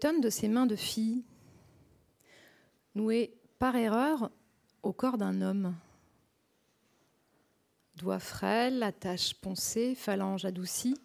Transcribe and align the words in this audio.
De 0.00 0.30
ces 0.30 0.46
mains 0.46 0.66
de 0.66 0.76
fille, 0.76 1.24
nouées 2.94 3.34
par 3.58 3.74
erreur 3.74 4.30
au 4.84 4.92
corps 4.92 5.18
d'un 5.18 5.42
homme. 5.42 5.74
Doigts 7.96 8.20
frêles, 8.20 8.84
attaches 8.84 9.34
poncées, 9.34 9.96
phalanges 9.96 10.44
adoucies, 10.44 10.96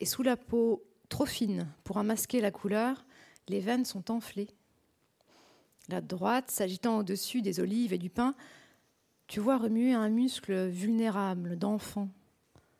et 0.00 0.06
sous 0.06 0.22
la 0.22 0.38
peau 0.38 0.82
trop 1.10 1.26
fine 1.26 1.68
pour 1.84 1.98
en 1.98 2.04
masquer 2.04 2.40
la 2.40 2.50
couleur, 2.50 3.04
les 3.46 3.60
veines 3.60 3.84
sont 3.84 4.10
enflées. 4.10 4.48
La 5.90 6.00
droite, 6.00 6.50
s'agitant 6.50 6.96
au-dessus 6.96 7.42
des 7.42 7.60
olives 7.60 7.92
et 7.92 7.98
du 7.98 8.08
pain, 8.08 8.34
tu 9.26 9.38
vois 9.38 9.58
remuer 9.58 9.92
un 9.92 10.08
muscle 10.08 10.68
vulnérable 10.68 11.58
d'enfant 11.58 12.08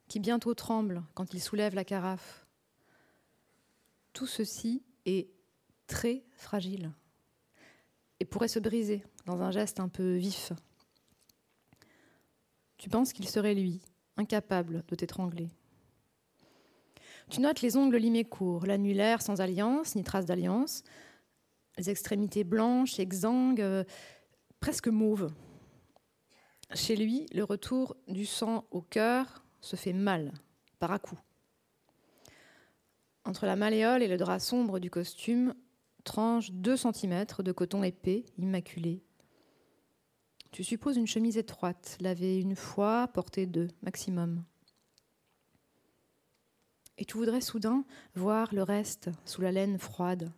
qui 0.08 0.20
bientôt 0.20 0.54
tremble 0.54 1.02
quand 1.12 1.34
il 1.34 1.40
soulève 1.42 1.74
la 1.74 1.84
carafe. 1.84 2.39
Tout 4.12 4.26
ceci 4.26 4.82
est 5.06 5.30
très 5.86 6.24
fragile 6.32 6.92
et 8.20 8.24
pourrait 8.24 8.48
se 8.48 8.58
briser 8.58 9.02
dans 9.26 9.42
un 9.42 9.50
geste 9.50 9.80
un 9.80 9.88
peu 9.88 10.14
vif. 10.16 10.52
Tu 12.76 12.88
penses 12.88 13.12
qu'il 13.12 13.28
serait 13.28 13.54
lui, 13.54 13.80
incapable 14.16 14.84
de 14.88 14.94
t'étrangler. 14.94 15.48
Tu 17.30 17.40
notes 17.40 17.60
les 17.60 17.76
ongles 17.76 17.96
limés 17.96 18.24
courts, 18.24 18.66
l'annulaire 18.66 19.22
sans 19.22 19.40
alliance, 19.40 19.94
ni 19.94 20.02
trace 20.02 20.26
d'alliance, 20.26 20.82
les 21.78 21.90
extrémités 21.90 22.44
blanches, 22.44 22.98
exsangues, 22.98 23.60
euh, 23.60 23.84
presque 24.58 24.88
mauves. 24.88 25.32
Chez 26.74 26.96
lui, 26.96 27.26
le 27.32 27.44
retour 27.44 27.96
du 28.08 28.26
sang 28.26 28.64
au 28.70 28.80
cœur 28.80 29.44
se 29.60 29.76
fait 29.76 29.92
mal, 29.92 30.32
par 30.78 30.92
à 30.92 30.98
coup. 30.98 31.18
Entre 33.24 33.46
la 33.46 33.56
malléole 33.56 34.02
et 34.02 34.08
le 34.08 34.16
drap 34.16 34.38
sombre 34.38 34.78
du 34.78 34.90
costume, 34.90 35.54
tranche 36.04 36.50
deux 36.52 36.76
centimètres 36.76 37.42
de 37.42 37.52
coton 37.52 37.82
épais, 37.82 38.24
immaculé. 38.38 39.02
Tu 40.50 40.64
supposes 40.64 40.96
une 40.96 41.06
chemise 41.06 41.36
étroite, 41.36 41.96
lavée 42.00 42.38
une 42.38 42.56
fois, 42.56 43.08
portée 43.08 43.46
deux, 43.46 43.68
maximum 43.82 44.42
et 47.00 47.04
tu 47.06 47.16
voudrais 47.16 47.40
soudain 47.40 47.84
voir 48.14 48.54
le 48.54 48.62
reste 48.62 49.10
sous 49.24 49.40
la 49.40 49.50
laine 49.50 49.78
froide. 49.78 50.30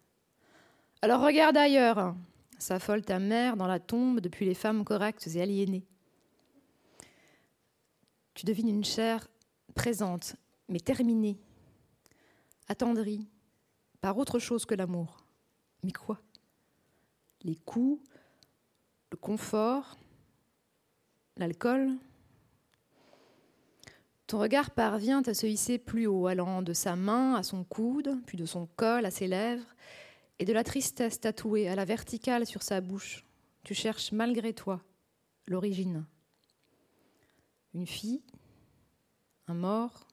Alors 1.03 1.21
regarde 1.21 1.57
ailleurs, 1.57 2.15
s'affole 2.59 3.03
ta 3.03 3.19
mère 3.19 3.57
dans 3.57 3.67
la 3.67 3.81
tombe 3.81 4.21
depuis 4.21 4.47
les 4.47 4.55
femmes 4.55 4.85
correctes 4.85 5.27
et 5.35 5.43
aliénées. 5.43 5.85
Tu 8.35 8.47
devines 8.47 8.69
une 8.69 8.85
chair 8.85 9.27
présente, 9.75 10.37
mais 10.69 10.79
terminée, 10.79 11.41
attendrie, 12.69 13.29
par 14.01 14.19
autre 14.19 14.39
chose 14.39 14.65
que 14.65 14.75
l'amour. 14.75 15.25
Mais 15.83 15.93
quoi? 15.93 16.21
Les 17.43 17.57
coups, 17.57 18.03
le 19.11 19.17
confort, 19.17 19.97
l'alcool, 21.37 21.97
ton 24.27 24.39
regard 24.39 24.71
parvient 24.71 25.23
à 25.27 25.35
se 25.35 25.47
hisser 25.47 25.77
plus 25.79 26.07
haut, 26.07 26.27
allant 26.27 26.63
de 26.63 26.73
sa 26.73 26.97
main 26.97 27.35
à 27.35 27.43
son 27.43 27.65
coude, 27.65 28.19
puis 28.25 28.39
de 28.39 28.47
son 28.47 28.67
col 28.77 29.05
à 29.05 29.11
ses 29.11 29.27
lèvres, 29.27 29.75
et 30.39 30.45
de 30.45 30.53
la 30.53 30.65
tristesse 30.65 31.21
tatouée 31.21 31.69
à 31.69 31.75
la 31.75 31.85
verticale 31.85 32.47
sur 32.47 32.63
sa 32.63 32.81
bouche. 32.81 33.27
Tu 33.63 33.75
cherches 33.75 34.11
malgré 34.11 34.55
toi 34.55 34.81
l'origine. 35.47 36.07
Une 37.75 37.87
fille, 37.87 38.23
un 39.49 39.55
mort, 39.55 40.09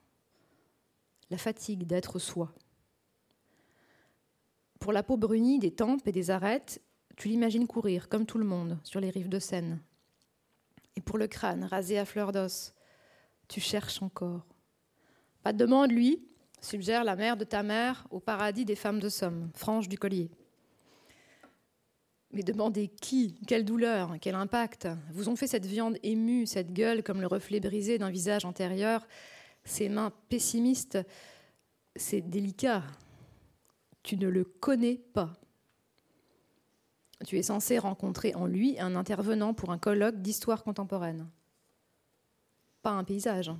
la 1.30 1.38
fatigue 1.38 1.86
d'être 1.86 2.20
soi. 2.20 2.54
Pour 4.80 4.94
la 4.94 5.04
peau 5.04 5.18
brunie 5.18 5.60
des 5.60 5.72
tempes 5.72 6.08
et 6.08 6.12
des 6.12 6.32
arêtes, 6.32 6.82
tu 7.18 7.28
l'imagines 7.28 7.68
courir, 7.68 8.08
comme 8.08 8.26
tout 8.26 8.38
le 8.38 8.46
monde, 8.46 8.80
sur 8.84 9.00
les 9.00 9.10
rives 9.10 9.30
de 9.30 9.40
Seine. 9.40 9.82
Et 10.96 11.02
pour 11.02 11.18
le 11.18 11.28
crâne, 11.28 11.66
rasé 11.66 12.00
à 12.00 12.06
fleur 12.06 12.32
d'os, 12.32 12.74
tu 13.48 13.60
cherches 13.60 14.02
encore. 14.02 14.46
Pas 15.44 15.54
de 15.54 15.58
demande, 15.58 15.92
lui, 15.92 16.26
suggère 16.62 17.04
la 17.04 17.16
mère 17.16 17.38
de 17.38 17.44
ta 17.44 17.64
mère 17.64 18.08
au 18.10 18.20
paradis 18.20 18.66
des 18.66 18.76
femmes 18.76 19.00
de 19.00 19.10
Somme, 19.10 19.50
frange 19.54 19.90
du 19.90 19.98
collier. 19.98 20.32
Mais 22.32 22.44
demandez 22.44 22.88
qui, 22.88 23.40
quelle 23.48 23.66
douleur, 23.66 24.16
quel 24.22 24.36
impact 24.36 24.88
vous 25.12 25.30
ont 25.30 25.36
fait 25.36 25.48
cette 25.48 25.66
viande 25.66 25.98
émue, 26.04 26.46
cette 26.46 26.74
gueule 26.74 27.04
comme 27.04 27.22
le 27.22 27.28
reflet 27.28 27.60
brisé 27.60 27.98
d'un 27.98 28.12
visage 28.12 28.46
antérieur, 28.46 29.08
ces 29.70 29.90
mains 29.90 30.12
pessimistes, 30.30 30.98
c'est 31.96 32.22
délicat. 32.22 32.84
Tu 34.04 34.18
ne 34.18 34.28
le 34.28 34.44
connais 34.44 34.96
pas. 34.96 35.34
Tu 37.26 37.38
es 37.38 37.44
censé 37.44 37.78
rencontrer 37.80 38.34
en 38.36 38.46
lui 38.46 38.80
un 38.80 38.96
intervenant 38.96 39.54
pour 39.54 39.72
un 39.72 39.78
colloque 39.78 40.22
d'histoire 40.22 40.64
contemporaine 40.64 41.28
pas 42.82 42.92
un 42.92 43.04
paysage. 43.04 43.52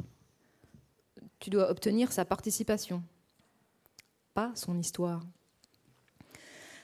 Tu 1.40 1.50
dois 1.50 1.70
obtenir 1.70 2.12
sa 2.12 2.26
participation, 2.26 3.04
pas 4.34 4.52
son 4.56 4.78
histoire. 4.78 5.22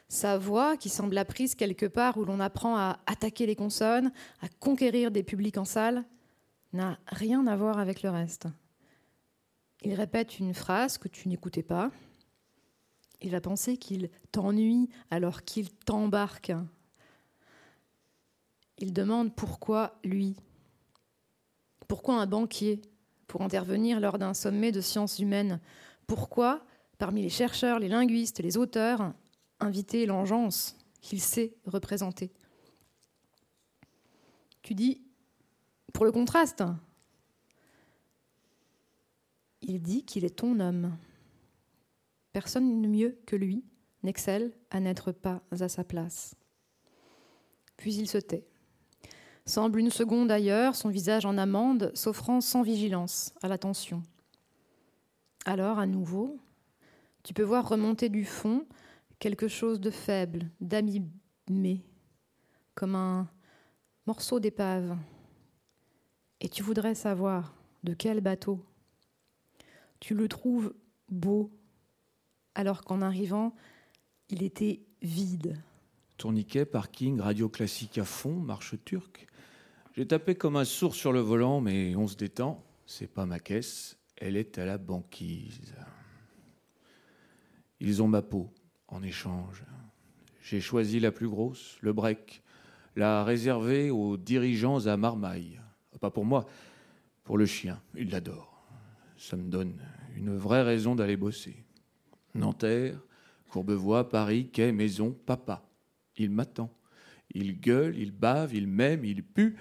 Sa 0.07 0.37
voix, 0.37 0.77
qui 0.77 0.89
semble 0.89 1.17
apprise 1.17 1.55
quelque 1.55 1.85
part 1.85 2.17
où 2.17 2.25
l'on 2.25 2.39
apprend 2.39 2.77
à 2.77 2.99
attaquer 3.05 3.45
les 3.45 3.55
consonnes, 3.55 4.11
à 4.41 4.47
conquérir 4.59 5.11
des 5.11 5.23
publics 5.23 5.57
en 5.57 5.65
salle, 5.65 6.03
n'a 6.73 6.99
rien 7.07 7.47
à 7.47 7.55
voir 7.55 7.79
avec 7.79 8.03
le 8.03 8.09
reste. 8.09 8.47
Il 9.85 9.93
répète 9.93 10.39
une 10.39 10.55
phrase 10.55 10.97
que 10.97 11.07
tu 11.07 11.29
n'écoutais 11.29 11.61
pas. 11.61 11.91
Il 13.21 13.29
va 13.29 13.39
penser 13.39 13.77
qu'il 13.77 14.09
t'ennuie 14.31 14.89
alors 15.11 15.43
qu'il 15.43 15.69
t'embarque. 15.69 16.51
Il 18.79 18.93
demande 18.93 19.35
pourquoi 19.35 19.99
lui. 20.03 20.35
Pourquoi 21.87 22.15
un 22.15 22.25
banquier 22.25 22.81
pour 23.27 23.43
intervenir 23.43 23.99
lors 23.99 24.17
d'un 24.17 24.33
sommet 24.33 24.71
de 24.71 24.81
sciences 24.81 25.19
humaines? 25.19 25.61
Pourquoi, 26.07 26.65
parmi 26.97 27.21
les 27.21 27.29
chercheurs, 27.29 27.77
les 27.77 27.87
linguistes, 27.87 28.39
les 28.39 28.57
auteurs, 28.57 29.13
inviter 29.59 30.07
l'engeance 30.07 30.75
qu'il 30.99 31.21
sait 31.21 31.53
représenter? 31.65 32.33
Tu 34.63 34.73
dis, 34.73 35.03
pour 35.93 36.05
le 36.05 36.11
contraste, 36.11 36.63
il 39.67 39.81
dit 39.81 40.03
qu'il 40.03 40.25
est 40.25 40.37
ton 40.37 40.59
homme. 40.59 40.97
Personne 42.33 42.87
mieux 42.87 43.19
que 43.25 43.35
lui 43.35 43.63
n'excelle 44.03 44.53
à 44.69 44.79
n'être 44.79 45.11
pas 45.11 45.41
à 45.51 45.67
sa 45.67 45.83
place. 45.83 46.35
Puis 47.77 47.95
il 47.95 48.07
se 48.07 48.17
tait 48.17 48.47
semble 49.45 49.79
une 49.79 49.91
seconde 49.91 50.31
ailleurs, 50.31 50.75
son 50.75 50.89
visage 50.89 51.25
en 51.25 51.37
amande, 51.37 51.91
s'offrant 51.93 52.41
sans 52.41 52.63
vigilance 52.63 53.33
à 53.41 53.47
l'attention. 53.47 54.01
Alors, 55.45 55.77
à 55.77 55.85
nouveau, 55.85 56.39
tu 57.23 57.33
peux 57.33 57.43
voir 57.43 57.67
remonter 57.67 58.09
du 58.09 58.25
fond 58.25 58.65
quelque 59.19 59.47
chose 59.47 59.79
de 59.79 59.91
faible, 59.91 60.49
d'amimé, 60.59 61.85
comme 62.73 62.95
un 62.95 63.29
morceau 64.07 64.39
d'épave. 64.39 64.97
Et 66.41 66.49
tu 66.49 66.63
voudrais 66.63 66.95
savoir 66.95 67.55
de 67.83 67.93
quel 67.93 68.21
bateau. 68.21 68.65
Tu 69.99 70.13
le 70.13 70.27
trouves 70.27 70.73
beau, 71.09 71.51
alors 72.53 72.83
qu'en 72.83 73.01
arrivant, 73.01 73.55
il 74.29 74.43
était 74.43 74.81
vide. 75.01 75.61
Tourniquet, 76.17 76.65
parking, 76.65 77.19
radio 77.19 77.49
classique 77.49 77.97
à 77.97 78.05
fond, 78.05 78.35
marche 78.35 78.75
turque. 78.85 79.27
J'ai 79.95 80.07
tapé 80.07 80.35
comme 80.35 80.55
un 80.55 80.65
sourd 80.65 80.95
sur 80.95 81.11
le 81.11 81.19
volant, 81.19 81.61
mais 81.61 81.95
on 81.95 82.07
se 82.07 82.15
détend. 82.15 82.63
C'est 82.85 83.07
pas 83.07 83.25
ma 83.25 83.39
caisse, 83.39 83.97
elle 84.17 84.37
est 84.37 84.57
à 84.57 84.65
la 84.65 84.77
banquise. 84.77 85.73
Ils 87.79 88.01
ont 88.01 88.07
ma 88.07 88.21
peau 88.21 88.53
en 88.87 89.03
échange. 89.03 89.63
J'ai 90.41 90.61
choisi 90.61 90.99
la 90.99 91.11
plus 91.11 91.27
grosse, 91.27 91.77
le 91.81 91.91
break, 91.91 92.43
la 92.95 93.23
réservée 93.23 93.89
aux 93.89 94.15
dirigeants 94.15 94.85
à 94.85 94.95
marmaille. 94.95 95.59
Pas 95.99 96.11
pour 96.11 96.25
moi, 96.25 96.45
pour 97.23 97.37
le 97.37 97.45
chien, 97.45 97.81
il 97.95 98.11
l'adore. 98.11 98.54
Ça 99.25 99.37
me 99.37 99.49
donne 99.49 99.73
une 100.15 100.37
vraie 100.37 100.61
raison 100.61 100.93
d'aller 100.93 101.17
bosser. 101.17 101.55
Nanterre, 102.35 102.99
Courbevoie, 103.49 104.07
Paris, 104.07 104.51
quai, 104.51 104.71
maison, 104.71 105.17
papa. 105.25 105.67
Il 106.15 106.29
m'attend. 106.29 106.71
Il 107.33 107.59
gueule, 107.59 107.97
il 107.97 108.11
bave, 108.11 108.53
il 108.53 108.67
m'aime, 108.67 109.03
il 109.03 109.23
pue 109.23 109.57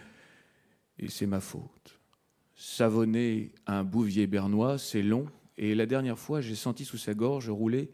et 0.99 1.08
c'est 1.08 1.26
ma 1.26 1.40
faute. 1.40 1.99
Savonner 2.55 3.52
un 3.66 3.84
bouvier 3.84 4.26
bernois, 4.26 4.76
c'est 4.76 5.02
long, 5.02 5.26
et 5.56 5.75
la 5.75 5.87
dernière 5.87 6.19
fois, 6.19 6.43
j'ai 6.43 6.56
senti 6.56 6.84
sous 6.84 6.99
sa 6.99 7.14
gorge 7.14 7.49
rouler 7.49 7.90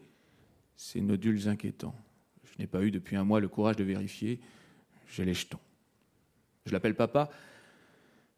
ces 0.75 0.99
nodules 0.99 1.47
inquiétants. 1.47 1.95
Je 2.43 2.59
n'ai 2.59 2.67
pas 2.67 2.83
eu 2.83 2.91
depuis 2.91 3.15
un 3.15 3.23
mois 3.23 3.39
le 3.39 3.47
courage 3.47 3.77
de 3.77 3.85
vérifier, 3.85 4.41
j'ai 5.07 5.23
les 5.23 5.33
jetons. 5.33 5.59
Je 6.65 6.73
l'appelle 6.73 6.95
papa 6.95 7.29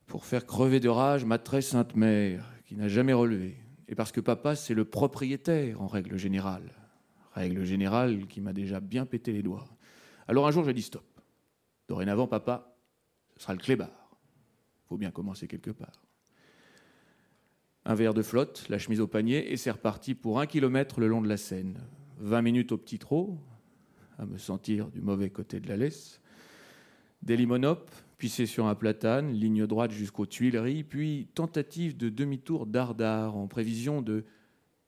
pour 0.05 0.23
faire 0.23 0.45
crever 0.45 0.79
de 0.79 0.89
rage 0.89 1.25
ma 1.25 1.39
très 1.39 1.63
sainte 1.63 1.95
mère, 1.95 2.52
n'a 2.77 2.87
jamais 2.87 3.13
relevé, 3.13 3.57
et 3.87 3.95
parce 3.95 4.11
que 4.11 4.21
papa, 4.21 4.55
c'est 4.55 4.73
le 4.73 4.85
propriétaire 4.85 5.81
en 5.81 5.87
règle 5.87 6.17
générale. 6.17 6.71
Règle 7.33 7.63
générale 7.63 8.27
qui 8.27 8.41
m'a 8.41 8.53
déjà 8.53 8.79
bien 8.79 9.05
pété 9.05 9.31
les 9.31 9.43
doigts. 9.43 9.67
Alors 10.27 10.47
un 10.47 10.51
jour, 10.51 10.63
j'ai 10.63 10.73
dit 10.73 10.81
stop. 10.81 11.05
Dorénavant, 11.87 12.27
papa, 12.27 12.75
ce 13.35 13.43
sera 13.43 13.53
le 13.53 13.59
clébard. 13.59 14.17
Faut 14.87 14.97
bien 14.97 15.11
commencer 15.11 15.47
quelque 15.47 15.71
part. 15.71 16.03
Un 17.85 17.95
verre 17.95 18.13
de 18.13 18.21
flotte, 18.21 18.65
la 18.69 18.77
chemise 18.77 19.01
au 19.01 19.07
panier, 19.07 19.51
et 19.51 19.57
c'est 19.57 19.71
reparti 19.71 20.15
pour 20.15 20.39
un 20.39 20.45
kilomètre 20.45 20.99
le 20.99 21.07
long 21.07 21.21
de 21.21 21.27
la 21.27 21.37
Seine. 21.37 21.79
Vingt 22.19 22.41
minutes 22.41 22.71
au 22.71 22.77
petit 22.77 22.99
trot, 22.99 23.37
à 24.17 24.25
me 24.25 24.37
sentir 24.37 24.89
du 24.89 25.01
mauvais 25.01 25.29
côté 25.29 25.59
de 25.59 25.67
la 25.67 25.75
laisse. 25.75 26.21
Des 27.21 27.35
limonopes, 27.35 27.91
pissé 28.23 28.45
sur 28.45 28.67
un 28.67 28.75
platane, 28.75 29.33
ligne 29.33 29.67
droite 29.67 29.91
jusqu'aux 29.91 30.25
Tuileries, 30.25 30.85
puis 30.85 31.27
tentative 31.35 31.97
de 31.97 32.07
demi-tour 32.07 32.65
dardard 32.65 33.35
en 33.35 33.47
prévision 33.47 34.01
de 34.01 34.23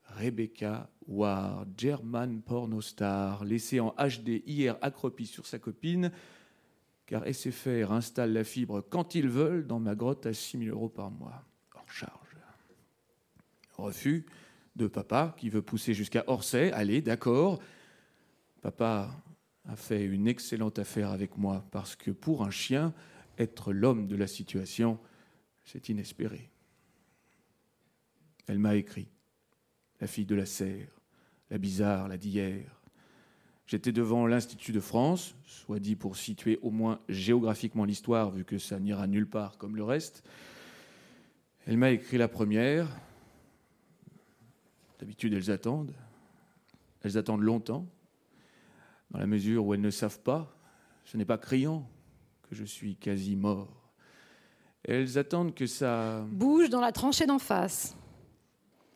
Rebecca 0.06 0.90
Ward, 1.06 1.68
German 1.78 2.42
pornostar, 2.42 3.44
laissée 3.44 3.82
en 3.82 3.94
HD 3.98 4.42
hier 4.46 4.78
accroupie 4.82 5.26
sur 5.26 5.48
sa 5.48 5.60
copine, 5.60 6.14
car 7.08 7.26
SFR 7.28 7.92
installe 7.92 8.32
la 8.32 8.46
fibre 8.46 8.80
quand 8.90 9.16
ils 9.16 9.28
veulent 9.28 9.68
dans 9.68 9.82
ma 9.82 9.96
grotte 9.96 10.26
à 10.26 10.34
6 10.34 10.60
000 10.60 10.74
euros 10.74 10.88
par 10.88 11.12
mois, 11.12 11.44
hors 11.76 11.92
charge. 11.92 12.38
Refus 13.76 14.26
de 14.78 14.88
papa 14.88 15.36
qui 15.38 15.50
veut 15.50 15.62
pousser 15.62 15.94
jusqu'à 15.94 16.24
Orsay. 16.28 16.72
Allez, 16.72 17.02
d'accord. 17.02 17.60
Papa 18.62 19.12
a 19.66 19.76
fait 19.76 20.06
une 20.06 20.26
excellente 20.26 20.80
affaire 20.80 21.10
avec 21.12 21.38
moi 21.38 21.66
parce 21.72 21.98
que 21.98 22.12
pour 22.12 22.46
un 22.46 22.50
chien, 22.50 22.94
être 23.38 23.74
l'homme 23.74 24.08
de 24.08 24.16
la 24.16 24.28
situation, 24.28 25.00
c'est 25.64 25.90
inespéré. 25.90 26.50
Elle 28.48 28.60
m'a 28.60 28.76
écrit, 28.76 29.08
la 30.00 30.08
fille 30.08 30.26
de 30.26 30.36
la 30.36 30.46
serre, 30.46 30.88
la 31.50 31.58
bizarre, 31.58 32.08
la 32.08 32.18
d'hier. 32.18 32.82
J'étais 33.66 33.92
devant 33.92 34.28
l'Institut 34.28 34.72
de 34.72 34.80
France, 34.80 35.36
soit 35.46 35.80
dit 35.80 35.96
pour 35.96 36.18
situer 36.18 36.60
au 36.62 36.70
moins 36.70 37.00
géographiquement 37.10 37.86
l'histoire, 37.86 38.30
vu 38.30 38.46
que 38.46 38.60
ça 38.60 38.80
n'ira 38.80 39.08
nulle 39.08 39.28
part 39.28 39.58
comme 39.58 39.76
le 39.76 39.84
reste. 39.84 40.24
Elle 41.66 41.78
m'a 41.78 41.90
écrit 41.92 42.18
la 42.18 42.28
première, 42.28 42.88
D'habitude, 45.00 45.34
elles 45.34 45.52
attendent. 45.52 45.94
Elles 47.04 47.18
attendent 47.18 47.42
longtemps, 47.42 47.86
dans 49.12 49.20
la 49.20 49.28
mesure 49.28 49.66
où 49.66 49.74
elles 49.74 49.82
ne 49.82 49.92
savent 49.92 50.22
pas, 50.22 50.58
ce 51.04 51.18
n'est 51.18 51.26
pas 51.26 51.38
criant 51.38 51.88
que 52.50 52.56
je 52.56 52.64
suis 52.64 52.96
quasi 52.96 53.36
mort. 53.36 53.92
Elles 54.84 55.18
attendent 55.18 55.56
que 55.56 55.66
ça... 55.66 56.26
Bouge 56.30 56.70
dans 56.70 56.82
la 56.82 56.92
tranchée 56.92 57.26
d'en 57.26 57.40
face. 57.40 57.98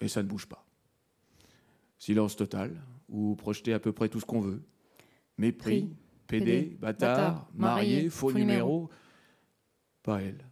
Et 0.01 0.07
ça 0.07 0.22
ne 0.24 0.28
bouge 0.28 0.46
pas. 0.46 0.66
Silence 1.98 2.36
total, 2.36 2.80
ou 3.10 3.36
projeter 3.36 3.74
à 3.74 3.80
peu 3.80 3.92
près 3.92 4.07
tout 4.07 4.19
ce 4.19 4.25
qu'on 4.25 4.40
veut. 4.40 4.62
Mépris, 5.38 5.90
pédé, 6.28 6.78
bâtard, 6.80 7.50
marié, 7.54 8.10
faux, 8.10 8.31
numéro. 8.31 8.90
Pas 10.04 10.22
elle. 10.22 10.45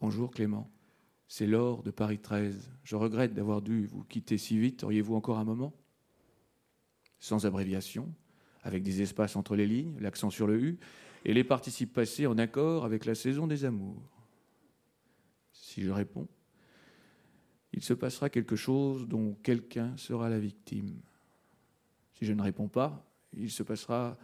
Bonjour 0.00 0.30
Clément. 0.30 0.70
C'est 1.28 1.46
l'or 1.46 1.82
de 1.82 1.90
Paris 1.90 2.18
13. 2.18 2.70
Je 2.82 2.96
regrette 2.96 3.32
d'avoir 3.32 3.62
dû 3.62 3.86
vous 3.86 4.04
quitter 4.04 4.36
si 4.38 4.58
vite. 4.58 4.84
Auriez-vous 4.84 5.14
encore 5.14 5.38
un 5.38 5.44
moment? 5.44 5.72
Sans 7.18 7.46
abréviation, 7.46 8.12
avec 8.64 8.82
des 8.82 9.02
espaces 9.02 9.36
entre 9.36 9.54
les 9.54 9.66
lignes, 9.66 9.94
l'accent 10.00 10.30
sur 10.30 10.46
le 10.46 10.60
U, 10.60 10.78
et 11.24 11.32
les 11.32 11.44
participes 11.44 11.92
passés 11.92 12.26
en 12.26 12.36
accord 12.38 12.84
avec 12.84 13.04
la 13.04 13.14
saison 13.14 13.46
des 13.46 13.64
amours. 13.64 14.02
Si 15.52 15.82
je 15.82 15.90
réponds, 15.90 16.28
il 17.72 17.82
se 17.82 17.94
passera 17.94 18.28
quelque 18.30 18.56
chose 18.56 19.06
dont 19.06 19.34
quelqu'un 19.42 19.96
sera 19.96 20.28
la 20.28 20.38
victime. 20.38 21.00
Si 22.14 22.24
je 22.24 22.32
ne 22.32 22.42
réponds 22.42 22.68
pas, 22.68 23.06
il 23.36 23.50
se 23.50 23.62
passera 23.62 24.16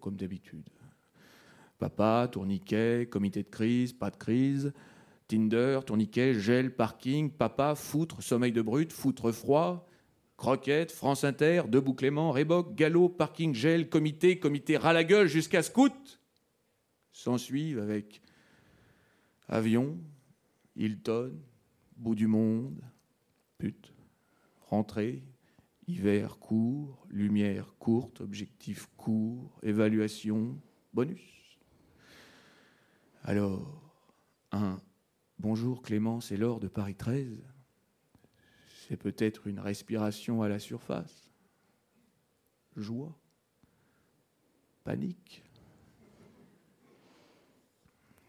comme 0.00 0.16
d'habitude. 0.16 0.68
Papa, 1.78 2.28
tourniquet, 2.30 3.08
comité 3.10 3.42
de 3.42 3.48
crise, 3.48 3.92
pas 3.92 4.10
de 4.10 4.16
crise, 4.16 4.72
Tinder, 5.28 5.80
tourniquet, 5.86 6.34
gel, 6.34 6.74
parking, 6.74 7.30
papa, 7.30 7.74
foutre, 7.74 8.22
sommeil 8.22 8.52
de 8.52 8.60
brut, 8.60 8.92
foutre 8.92 9.32
froid, 9.32 9.88
croquette, 10.42 10.90
France 10.90 11.22
Inter, 11.22 11.62
debout 11.68 11.94
Clément, 11.94 12.32
Réboc, 12.32 12.74
galop, 12.74 13.10
parking, 13.10 13.54
gel, 13.54 13.88
comité, 13.88 14.40
comité 14.40 14.76
ras 14.76 14.92
la 14.92 15.04
gueule 15.04 15.28
jusqu'à 15.28 15.62
scout. 15.62 16.20
S'ensuivent 17.12 17.78
avec 17.78 18.20
avion, 19.46 20.00
Hilton, 20.74 21.38
bout 21.96 22.16
du 22.16 22.26
monde, 22.26 22.82
pute, 23.56 23.94
rentrée, 24.66 25.22
hiver 25.86 26.40
court, 26.40 27.06
lumière 27.08 27.76
courte, 27.78 28.20
objectif 28.20 28.88
court, 28.96 29.60
évaluation, 29.62 30.60
bonus. 30.92 31.56
Alors, 33.22 33.80
un 34.50 34.80
Bonjour 35.38 35.82
Clément, 35.82 36.20
c'est 36.20 36.36
l'or 36.36 36.58
de 36.58 36.66
Paris 36.68 36.96
13. 36.96 37.51
C'est 38.92 38.98
peut-être 38.98 39.46
une 39.46 39.58
respiration 39.58 40.42
à 40.42 40.50
la 40.50 40.58
surface. 40.58 41.32
Joie. 42.76 43.18
Panique. 44.84 45.42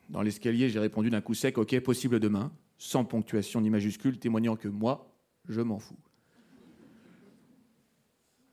Dans 0.08 0.22
l'escalier, 0.22 0.70
j'ai 0.70 0.80
répondu 0.80 1.10
d'un 1.10 1.20
coup 1.20 1.34
sec, 1.34 1.58
ok, 1.58 1.78
possible 1.82 2.22
demain, 2.22 2.50
sans 2.78 3.04
ponctuation 3.04 3.60
ni 3.60 3.70
majuscule, 3.70 4.20
témoignant 4.20 4.56
que 4.56 4.70
moi, 4.70 5.14
je 5.50 5.60
m'en 5.60 5.80
fous. 5.80 6.00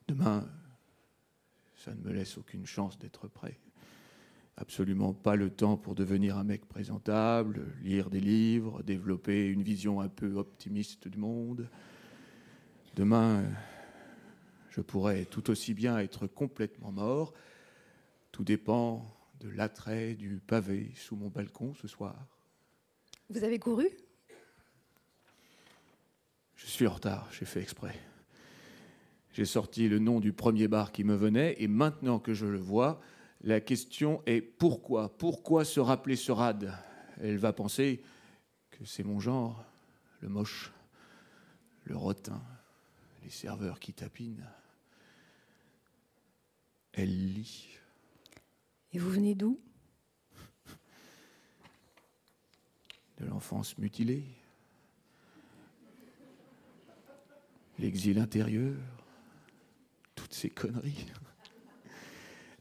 Demain, 0.08 0.50
ça 1.76 1.94
ne 1.94 2.00
me 2.00 2.10
laisse 2.12 2.36
aucune 2.38 2.66
chance 2.66 2.98
d'être 2.98 3.28
prêt 3.28 3.60
absolument 4.60 5.14
pas 5.14 5.36
le 5.36 5.48
temps 5.48 5.78
pour 5.78 5.94
devenir 5.94 6.36
un 6.36 6.44
mec 6.44 6.66
présentable, 6.66 7.66
lire 7.82 8.10
des 8.10 8.20
livres, 8.20 8.82
développer 8.82 9.46
une 9.46 9.62
vision 9.62 10.02
un 10.02 10.08
peu 10.08 10.34
optimiste 10.34 11.08
du 11.08 11.18
monde. 11.18 11.68
Demain, 12.96 13.44
je 14.70 14.80
pourrais 14.80 15.24
tout 15.24 15.50
aussi 15.50 15.74
bien 15.74 15.98
être 15.98 16.26
complètement 16.26 16.92
mort. 16.92 17.32
Tout 18.32 18.44
dépend 18.44 19.06
de 19.40 19.48
l'attrait 19.48 20.14
du 20.14 20.40
pavé 20.40 20.92
sous 20.96 21.16
mon 21.16 21.28
balcon 21.28 21.74
ce 21.74 21.88
soir. 21.88 22.14
Vous 23.30 23.44
avez 23.44 23.58
couru? 23.58 23.88
Je 26.56 26.66
suis 26.66 26.86
en 26.86 26.94
retard, 26.94 27.28
j'ai 27.32 27.46
fait 27.46 27.62
exprès. 27.62 27.98
J'ai 29.32 29.46
sorti 29.46 29.88
le 29.88 29.98
nom 29.98 30.20
du 30.20 30.32
premier 30.32 30.68
bar 30.68 30.92
qui 30.92 31.04
me 31.04 31.14
venait 31.14 31.54
et 31.62 31.68
maintenant 31.68 32.18
que 32.18 32.34
je 32.34 32.46
le 32.46 32.58
vois, 32.58 33.00
la 33.42 33.60
question 33.60 34.22
est 34.26 34.40
pourquoi? 34.40 35.16
Pourquoi 35.16 35.64
se 35.64 35.80
rappeler 35.80 36.16
ce 36.16 36.32
rad? 36.32 36.76
Elle 37.20 37.38
va 37.38 37.52
penser 37.52 38.02
que 38.72 38.84
c'est 38.84 39.04
mon 39.04 39.20
genre, 39.20 39.64
le 40.20 40.28
moche, 40.28 40.72
le 41.84 41.96
rotin, 41.96 42.42
les 43.22 43.30
serveurs 43.30 43.80
qui 43.80 43.92
tapinent. 43.92 44.46
Elle 46.92 47.34
lit. 47.34 47.68
Et 48.92 48.98
vous 48.98 49.10
venez 49.10 49.34
d'où? 49.34 49.60
De 53.18 53.26
l'enfance 53.26 53.78
mutilée. 53.78 54.24
L'exil 57.78 58.18
intérieur. 58.18 58.76
Toutes 60.14 60.34
ces 60.34 60.50
conneries 60.50 61.06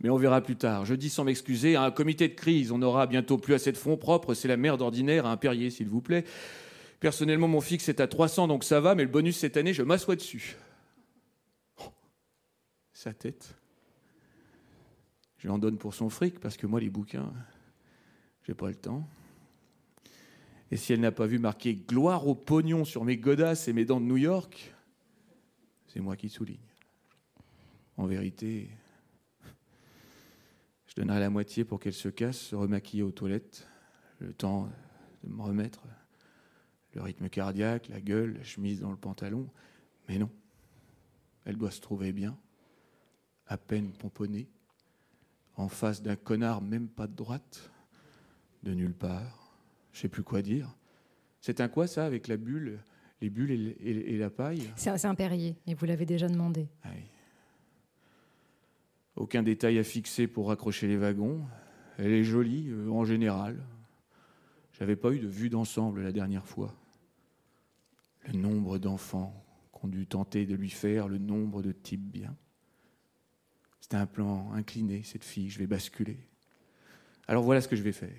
mais 0.02 0.10
on 0.10 0.18
verra 0.18 0.42
plus 0.42 0.56
tard. 0.56 0.86
Je 0.86 0.94
dis 0.94 1.10
sans 1.10 1.24
m'excuser, 1.24 1.76
à 1.76 1.84
un 1.84 1.92
comité 1.92 2.28
de 2.28 2.34
crise, 2.34 2.72
on 2.72 2.82
aura 2.82 3.06
bientôt 3.06 3.38
plus 3.38 3.54
assez 3.54 3.72
de 3.72 3.78
fonds 3.78 3.98
propres, 3.98 4.34
c'est 4.34 4.48
la 4.48 4.58
merde 4.58 4.82
ordinaire, 4.82 5.26
à 5.26 5.32
un 5.32 5.38
Perrier, 5.38 5.70
s'il 5.70 5.88
vous 5.88 6.02
plaît. 6.02 6.24
Personnellement, 7.00 7.48
mon 7.48 7.62
fixe 7.62 7.88
est 7.88 8.02
à 8.02 8.08
300, 8.08 8.48
donc 8.48 8.64
ça 8.64 8.82
va, 8.82 8.94
mais 8.94 9.04
le 9.04 9.10
bonus 9.10 9.38
cette 9.38 9.56
année, 9.56 9.74
je 9.74 9.84
m'assois 9.84 10.16
dessus. 10.16 10.58
Oh, 11.78 11.94
sa 12.92 13.14
tête. 13.14 13.56
Je 15.38 15.48
lui 15.48 15.50
en 15.50 15.60
donne 15.60 15.78
pour 15.78 15.94
son 15.94 16.10
fric, 16.10 16.40
parce 16.40 16.58
que 16.58 16.68
moi, 16.68 16.82
les 16.82 16.90
bouquins, 16.90 17.32
j'ai 18.46 18.54
pas 18.54 18.68
le 18.68 18.76
temps. 18.76 19.08
Et 20.72 20.78
si 20.78 20.92
elle 20.92 21.00
n'a 21.00 21.14
pas 21.14 21.26
vu 21.26 21.40
marquer 21.40 21.74
gloire 21.74 22.28
au 22.28 22.36
pognon 22.36 22.84
sur 22.84 23.06
mes 23.06 23.18
godasses 23.18 23.68
et 23.70 23.74
mes 23.74 23.86
dents 23.86 24.02
de 24.02 24.06
New 24.06 24.18
York, 24.18 24.76
c'est 25.88 26.02
moi 26.02 26.18
qui 26.18 26.30
souligne. 26.30 26.58
En 27.96 28.06
vérité, 28.06 28.70
je 30.86 30.96
donnerai 30.96 31.20
la 31.20 31.30
moitié 31.30 31.64
pour 31.64 31.80
qu'elle 31.80 31.94
se 31.94 32.10
casse, 32.10 32.38
se 32.38 32.56
remaquille 32.56 33.02
aux 33.02 33.12
toilettes, 33.12 33.68
le 34.20 34.34
temps 34.34 34.70
de 35.24 35.30
me 35.30 35.42
remettre, 35.42 35.82
le 36.94 37.02
rythme 37.02 37.30
cardiaque, 37.30 37.88
la 37.90 38.02
gueule, 38.02 38.34
la 38.34 38.44
chemise 38.44 38.82
dans 38.82 38.92
le 38.92 38.98
pantalon. 38.98 39.50
Mais 40.08 40.18
non, 40.18 40.30
elle 41.46 41.58
doit 41.58 41.72
se 41.72 41.82
trouver 41.82 42.12
bien, 42.12 42.38
à 43.48 43.58
peine 43.58 43.92
pomponnée, 43.92 44.48
en 45.56 45.68
face 45.68 46.02
d'un 46.02 46.16
connard 46.16 46.62
même 46.62 46.88
pas 46.88 47.08
de 47.08 47.16
droite, 47.16 47.72
de 48.64 48.74
nulle 48.74 48.94
part. 48.94 49.54
Je 49.94 50.02
sais 50.02 50.10
plus 50.10 50.24
quoi 50.24 50.42
dire. 50.42 50.76
C'est 51.42 51.62
un 51.62 51.68
quoi 51.68 51.88
ça 51.88 52.06
avec 52.06 52.28
la 52.28 52.38
bulle 52.38 52.80
les 53.22 53.30
bulles 53.30 53.76
et, 53.82 54.18
la 54.18 54.30
paille? 54.30 54.72
C'est 54.76 55.06
un, 55.06 55.16
Perrier, 55.16 55.56
et 55.68 55.74
vous 55.74 55.86
l'avez 55.86 56.06
déjà 56.06 56.28
demandé. 56.28 56.68
Ah 56.84 56.90
Aucun 59.16 59.44
détail 59.44 59.78
à 59.78 59.84
fixer 59.84 60.28
pour 60.28 60.48
raccrocher 60.48 60.88
les 60.88 60.96
wagons. 60.96 61.42
Elle 61.98 62.14
est 62.14 62.24
jolie 62.24 62.70
euh, 62.70 62.90
en 62.90 63.04
général. 63.04 63.62
J'avais 64.72 64.96
pas 64.96 65.12
eu 65.12 65.20
de 65.20 65.28
vue 65.28 65.50
d'ensemble 65.50 66.02
la 66.02 66.14
dernière 66.14 66.46
fois. 66.46 66.74
Le 68.32 68.40
nombre 68.40 68.78
d'enfants 68.78 69.44
qu'on 69.72 69.88
dû 69.88 70.06
tenter 70.06 70.46
de 70.46 70.56
lui 70.56 70.70
faire, 70.70 71.08
le 71.08 71.18
nombre 71.18 71.62
de 71.62 71.72
types 71.72 72.12
bien. 72.12 72.36
C'est 73.82 73.96
un 73.96 74.06
plan 74.06 74.52
incliné, 74.54 75.02
cette 75.04 75.24
fille, 75.24 75.50
je 75.50 75.58
vais 75.58 75.68
basculer. 75.68 76.20
Alors 77.28 77.44
voilà 77.44 77.62
ce 77.62 77.68
que 77.68 77.76
je 77.76 77.82
vais 77.82 77.92
faire. 77.92 78.10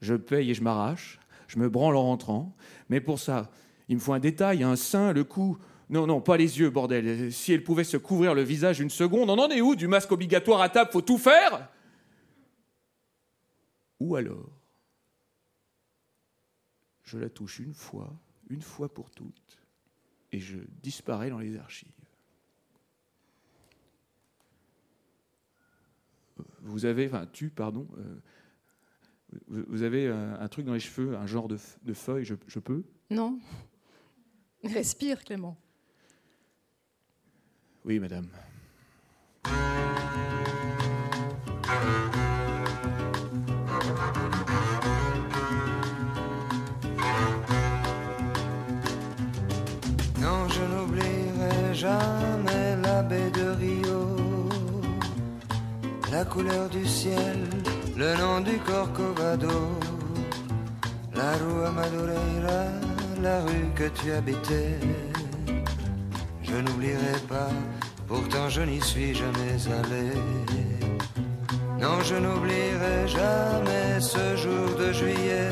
Je 0.00 0.14
paye 0.14 0.50
et 0.50 0.54
je 0.54 0.62
m'arrache, 0.62 1.18
je 1.48 1.58
me 1.58 1.68
branle 1.68 1.96
en 1.96 2.02
rentrant, 2.02 2.54
mais 2.88 3.00
pour 3.00 3.18
ça, 3.18 3.50
il 3.88 3.96
me 3.96 4.00
faut 4.00 4.12
un 4.12 4.20
détail, 4.20 4.62
un 4.62 4.76
sein, 4.76 5.12
le 5.12 5.24
cou. 5.24 5.58
Non, 5.88 6.06
non, 6.06 6.20
pas 6.20 6.36
les 6.36 6.60
yeux, 6.60 6.70
bordel. 6.70 7.32
Si 7.32 7.52
elle 7.52 7.64
pouvait 7.64 7.84
se 7.84 7.96
couvrir 7.96 8.34
le 8.34 8.42
visage 8.42 8.78
une 8.78 8.90
seconde, 8.90 9.30
on 9.30 9.38
en 9.38 9.48
est 9.48 9.60
où 9.60 9.74
Du 9.74 9.88
masque 9.88 10.12
obligatoire 10.12 10.60
à 10.60 10.68
table, 10.68 10.92
faut 10.92 11.02
tout 11.02 11.18
faire? 11.18 11.68
Ou 13.98 14.14
alors, 14.14 14.48
je 17.02 17.18
la 17.18 17.28
touche 17.28 17.58
une 17.58 17.74
fois, 17.74 18.14
une 18.50 18.62
fois 18.62 18.92
pour 18.92 19.10
toutes, 19.10 19.58
et 20.32 20.40
je 20.40 20.58
disparais 20.82 21.30
dans 21.30 21.38
les 21.38 21.56
archives. 21.56 21.88
Vous 26.62 26.84
avez, 26.84 27.06
enfin, 27.06 27.26
tu, 27.32 27.50
pardon, 27.50 27.86
euh, 27.98 28.20
vous 29.48 29.82
avez 29.82 30.08
un, 30.08 30.48
truc 30.48 30.66
dans 30.66 30.74
les 30.74 30.80
cheveux, 30.80 31.16
un 31.16 31.26
genre 31.26 31.48
de, 31.48 31.56
feuille, 31.94 32.24
je, 32.24 32.34
je 32.48 32.58
peux? 32.58 32.82
Non. 33.10 33.38
Respire, 34.64 35.24
Clément. 35.24 35.56
Oui, 37.84 37.98
madame. 37.98 38.28
Jamais 51.80 52.76
la 52.82 53.02
baie 53.02 53.30
de 53.30 53.46
Rio, 53.62 54.02
la 56.12 56.24
couleur 56.26 56.68
du 56.68 56.84
ciel, 56.86 57.38
le 57.96 58.10
nom 58.20 58.40
du 58.42 58.58
Corcovado, 58.58 59.58
la 61.14 61.30
rue 61.40 61.70
Madureira, 61.78 62.62
la 63.22 63.40
rue 63.46 63.68
que 63.74 63.88
tu 63.98 64.12
habitais. 64.12 64.78
Je 66.42 66.56
n'oublierai 66.64 67.18
pas, 67.28 67.52
pourtant 68.06 68.48
je 68.50 68.60
n'y 68.60 68.80
suis 68.82 69.14
jamais 69.14 69.56
allé. 69.78 70.08
Non, 71.80 71.98
je 72.04 72.16
n'oublierai 72.16 72.98
jamais 73.08 74.00
ce 74.00 74.36
jour 74.42 74.66
de 74.78 74.92
juillet 74.92 75.50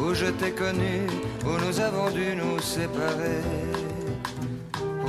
où 0.00 0.14
je 0.14 0.28
t'ai 0.38 0.52
connu, 0.52 0.96
où 1.44 1.52
nous 1.64 1.78
avons 1.78 2.10
dû 2.10 2.34
nous 2.42 2.58
séparer 2.58 3.42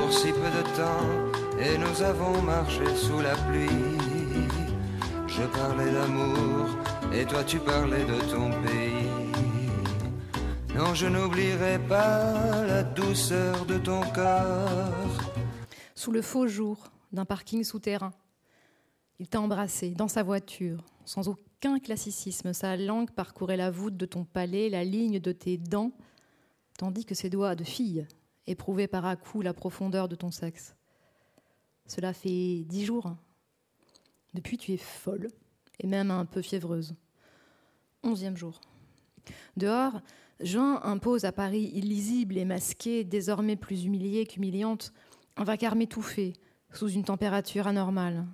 si 0.09 0.31
peu 0.31 0.39
de 0.39 0.63
temps 0.75 1.31
et 1.59 1.77
nous 1.77 2.01
avons 2.01 2.41
marché 2.41 2.85
sous 2.95 3.19
la 3.19 3.35
pluie. 3.35 3.67
Je 5.27 5.43
parlais 5.43 5.91
d'amour 5.91 6.69
et 7.13 7.25
toi 7.25 7.43
tu 7.43 7.59
parlais 7.59 8.05
de 8.05 8.19
ton 8.31 8.49
pays. 8.63 9.09
Non, 10.75 10.93
je 10.93 11.07
n'oublierai 11.07 11.79
pas 11.79 12.65
la 12.65 12.83
douceur 12.83 13.65
de 13.65 13.77
ton 13.77 14.01
corps. 14.13 15.31
Sous 15.95 16.11
le 16.11 16.21
faux 16.21 16.47
jour 16.47 16.91
d'un 17.11 17.25
parking 17.25 17.63
souterrain, 17.63 18.13
il 19.19 19.27
t'a 19.27 19.41
embrassé 19.41 19.91
dans 19.91 20.07
sa 20.07 20.23
voiture, 20.23 20.83
sans 21.05 21.27
aucun 21.27 21.79
classicisme. 21.79 22.53
Sa 22.53 22.77
langue 22.77 23.11
parcourait 23.11 23.57
la 23.57 23.69
voûte 23.69 23.97
de 23.97 24.05
ton 24.05 24.23
palais, 24.23 24.69
la 24.69 24.83
ligne 24.83 25.19
de 25.19 25.31
tes 25.31 25.57
dents, 25.57 25.91
tandis 26.77 27.05
que 27.05 27.13
ses 27.13 27.29
doigts 27.29 27.55
de 27.55 27.63
fille 27.63 28.07
éprouver 28.47 28.87
par 28.87 29.05
à 29.05 29.15
coup 29.15 29.41
la 29.41 29.53
profondeur 29.53 30.07
de 30.07 30.15
ton 30.15 30.31
sexe. 30.31 30.75
Cela 31.85 32.13
fait 32.13 32.63
dix 32.65 32.85
jours. 32.85 33.15
Depuis, 34.33 34.57
tu 34.57 34.71
es 34.73 34.77
folle, 34.77 35.27
et 35.79 35.87
même 35.87 36.11
un 36.11 36.25
peu 36.25 36.41
fiévreuse. 36.41 36.95
Onzième 38.03 38.37
jour. 38.37 38.61
Dehors, 39.57 40.01
Jean 40.39 40.81
impose 40.83 41.25
à 41.25 41.31
Paris 41.31 41.71
illisible 41.73 42.37
et 42.37 42.45
masqué, 42.45 43.03
désormais 43.03 43.55
plus 43.55 43.85
humiliée 43.85 44.25
qu'humiliante, 44.25 44.93
un 45.37 45.43
vacarme 45.43 45.81
étouffé, 45.81 46.33
sous 46.71 46.89
une 46.89 47.03
température 47.03 47.67
anormale. 47.67 48.25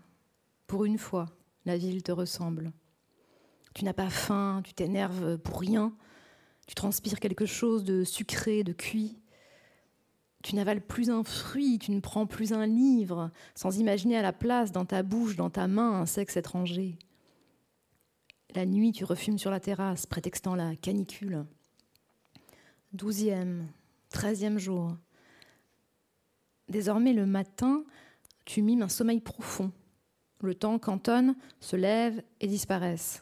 Pour 0.68 0.86
une 0.86 0.98
fois, 0.98 1.26
la 1.66 1.78
ville 1.78 2.04
te 2.04 2.12
ressemble. 2.12 2.72
Tu 3.74 3.84
n'as 3.84 3.94
pas 3.94 4.10
faim, 4.10 4.62
tu 4.64 4.74
t'énerves 4.74 5.38
pour 5.40 5.60
rien, 5.60 5.94
tu 6.68 6.76
transpires 6.76 7.20
quelque 7.20 7.46
chose 7.46 7.84
de 7.84 8.04
sucré, 8.04 8.64
de 8.64 8.74
cuit, 8.74 9.18
tu 10.44 10.56
n'avales 10.56 10.82
plus 10.82 11.10
un 11.10 11.24
fruit, 11.24 11.80
tu 11.80 11.92
ne 11.92 12.00
prends 12.00 12.26
plus 12.26 12.54
un 12.54 12.66
livre, 12.66 13.32
sans 13.56 13.80
imaginer 13.80 14.18
à 14.18 14.22
la 14.22 14.34
place, 14.34 14.72
dans 14.72 14.86
ta 14.86 15.04
bouche, 15.04 15.36
dans 15.36 15.50
ta 15.50 15.68
main, 15.68 15.92
un 16.02 16.06
sexe 16.06 16.38
étranger. 16.38 16.98
La 18.56 18.66
nuit, 18.66 18.92
tu 18.92 19.04
refumes 19.04 19.38
sur 19.38 19.52
la 19.52 19.60
terrasse, 19.60 20.06
prétextant 20.06 20.56
la 20.56 20.76
canicule. 20.76 21.46
Douzième, 22.94 23.68
treizième 24.10 24.58
jour. 24.58 24.96
Désormais, 26.70 27.14
le 27.14 27.26
matin, 27.26 27.84
tu 28.46 28.62
mimes 28.62 28.84
un 28.84 28.90
sommeil 28.90 29.20
profond. 29.20 29.72
Le 30.42 30.56
temps 30.56 30.80
qu'Anton 30.80 31.36
se 31.60 31.76
lève 31.76 32.22
et 32.40 32.48
disparaisse. 32.48 33.22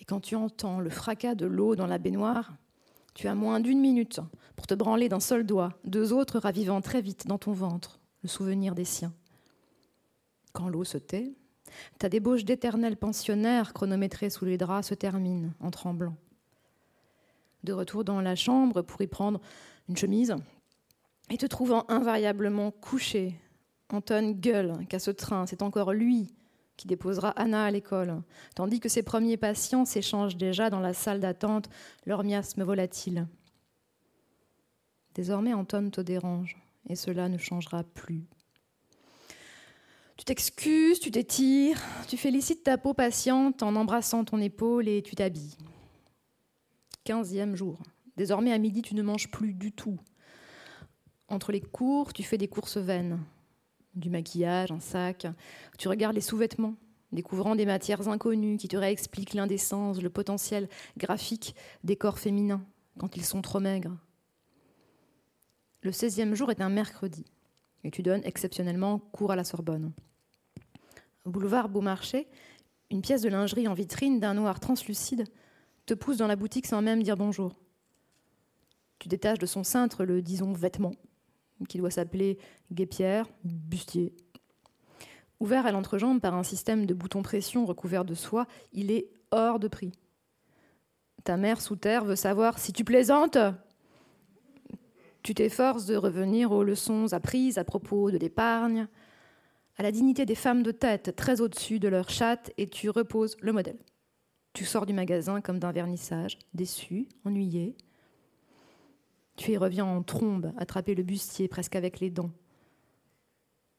Et 0.00 0.04
quand 0.04 0.20
tu 0.20 0.34
entends 0.34 0.80
le 0.80 0.90
fracas 0.90 1.34
de 1.34 1.46
l'eau 1.46 1.76
dans 1.76 1.86
la 1.86 1.98
baignoire, 1.98 2.56
tu 3.14 3.28
as 3.28 3.34
moins 3.34 3.60
d'une 3.60 3.80
minute 3.80 4.20
pour 4.56 4.66
te 4.66 4.74
branler 4.74 5.08
d'un 5.08 5.20
seul 5.20 5.44
doigt, 5.44 5.78
deux 5.84 6.12
autres 6.12 6.38
ravivant 6.38 6.80
très 6.80 7.00
vite 7.00 7.26
dans 7.26 7.38
ton 7.38 7.52
ventre 7.52 8.00
le 8.22 8.28
souvenir 8.28 8.74
des 8.74 8.84
siens. 8.84 9.12
Quand 10.52 10.68
l'eau 10.68 10.84
se 10.84 10.98
tait, 10.98 11.34
ta 11.98 12.08
débauche 12.08 12.44
d'éternel 12.44 12.96
pensionnaire 12.96 13.72
chronométrée 13.72 14.30
sous 14.30 14.44
les 14.44 14.58
draps 14.58 14.88
se 14.88 14.94
termine 14.94 15.52
en 15.60 15.70
tremblant. 15.70 16.16
De 17.64 17.72
retour 17.72 18.04
dans 18.04 18.20
la 18.20 18.34
chambre 18.34 18.82
pour 18.82 19.00
y 19.02 19.06
prendre 19.06 19.40
une 19.88 19.96
chemise, 19.96 20.34
et 21.30 21.36
te 21.36 21.46
trouvant 21.46 21.84
invariablement 21.88 22.70
couché, 22.70 23.38
Anton 23.92 24.32
gueule 24.32 24.86
qu'à 24.88 24.98
ce 24.98 25.10
train, 25.10 25.46
c'est 25.46 25.62
encore 25.62 25.92
lui 25.92 26.32
qui 26.76 26.86
déposera 26.86 27.30
Anna 27.30 27.64
à 27.64 27.70
l'école, 27.70 28.22
tandis 28.54 28.80
que 28.80 28.88
ses 28.88 29.02
premiers 29.02 29.36
patients 29.36 29.84
s'échangent 29.84 30.36
déjà 30.36 30.68
dans 30.68 30.80
la 30.80 30.92
salle 30.92 31.20
d'attente 31.20 31.68
leur 32.04 32.22
miasme 32.22 32.64
volatile. 32.64 33.26
Désormais, 35.16 35.54
Anton 35.54 35.88
te 35.88 36.02
dérange, 36.02 36.58
et 36.90 36.94
cela 36.94 37.30
ne 37.30 37.38
changera 37.38 37.84
plus. 37.84 38.26
Tu 40.18 40.26
t'excuses, 40.26 41.00
tu 41.00 41.10
t'étires, 41.10 41.80
tu 42.06 42.18
félicites 42.18 42.64
ta 42.64 42.76
peau 42.76 42.92
patiente 42.92 43.62
en 43.62 43.76
embrassant 43.76 44.26
ton 44.26 44.38
épaule 44.38 44.88
et 44.88 45.00
tu 45.00 45.14
t'habilles. 45.14 45.56
Quinzième 47.04 47.56
jour. 47.56 47.78
Désormais, 48.18 48.52
à 48.52 48.58
midi, 48.58 48.82
tu 48.82 48.94
ne 48.94 49.00
manges 49.00 49.30
plus 49.30 49.54
du 49.54 49.72
tout. 49.72 49.98
Entre 51.28 51.50
les 51.50 51.62
cours, 51.62 52.12
tu 52.12 52.22
fais 52.22 52.36
des 52.36 52.48
courses 52.48 52.76
vaines 52.76 53.18
du 53.94 54.10
maquillage, 54.10 54.70
un 54.70 54.80
sac. 54.80 55.26
Tu 55.78 55.88
regardes 55.88 56.14
les 56.14 56.20
sous-vêtements, 56.20 56.74
découvrant 57.12 57.56
des 57.56 57.64
matières 57.64 58.06
inconnues 58.08 58.58
qui 58.58 58.68
te 58.68 58.76
réexpliquent 58.76 59.32
l'indécence, 59.32 60.02
le 60.02 60.10
potentiel 60.10 60.68
graphique 60.98 61.54
des 61.84 61.96
corps 61.96 62.18
féminins 62.18 62.66
quand 62.98 63.16
ils 63.16 63.24
sont 63.24 63.40
trop 63.40 63.60
maigres. 63.60 63.96
Le 65.82 65.90
16e 65.90 66.34
jour 66.34 66.50
est 66.50 66.60
un 66.60 66.68
mercredi 66.68 67.24
et 67.84 67.90
tu 67.90 68.02
donnes 68.02 68.22
exceptionnellement 68.24 68.98
cours 68.98 69.32
à 69.32 69.36
la 69.36 69.44
Sorbonne. 69.44 69.92
boulevard 71.24 71.68
Beaumarchais, 71.68 72.28
une 72.90 73.02
pièce 73.02 73.22
de 73.22 73.28
lingerie 73.28 73.68
en 73.68 73.74
vitrine 73.74 74.20
d'un 74.20 74.34
noir 74.34 74.60
translucide 74.60 75.24
te 75.86 75.94
pousse 75.94 76.16
dans 76.16 76.26
la 76.26 76.36
boutique 76.36 76.66
sans 76.66 76.82
même 76.82 77.02
dire 77.02 77.16
bonjour. 77.16 77.54
Tu 78.98 79.08
détaches 79.08 79.38
de 79.38 79.46
son 79.46 79.62
cintre 79.62 80.04
le, 80.04 80.22
disons, 80.22 80.52
vêtement 80.52 80.92
qui 81.68 81.78
doit 81.78 81.90
s'appeler 81.90 82.38
guépière, 82.72 83.26
bustier. 83.44 84.14
Ouvert 85.40 85.66
à 85.66 85.72
l'entrejambe 85.72 86.20
par 86.20 86.34
un 86.34 86.42
système 86.42 86.86
de 86.86 86.94
boutons 86.94 87.22
pression 87.22 87.64
recouvert 87.66 88.04
de 88.04 88.14
soie, 88.14 88.46
il 88.72 88.90
est 88.90 89.08
hors 89.30 89.58
de 89.58 89.68
prix. 89.68 89.92
Ta 91.24 91.36
mère 91.36 91.60
sous 91.60 91.76
terre 91.76 92.04
veut 92.04 92.16
savoir 92.16 92.58
si 92.58 92.72
tu 92.72 92.84
plaisantes? 92.84 93.38
Tu 95.26 95.34
t'efforces 95.34 95.86
de 95.86 95.96
revenir 95.96 96.52
aux 96.52 96.62
leçons 96.62 97.12
apprises 97.12 97.58
à 97.58 97.64
propos 97.64 98.12
de 98.12 98.16
l'épargne, 98.16 98.86
à 99.76 99.82
la 99.82 99.90
dignité 99.90 100.24
des 100.24 100.36
femmes 100.36 100.62
de 100.62 100.70
tête 100.70 101.16
très 101.16 101.40
au-dessus 101.40 101.80
de 101.80 101.88
leur 101.88 102.10
chatte 102.10 102.52
et 102.58 102.68
tu 102.68 102.90
reposes 102.90 103.36
le 103.40 103.52
modèle. 103.52 103.80
Tu 104.52 104.64
sors 104.64 104.86
du 104.86 104.92
magasin 104.92 105.40
comme 105.40 105.58
d'un 105.58 105.72
vernissage, 105.72 106.38
déçu, 106.54 107.08
ennuyé. 107.24 107.76
Tu 109.34 109.50
y 109.50 109.56
reviens 109.56 109.84
en 109.84 110.04
trombe, 110.04 110.52
attraper 110.58 110.94
le 110.94 111.02
bustier 111.02 111.48
presque 111.48 111.74
avec 111.74 111.98
les 111.98 112.10
dents. 112.10 112.30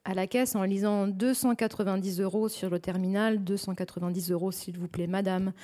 À 0.04 0.12
la 0.12 0.26
caisse, 0.26 0.54
en 0.54 0.64
lisant 0.64 1.08
290 1.08 2.20
euros 2.20 2.50
sur 2.50 2.68
le 2.68 2.78
terminal, 2.78 3.42
290 3.42 4.32
euros 4.32 4.52
s'il 4.52 4.78
vous 4.78 4.86
plaît, 4.86 5.06
madame, 5.06 5.54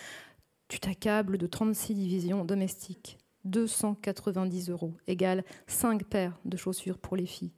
tu 0.68 0.80
t'accables 0.80 1.36
de 1.36 1.46
36 1.46 1.94
divisions 1.94 2.46
domestiques. 2.46 3.18
290 3.44 4.70
euros, 4.70 4.94
égale 5.06 5.44
5 5.66 6.04
paires 6.04 6.38
de 6.44 6.56
chaussures 6.56 6.98
pour 6.98 7.16
les 7.16 7.26
filles, 7.26 7.52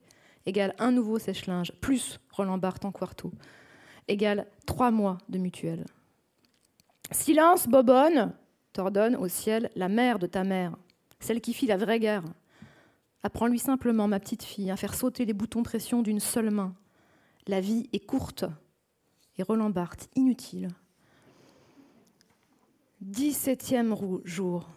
égale 0.46 0.74
un 0.78 0.92
nouveau 0.92 1.18
sèche-linge, 1.18 1.72
plus 1.80 2.20
Roland 2.32 2.58
Barthes 2.58 2.84
en 2.84 2.92
quarto, 2.92 3.32
égale 4.08 4.46
3 4.66 4.90
mois 4.90 5.18
de 5.28 5.38
mutuelle. 5.38 5.84
Silence, 7.12 7.68
Bobonne 7.68 8.32
t'ordonne 8.72 9.16
au 9.16 9.28
ciel 9.28 9.70
la 9.76 9.88
mère 9.88 10.18
de 10.18 10.26
ta 10.26 10.44
mère, 10.44 10.76
celle 11.20 11.40
qui 11.40 11.54
fit 11.54 11.66
la 11.66 11.76
vraie 11.76 12.00
guerre. 12.00 12.24
Apprends-lui 13.22 13.58
simplement, 13.58 14.08
ma 14.08 14.20
petite 14.20 14.44
fille, 14.44 14.70
à 14.70 14.76
faire 14.76 14.94
sauter 14.94 15.24
les 15.24 15.32
boutons 15.32 15.62
pression 15.62 16.02
d'une 16.02 16.20
seule 16.20 16.50
main. 16.50 16.74
La 17.46 17.60
vie 17.60 17.88
est 17.92 18.04
courte. 18.04 18.44
Et 19.38 19.42
Roland 19.42 19.70
Barthes, 19.70 20.08
inutile. 20.14 20.68
17e 23.04 24.20
jour. 24.24 24.68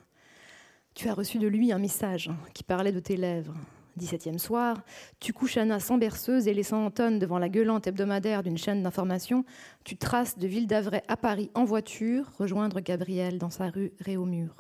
Tu 1.00 1.08
as 1.08 1.14
reçu 1.14 1.38
de 1.38 1.48
lui 1.48 1.72
un 1.72 1.78
message 1.78 2.30
qui 2.54 2.62
parlait 2.62 2.92
de 2.92 3.00
tes 3.00 3.16
lèvres. 3.16 3.56
17e 3.98 4.38
soir, 4.38 4.84
tu 5.22 5.32
couches 5.32 5.56
Anna 5.56 5.80
sans 5.80 5.98
berceuse 5.98 6.46
et 6.46 6.54
laissant 6.54 6.86
Anton 6.86 7.18
devant 7.18 7.40
la 7.40 7.48
gueulante 7.48 7.88
hebdomadaire 7.88 8.44
d'une 8.44 8.58
chaîne 8.58 8.84
d'information, 8.84 9.46
tu 9.86 9.96
traces 9.96 10.38
de 10.38 10.46
Ville 10.46 10.68
d'Avray 10.68 11.02
à 11.08 11.16
Paris 11.16 11.52
en 11.54 11.64
voiture, 11.64 12.30
rejoindre 12.38 12.82
Gabriel 12.82 13.38
dans 13.38 13.50
sa 13.50 13.70
rue 13.70 13.94
Réaumur. 14.02 14.58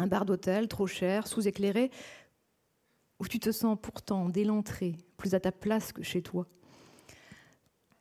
Un 0.00 0.08
bar 0.08 0.24
d'hôtel 0.24 0.66
trop 0.66 0.88
cher, 0.88 1.28
sous-éclairé, 1.28 1.92
où 3.20 3.28
tu 3.28 3.38
te 3.38 3.52
sens 3.52 3.78
pourtant 3.80 4.28
dès 4.28 4.42
l'entrée 4.42 4.96
plus 5.18 5.34
à 5.34 5.38
ta 5.38 5.52
place 5.52 5.92
que 5.92 6.02
chez 6.02 6.20
toi. 6.20 6.48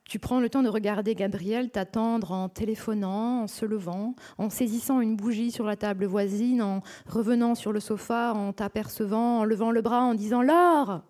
Tu 0.08 0.20
prends 0.20 0.40
le 0.40 0.50
temps 0.50 0.64
de 0.64 0.70
regarder 0.70 1.16
Gabriel 1.16 1.70
t'attendre 1.70 2.32
en 2.32 2.48
téléphonant, 2.48 3.42
en 3.42 3.48
se 3.48 3.66
levant, 3.66 4.16
en 4.38 4.50
saisissant 4.50 5.02
une 5.02 5.18
bougie 5.18 5.52
sur 5.52 5.66
la 5.66 5.76
table 5.76 6.06
voisine, 6.06 6.62
en 6.62 6.82
revenant 7.08 7.56
sur 7.56 7.74
le 7.74 7.82
sofa, 7.82 8.34
en 8.34 8.54
t'apercevant, 8.54 9.40
en 9.40 9.44
levant 9.44 9.70
le 9.70 9.82
bras, 9.82 10.04
en 10.04 10.14
disant 10.14 10.42
Laure 10.42 11.02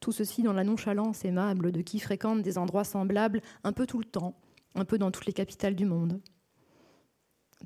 Tout 0.00 0.10
ceci 0.10 0.42
dans 0.42 0.52
la 0.52 0.64
nonchalance 0.64 1.24
aimable 1.24 1.70
de 1.70 1.80
qui 1.80 2.00
fréquente 2.00 2.42
des 2.42 2.58
endroits 2.58 2.82
semblables 2.82 3.40
un 3.62 3.72
peu 3.72 3.86
tout 3.86 3.98
le 3.98 4.04
temps, 4.04 4.34
un 4.74 4.84
peu 4.84 4.98
dans 4.98 5.12
toutes 5.12 5.26
les 5.26 5.32
capitales 5.32 5.76
du 5.76 5.86
monde. 5.86 6.20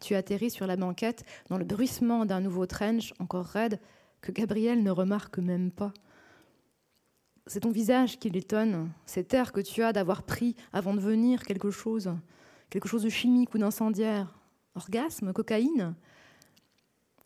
Tu 0.02 0.14
atterris 0.14 0.50
sur 0.50 0.66
la 0.66 0.76
banquette 0.76 1.24
dans 1.48 1.56
le 1.56 1.64
bruissement 1.64 2.26
d'un 2.26 2.40
nouveau 2.40 2.66
trench 2.66 3.14
encore 3.20 3.46
raide 3.46 3.80
que 4.20 4.32
Gabriel 4.32 4.82
ne 4.82 4.90
remarque 4.90 5.38
même 5.38 5.70
pas. 5.70 5.94
C'est 7.46 7.60
ton 7.60 7.70
visage 7.70 8.18
qui 8.18 8.30
l'étonne, 8.30 8.90
cet 9.06 9.34
air 9.34 9.52
que 9.52 9.60
tu 9.60 9.82
as 9.82 9.92
d'avoir 9.92 10.22
pris 10.22 10.54
avant 10.72 10.94
de 10.94 11.00
venir 11.00 11.42
quelque 11.42 11.70
chose, 11.70 12.14
quelque 12.68 12.88
chose 12.88 13.02
de 13.02 13.08
chimique 13.08 13.54
ou 13.54 13.58
d'incendiaire. 13.58 14.38
Orgasme, 14.74 15.32
cocaïne 15.32 15.94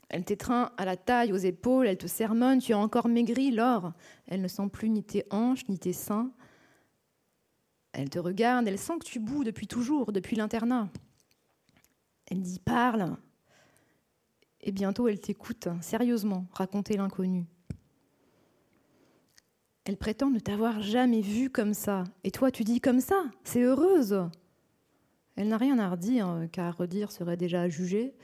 Elle 0.09 0.25
t'étreint 0.25 0.71
à 0.77 0.85
la 0.85 0.97
taille, 0.97 1.33
aux 1.33 1.37
épaules, 1.37 1.87
elle 1.87 1.99
te 1.99 2.07
sermonne, 2.07 2.61
tu 2.61 2.73
as 2.73 2.79
encore 2.79 3.09
maigri, 3.09 3.51
Laure. 3.51 3.93
Elle 4.27 4.41
ne 4.41 4.49
sent 4.49 4.69
plus 4.73 4.89
ni 4.89 5.03
tes 5.03 5.25
hanches, 5.31 5.69
ni 5.69 5.79
tes 5.79 5.93
seins. 5.93 6.31
Elle 7.93 8.11
te 8.11 8.19
regarde, 8.19 8.67
elle 8.67 8.79
sent 8.79 8.99
que 8.99 9.05
tu 9.05 9.21
boues 9.21 9.45
depuis 9.45 9.67
toujours, 9.67 10.13
depuis 10.13 10.37
l'internat. 10.37 10.89
Elle 12.27 12.41
dit 12.41 12.59
parle. 12.59 13.17
Et 14.61 14.73
bientôt 14.73 15.07
elle 15.09 15.21
t'écoute, 15.21 15.69
sérieusement, 15.83 16.47
raconter 16.53 16.97
l'inconnu. 16.97 17.47
Elle 19.85 19.99
prétend 19.99 20.31
ne 20.31 20.39
t'avoir 20.39 20.81
jamais 20.81 21.21
vu 21.21 21.51
comme 21.51 21.75
ça. 21.75 22.05
Et 22.25 22.31
toi, 22.31 22.51
tu 22.51 22.65
dis 22.65 22.81
comme 22.81 23.01
ça. 23.01 23.25
C'est 23.45 23.61
heureuse. 23.61 24.29
Elle 25.37 25.49
n'a 25.49 25.59
rien 25.59 25.79
à 25.79 25.91
redire, 25.91 26.49
car 26.53 26.77
redire 26.77 27.13
serait 27.13 27.37
déjà 27.37 27.69
jugé. 27.69 28.15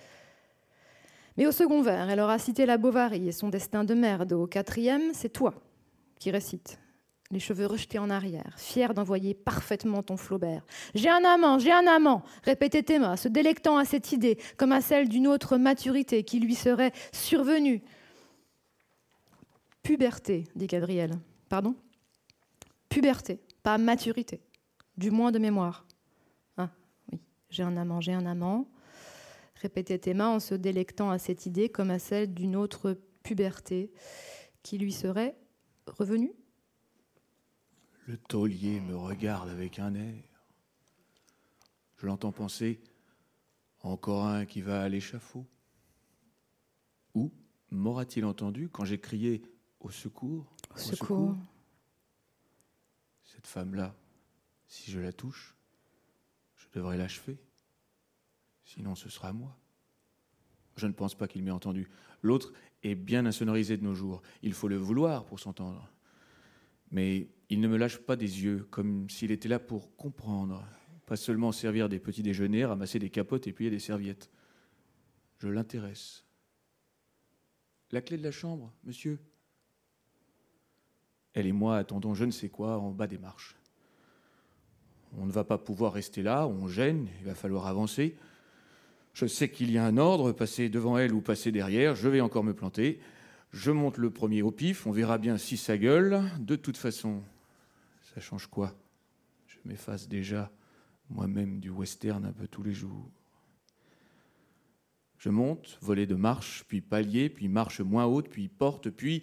Mais 1.37 1.47
au 1.47 1.53
second 1.53 1.83
vers, 1.83 2.09
elle 2.09 2.21
aura 2.21 2.39
cité 2.39 2.67
la 2.67 2.79
Bovary 2.79 3.29
et 3.29 3.33
son 3.33 3.49
destin 3.49 3.85
de 3.85 3.95
merde. 3.95 4.33
Au 4.33 4.47
quatrième, 4.47 5.13
c'est 5.13 5.29
toi 5.29 5.55
qui 6.19 6.31
récites, 6.31 6.79
les 7.31 7.41
cheveux 7.41 7.67
rejetés 7.67 7.99
en 7.99 8.11
arrière, 8.11 8.55
fier 8.59 8.93
d'envoyer 8.93 9.35
parfaitement 9.35 10.03
ton 10.03 10.17
Flaubert. 10.17 10.65
J'ai 10.95 11.09
un 11.09 11.25
amant, 11.25 11.59
j'ai 11.59 11.73
un 11.73 11.87
amant, 11.87 12.23
répétait 12.45 12.83
Théma, 12.83 13.17
se 13.17 13.29
délectant 13.29 13.79
à 13.79 13.85
cette 13.85 14.13
idée, 14.13 14.39
comme 14.57 14.73
à 14.73 14.81
celle 14.81 15.09
d'une 15.09 15.27
autre 15.27 15.57
maturité 15.57 16.25
qui 16.25 16.41
lui 16.41 16.55
serait 16.55 16.93
survenue. 17.13 17.83
Puberté, 19.83 20.45
dit 20.55 20.67
Gabriel. 20.67 21.19
Pardon 21.51 21.75
Puberté, 22.89 23.41
pas 23.65 23.77
maturité, 23.77 24.41
du 24.97 25.11
moins 25.11 25.33
de 25.33 25.41
mémoire. 25.41 25.85
Ah, 26.57 26.71
oui, 27.13 27.19
j'ai 27.51 27.65
un 27.65 27.77
amant, 27.77 28.01
j'ai 28.01 28.13
un 28.13 28.25
amant, 28.25 28.71
répétait 29.57 29.99
Théma 29.99 30.29
en 30.29 30.39
se 30.39 30.55
délectant 30.55 31.11
à 31.11 31.19
cette 31.19 31.47
idée 31.47 31.69
comme 31.69 31.91
à 31.91 31.99
celle 31.99 32.33
d'une 32.33 32.55
autre 32.55 32.97
puberté 33.25 33.91
qui 34.63 34.79
lui 34.79 34.93
serait 34.93 35.37
revenue. 35.89 36.33
Le 38.07 38.17
taulier 38.17 38.81
me 38.81 38.97
regarde 38.97 39.49
avec 39.49 39.81
un 39.81 39.97
air. 39.97 40.23
Je 41.97 42.07
l'entends 42.07 42.33
penser 42.33 42.81
encore 43.83 44.25
un 44.25 44.47
qui 44.47 44.61
va 44.61 44.83
à 44.83 44.89
l'échafaud. 44.89 45.47
Où 47.17 47.33
m'aura-t-il 47.73 48.25
entendu 48.25 48.69
quand 48.69 48.85
j'ai 48.85 49.01
crié 49.01 49.43
au 49.81 49.91
secours? 49.91 50.55
Au 50.75 50.79
secours. 50.79 51.37
Cette 53.25 53.47
femme-là, 53.47 53.95
si 54.67 54.91
je 54.91 55.01
la 55.01 55.13
touche, 55.13 55.57
je 56.57 56.67
devrais 56.73 56.97
l'achever. 56.97 57.39
Sinon, 58.65 58.95
ce 58.95 59.09
sera 59.09 59.33
moi. 59.33 59.57
Je 60.77 60.87
ne 60.87 60.93
pense 60.93 61.15
pas 61.15 61.27
qu'il 61.29 61.43
m'ait 61.43 61.51
entendu. 61.51 61.89
L'autre 62.23 62.53
est 62.83 62.95
bien 62.95 63.27
insonorisé 63.27 63.77
de 63.77 63.85
nos 63.85 63.95
jours. 63.95 64.23
Il 64.43 64.53
faut 64.53 64.69
le 64.69 64.77
vouloir 64.77 65.25
pour 65.25 65.41
s'entendre. 65.41 65.91
Mais 66.91 67.29
il 67.49 67.61
ne 67.61 67.69
me 67.69 67.77
lâche 67.77 67.99
pas 67.99 68.17
des 68.17 68.45
yeux, 68.45 68.65
comme 68.71 69.09
s'il 69.11 69.31
était 69.31 69.49
là 69.49 69.59
pour 69.59 69.97
comprendre, 69.97 70.65
pas 71.07 71.17
seulement 71.17 71.53
servir 71.53 71.89
des 71.89 71.99
petits 71.99 72.23
déjeuners, 72.23 72.65
ramasser 72.65 72.99
des 72.99 73.11
capotes 73.11 73.47
et 73.47 73.53
plier 73.53 73.71
des 73.71 73.79
serviettes. 73.79 74.31
Je 75.39 75.49
l'intéresse. 75.49 76.25
La 77.91 78.03
clé 78.03 78.17
de 78.17 78.23
la 78.23 78.31
chambre, 78.31 78.73
monsieur? 78.85 79.19
Elle 81.35 81.47
et 81.47 81.53
moi 81.53 81.77
attendons 81.77 82.15
je 82.15 82.25
ne 82.25 82.31
sais 82.31 82.49
quoi 82.49 82.79
en 82.79 82.91
bas 82.91 83.07
des 83.07 83.19
marches. 83.19 83.57
On 85.19 85.27
ne 85.27 85.33
va 85.33 85.45
pas 85.45 85.59
pouvoir 85.59 85.93
rester 85.93 86.23
là, 86.23 86.47
on 86.47 86.69
gêne, 86.69 87.09
il 87.21 87.27
va 87.27 87.35
falloir 87.35 87.67
avancer. 87.67 88.17
Je 89.13 89.27
sais 89.27 89.51
qu'il 89.51 89.71
y 89.73 89.79
a 89.79 89.85
un 89.85 89.97
ordre, 89.97 90.33
passer 90.33 90.69
devant 90.69 90.97
elle 90.97 91.13
ou 91.13 91.21
passer 91.21 91.51
derrière, 91.51 91.97
je 91.97 92.09
vais 92.09 92.21
encore 92.21 92.45
me 92.45 92.55
planter. 92.55 93.01
Je 93.53 93.73
monte 93.73 93.99
le 93.99 94.11
premier 94.11 94.43
au 94.43 94.53
pif, 94.53 94.87
on 94.87 94.93
verra 94.93 95.19
bien 95.19 95.37
si 95.37 95.57
ça 95.57 95.77
gueule. 95.77 96.23
De 96.39 96.55
toute 96.55 96.77
façon, 96.77 97.23
ça 98.15 98.21
change 98.21 98.47
quoi? 98.47 98.73
Je 99.49 99.57
m'efface 99.65 100.09
déjà 100.09 100.53
moi-même 101.09 101.59
du 101.59 101.71
western 101.71 102.25
un 102.25 102.33
peu 102.33 102.47
tous 102.47 102.63
les 102.63 102.73
jours. 102.73 103.11
Je 105.19 105.29
monte, 105.29 105.77
volet 105.83 106.07
de 106.07 106.15
marche, 106.15 106.65
puis 106.69 106.81
palier, 106.81 107.29
puis 107.29 107.49
marche 107.49 107.81
moins 107.81 108.07
haute, 108.07 108.29
puis 108.29 108.49
porte, 108.49 108.89
puis 108.89 109.23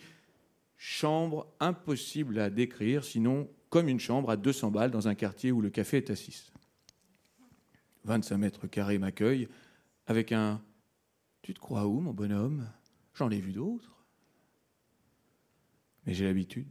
chambre 0.78 1.48
impossible 1.60 2.40
à 2.40 2.50
décrire, 2.50 3.04
sinon 3.04 3.50
comme 3.70 3.90
une 3.90 4.00
chambre 4.00 4.30
à 4.30 4.38
200 4.38 4.72
balles 4.72 4.92
dans 4.92 5.08
un 5.08 5.16
quartier 5.16 5.52
où 5.52 5.62
le 5.62 5.70
café 5.70 5.98
est 5.98 6.10
assis. 6.10 6.52
25 8.06 8.38
mètres 8.38 8.68
carrés 8.68 8.98
m'accueillent 8.98 9.50
avec 10.06 10.32
un 10.32 10.62
Tu 11.42 11.54
te 11.54 11.60
crois 11.60 11.88
où, 11.88 12.00
mon 12.00 12.13
bonhomme? 12.13 12.70
J'en 13.13 13.30
ai 13.30 13.40
vu 13.40 13.52
d'autres. 13.52 14.06
Mais 16.06 16.13
j'ai 16.13 16.26
l'habitude. 16.26 16.68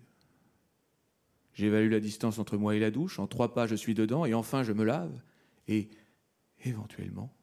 J'évalue 1.52 1.90
la 1.90 2.00
distance 2.00 2.38
entre 2.38 2.56
moi 2.56 2.74
et 2.74 2.78
la 2.78 2.90
douche. 2.90 3.18
En 3.18 3.26
trois 3.26 3.52
pas, 3.52 3.66
je 3.66 3.74
suis 3.74 3.94
dedans 3.94 4.24
et 4.24 4.34
enfin, 4.34 4.62
je 4.62 4.72
me 4.72 4.84
lave. 4.84 5.20
Et 5.68 5.88
éventuellement, 6.64 7.35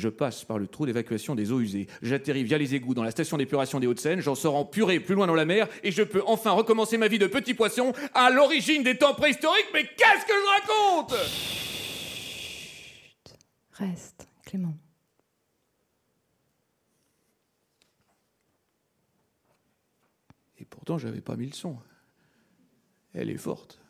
je 0.00 0.08
passe 0.08 0.44
par 0.44 0.58
le 0.58 0.66
trou 0.66 0.86
d'évacuation 0.86 1.36
des 1.36 1.52
eaux 1.52 1.60
usées. 1.60 1.86
J'atterris 2.02 2.42
via 2.42 2.58
les 2.58 2.74
égouts 2.74 2.94
dans 2.94 3.04
la 3.04 3.12
station 3.12 3.36
d'épuration 3.36 3.78
des 3.78 3.86
Hauts-de-Seine. 3.86 4.20
J'en 4.20 4.34
sors 4.34 4.56
en 4.56 4.64
purée 4.64 4.98
plus 4.98 5.14
loin 5.14 5.28
dans 5.28 5.36
la 5.36 5.44
mer. 5.44 5.68
Et 5.84 5.92
je 5.92 6.02
peux 6.02 6.24
enfin 6.26 6.50
recommencer 6.50 6.98
ma 6.98 7.06
vie 7.06 7.20
de 7.20 7.28
petit 7.28 7.54
poisson 7.54 7.92
à 8.14 8.30
l'origine 8.30 8.82
des 8.82 8.98
temps 8.98 9.14
préhistoriques. 9.14 9.68
Mais 9.72 9.84
qu'est-ce 9.84 10.26
que 10.26 10.32
je 10.32 10.96
raconte? 10.96 11.14
Chut. 11.26 13.36
Reste, 13.72 14.28
Clément. 14.44 14.76
Et 20.58 20.64
pourtant, 20.64 20.98
j'avais 20.98 21.20
pas 21.20 21.36
mis 21.36 21.46
le 21.46 21.52
son. 21.52 21.78
Elle 23.14 23.30
est 23.30 23.38
forte. 23.38 23.80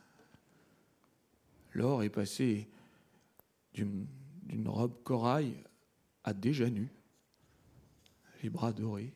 L'or 1.72 2.02
est 2.02 2.10
passé 2.10 2.68
d'une 3.74 4.08
robe 4.66 5.00
corail 5.04 5.54
à 6.24 6.32
déjà 6.34 6.68
nu, 6.68 6.90
les 8.42 8.50
bras 8.50 8.72
dorés, 8.72 9.14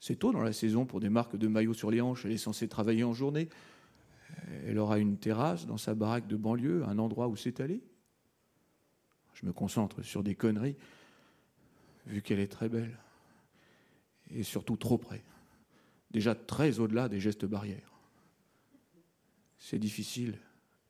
C'est 0.00 0.16
tôt 0.16 0.32
dans 0.32 0.42
la 0.42 0.52
saison 0.52 0.86
pour 0.86 1.00
des 1.00 1.08
marques 1.08 1.36
de 1.36 1.48
maillots 1.48 1.74
sur 1.74 1.90
les 1.90 2.00
hanches. 2.00 2.24
Elle 2.24 2.32
est 2.32 2.38
censée 2.38 2.68
travailler 2.68 3.02
en 3.02 3.12
journée. 3.12 3.48
Elle 4.64 4.78
aura 4.78 4.98
une 4.98 5.18
terrasse 5.18 5.66
dans 5.66 5.76
sa 5.76 5.94
baraque 5.94 6.28
de 6.28 6.36
banlieue, 6.36 6.84
un 6.84 6.98
endroit 6.98 7.28
où 7.28 7.36
s'étaler. 7.36 7.82
Je 9.34 9.44
me 9.44 9.52
concentre 9.52 10.02
sur 10.02 10.22
des 10.22 10.34
conneries, 10.34 10.76
vu 12.06 12.22
qu'elle 12.22 12.38
est 12.38 12.52
très 12.52 12.68
belle. 12.68 12.96
Et 14.30 14.42
surtout 14.42 14.76
trop 14.76 14.98
près. 14.98 15.22
Déjà 16.10 16.34
très 16.34 16.78
au-delà 16.78 17.08
des 17.08 17.20
gestes 17.20 17.44
barrières. 17.44 17.92
C'est 19.58 19.78
difficile, 19.78 20.38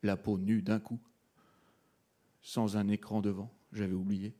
la 0.03 0.17
peau 0.17 0.37
nue 0.37 0.61
d'un 0.61 0.79
coup, 0.79 0.99
sans 2.41 2.77
un 2.77 2.87
écran 2.87 3.21
devant, 3.21 3.51
j'avais 3.73 3.93
oublié. 3.93 4.33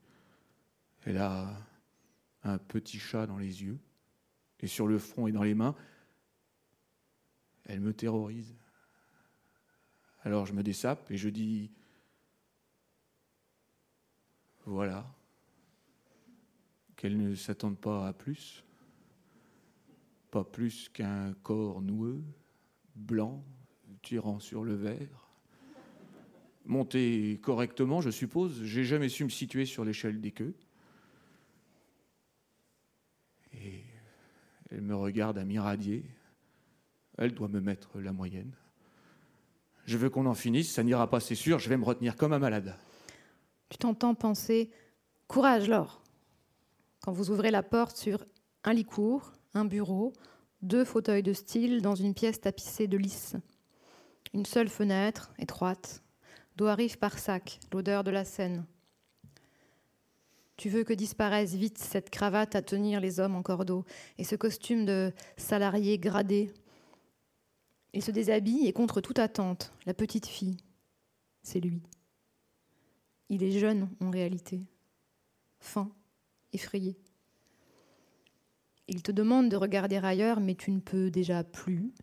Elle 1.06 1.18
a 1.18 1.56
un 2.44 2.58
petit 2.58 3.00
chat 3.00 3.26
dans 3.28 3.38
les 3.38 3.64
yeux, 3.64 3.80
et 4.60 4.68
sur 4.68 4.88
le 4.88 5.00
front 5.00 5.28
et 5.28 5.32
dans 5.32 5.44
les 5.44 5.56
mains. 5.56 5.76
Elle 7.66 7.82
me 7.82 7.94
terrorise. 7.94 8.56
Alors 10.24 10.46
je 10.46 10.54
me 10.54 10.64
dessape 10.64 11.10
et 11.12 11.18
je 11.18 11.30
dis 11.30 11.72
voilà, 14.66 15.12
qu'elle 16.96 17.18
ne 17.18 17.34
s'attende 17.34 17.78
pas 17.78 18.08
à 18.08 18.14
plus, 18.14 18.64
pas 20.30 20.44
plus 20.44 20.90
qu'un 20.90 21.34
corps 21.42 21.82
noueux, 21.82 22.22
blanc, 22.96 23.44
tirant 24.04 24.40
sur 24.40 24.64
le 24.64 24.76
verre. 24.76 25.28
Monté 26.66 27.40
correctement, 27.42 28.02
je 28.02 28.12
suppose, 28.12 28.64
j'ai 28.64 28.84
jamais 28.84 29.10
su 29.10 29.24
me 29.24 29.30
situer 29.30 29.66
sur 29.66 29.84
l'échelle 29.86 30.22
des 30.22 30.32
queues. 30.32 30.56
Elle 34.72 34.82
me 34.82 34.96
regarde 34.96 35.38
à 35.38 35.46
m'irradier. 35.46 36.06
Elle 37.18 37.34
doit 37.34 37.48
me 37.48 37.60
mettre 37.60 38.00
la 38.00 38.14
moyenne. 38.14 38.54
Je 39.86 39.98
veux 39.98 40.10
qu'on 40.10 40.26
en 40.26 40.36
finisse, 40.36 40.72
ça 40.72 40.84
n'ira 40.84 41.10
pas, 41.10 41.20
c'est 41.20 41.36
sûr, 41.36 41.60
je 41.60 41.70
vais 41.70 41.78
me 41.78 41.84
retenir 41.84 42.16
comme 42.16 42.34
un 42.34 42.40
malade. 42.40 42.76
Tu 43.70 43.78
t'entends 43.78 44.16
penser 44.16 44.70
Courage, 45.28 45.68
Laure 45.68 46.02
Quand 47.02 47.12
vous 47.12 47.32
ouvrez 47.32 47.52
la 47.52 47.64
porte 47.64 47.98
sur 47.98 48.26
un 48.64 48.74
lit 48.74 48.86
court, 48.86 49.34
un 49.54 49.66
bureau, 49.66 50.14
deux 50.62 50.86
fauteuils 50.86 51.24
de 51.24 51.34
style 51.34 51.82
dans 51.82 51.96
une 51.96 52.14
pièce 52.14 52.42
tapissée 52.42 52.88
de 52.88 52.98
lys. 52.98 53.36
Une 54.34 54.46
seule 54.46 54.70
fenêtre, 54.70 55.34
étroite, 55.40 56.04
d'où 56.56 56.68
arrive 56.68 56.98
par 56.98 57.18
sac 57.18 57.60
l'odeur 57.74 58.04
de 58.04 58.12
la 58.12 58.26
Seine. 58.26 58.66
Tu 60.60 60.68
veux 60.68 60.84
que 60.84 60.92
disparaisse 60.92 61.54
vite 61.54 61.78
cette 61.78 62.10
cravate 62.10 62.54
à 62.54 62.62
tenir 62.62 63.00
les 63.00 63.22
hommes 63.22 63.38
en 63.38 63.42
cordeau 63.42 63.86
et 64.18 64.26
ce 64.26 64.36
costume 64.36 64.84
de 64.84 65.14
salarié 65.38 65.98
gradé. 65.98 66.52
Il 67.94 68.04
se 68.04 68.12
déshabille 68.12 68.68
et 68.68 68.74
contre 68.74 69.00
toute 69.00 69.20
attente, 69.20 69.72
la 69.86 69.94
petite 69.94 70.26
fille, 70.26 70.58
c'est 71.44 71.62
lui. 71.62 71.82
Il 73.30 73.42
est 73.42 73.58
jeune 73.58 73.88
en 74.02 74.10
réalité, 74.10 74.60
fin, 75.62 75.90
effrayé. 76.52 77.00
Il 78.90 79.02
te 79.02 79.14
demande 79.14 79.48
de 79.48 79.56
regarder 79.56 79.96
ailleurs, 79.96 80.42
mais 80.42 80.56
tu 80.56 80.72
ne 80.72 80.82
peux 80.82 81.10
déjà 81.10 81.46
plus. 81.46 81.94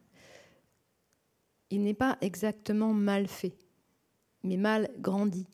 Il 1.68 1.82
n'est 1.82 1.92
pas 1.92 2.16
exactement 2.22 2.94
mal 2.94 3.28
fait, 3.28 3.58
mais 4.44 4.56
mal 4.56 4.88
grandi. 4.98 5.46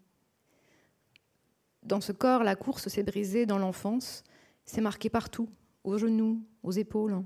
Dans 1.83 2.01
ce 2.01 2.13
corps, 2.13 2.45
la 2.45 2.57
course 2.57 2.89
s'est 2.89 3.03
brisée 3.03 3.47
dans 3.47 3.59
l'enfance, 3.59 4.23
s'est 4.65 4.81
marquée 4.81 5.11
partout, 5.11 5.49
aux 5.85 5.99
genoux, 5.99 6.41
aux 6.63 6.73
épaules. 6.73 7.23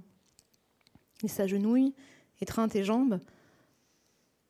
Il 1.22 1.28
s'agenouille, 1.28 1.94
étreint 2.40 2.68
tes 2.68 2.84
jambes, 2.84 3.20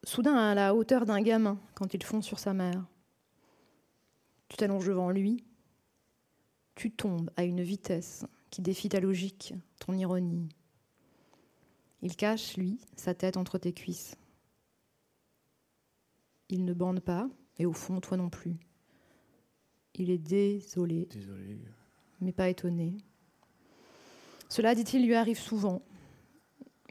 soudain 0.05 0.37
à 0.37 0.55
la 0.55 0.75
hauteur 0.75 1.07
d'un 1.07 1.21
gamin 1.21 1.59
quand 1.75 1.95
il 1.95 2.03
fond 2.03 2.23
sur 2.23 2.39
sa 2.39 2.55
mère. 2.55 2.87
Tu 4.49 4.57
t'allonges 4.57 4.87
devant 4.87 5.11
lui, 5.11 5.45
tu 6.77 6.91
tombes 6.93 7.31
à 7.37 7.45
une 7.45 7.63
vitesse 7.63 8.25
qui 8.51 8.63
défie 8.63 8.89
ta 8.89 9.01
logique, 9.01 9.55
ton 9.81 9.95
ironie. 9.95 10.49
Il 12.03 12.15
cache, 12.15 12.57
lui, 12.57 12.79
sa 12.95 13.15
tête 13.15 13.37
entre 13.37 13.59
tes 13.59 13.73
cuisses. 13.73 14.17
Il 16.49 16.65
ne 16.65 16.75
bande 16.75 17.01
pas, 17.01 17.29
et 17.59 17.67
au 17.67 17.73
fond, 17.73 18.01
toi 18.01 18.17
non 18.17 18.29
plus. 18.29 18.57
Il 19.99 20.11
est 20.11 20.19
désolé, 20.19 21.09
Désolé. 21.11 21.59
mais 22.21 22.33
pas 22.33 22.49
étonné. 22.49 22.97
Cela, 24.49 24.75
dit-il, 24.75 25.07
lui 25.07 25.15
arrive 25.15 25.39
souvent. 25.39 25.83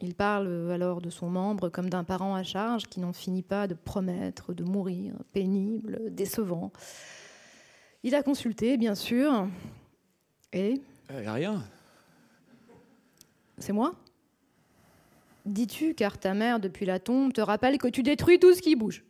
Il 0.00 0.14
parle 0.14 0.70
alors 0.72 1.00
de 1.00 1.08
son 1.08 1.30
membre 1.30 1.68
comme 1.70 1.88
d'un 1.88 2.04
parent 2.04 2.34
à 2.34 2.42
charge 2.42 2.84
qui 2.86 3.00
n'en 3.00 3.12
finit 3.14 3.42
pas 3.42 3.66
de 3.66 3.74
promettre, 3.74 4.52
de 4.52 4.62
mourir, 4.64 5.14
pénible, 5.32 6.00
décevant. 6.10 6.70
Il 8.02 8.14
a 8.14 8.22
consulté, 8.22 8.76
bien 8.76 8.94
sûr, 8.94 9.48
et 10.52 10.74
Eh, 11.10 11.28
rien. 11.30 11.62
c'est 13.58 13.72
moi? 13.72 13.92
Dis-tu, 15.46 15.94
car 15.94 16.18
ta 16.18 16.34
mère, 16.34 16.60
depuis 16.60 16.84
la 16.86 16.98
tombe, 16.98 17.32
te 17.32 17.40
rappelle 17.40 17.78
que 17.78 17.88
tu 17.88 18.02
détruis 18.02 18.38
tout 18.38 18.52
ce 18.54 18.60
qui 18.62 18.74
bouge 18.76 19.02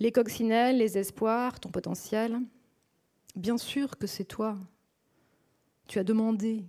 les 0.00 0.10
coccinelles, 0.10 0.76
les 0.78 0.98
espoirs, 0.98 1.60
ton 1.60 1.70
potentiel 1.70 2.40
Bien 3.34 3.58
sûr 3.58 3.98
que 3.98 4.06
c'est 4.06 4.24
toi. 4.24 4.58
Tu 5.86 5.98
as 5.98 6.04
demandé. 6.04 6.64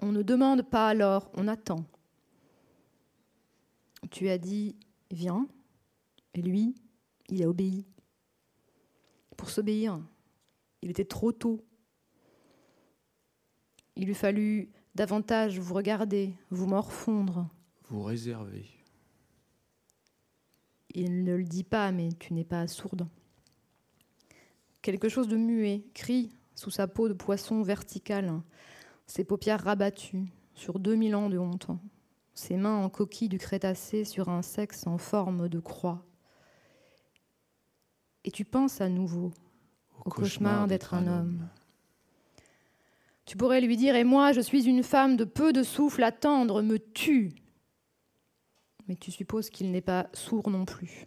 On 0.00 0.12
ne 0.12 0.22
demande 0.22 0.62
pas 0.62 0.88
alors, 0.88 1.30
on 1.34 1.48
attend. 1.48 1.84
Tu 4.10 4.28
as 4.28 4.38
dit 4.38 4.76
viens, 5.10 5.48
et 6.34 6.42
lui, 6.42 6.74
il 7.28 7.42
a 7.42 7.48
obéi. 7.48 7.86
Pour 9.36 9.50
s'obéir, 9.50 10.00
il 10.82 10.90
était 10.90 11.04
trop 11.04 11.32
tôt. 11.32 11.64
Il 13.96 14.06
lui 14.06 14.14
fallut 14.14 14.70
davantage 14.94 15.58
vous 15.58 15.74
regarder, 15.74 16.34
vous 16.50 16.66
morfondre. 16.66 17.48
Vous 17.88 18.02
réservez. 18.02 18.66
Il 20.94 21.24
ne 21.24 21.36
le 21.36 21.44
dit 21.44 21.64
pas, 21.64 21.92
mais 21.92 22.10
tu 22.12 22.34
n'es 22.34 22.44
pas 22.44 22.66
sourde. 22.66 23.06
Quelque 24.88 25.10
chose 25.10 25.28
de 25.28 25.36
muet 25.36 25.84
crie 25.92 26.32
sous 26.54 26.70
sa 26.70 26.88
peau 26.88 27.08
de 27.08 27.12
poisson 27.12 27.60
verticale, 27.60 28.32
ses 29.06 29.22
paupières 29.22 29.62
rabattues 29.62 30.24
sur 30.54 30.78
2000 30.78 31.14
ans 31.14 31.28
de 31.28 31.36
honte, 31.36 31.66
ses 32.32 32.56
mains 32.56 32.82
en 32.82 32.88
coquille 32.88 33.28
du 33.28 33.36
Crétacé 33.36 34.04
sur 34.04 34.30
un 34.30 34.40
sexe 34.40 34.86
en 34.86 34.96
forme 34.96 35.50
de 35.50 35.60
croix. 35.60 36.06
Et 38.24 38.30
tu 38.30 38.46
penses 38.46 38.80
à 38.80 38.88
nouveau 38.88 39.30
au 40.06 40.08
cauchemar 40.08 40.66
d'être 40.66 40.94
un 40.94 41.06
homme. 41.06 41.46
Tu 43.26 43.36
pourrais 43.36 43.60
lui 43.60 43.76
dire 43.76 43.94
Et 43.94 44.04
moi, 44.04 44.32
je 44.32 44.40
suis 44.40 44.64
une 44.64 44.82
femme 44.82 45.18
de 45.18 45.24
peu 45.24 45.52
de 45.52 45.64
souffle 45.64 46.02
à 46.02 46.12
tendre, 46.12 46.62
me 46.62 46.78
tue. 46.78 47.34
Mais 48.86 48.96
tu 48.96 49.10
supposes 49.10 49.50
qu'il 49.50 49.70
n'est 49.70 49.82
pas 49.82 50.08
sourd 50.14 50.48
non 50.48 50.64
plus. 50.64 51.06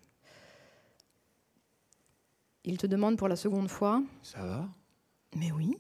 Il 2.64 2.78
te 2.78 2.88
demande 2.88 3.18
pour 3.18 3.28
la 3.28 3.36
seconde 3.36 3.70
fois 3.70 4.04
Ça 4.24 4.46
va? 4.46 4.70
Mais 5.36 5.52
oui. 5.52 5.78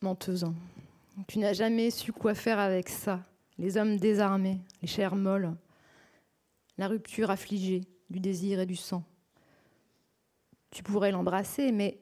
Menteuse. 0.00 0.44
hein. 0.44 0.54
Tu 1.28 1.38
n'as 1.38 1.52
jamais 1.52 1.90
su 1.90 2.12
quoi 2.12 2.34
faire 2.34 2.58
avec 2.58 2.88
ça. 2.88 3.24
Les 3.58 3.76
hommes 3.76 3.96
désarmés, 3.98 4.60
les 4.80 4.88
chairs 4.88 5.14
molles, 5.14 5.54
la 6.78 6.88
rupture 6.88 7.30
affligée 7.30 7.82
du 8.08 8.18
désir 8.18 8.60
et 8.60 8.66
du 8.66 8.76
sang. 8.76 9.04
Tu 10.70 10.82
pourrais 10.82 11.12
l'embrasser, 11.12 11.70
mais 11.70 12.00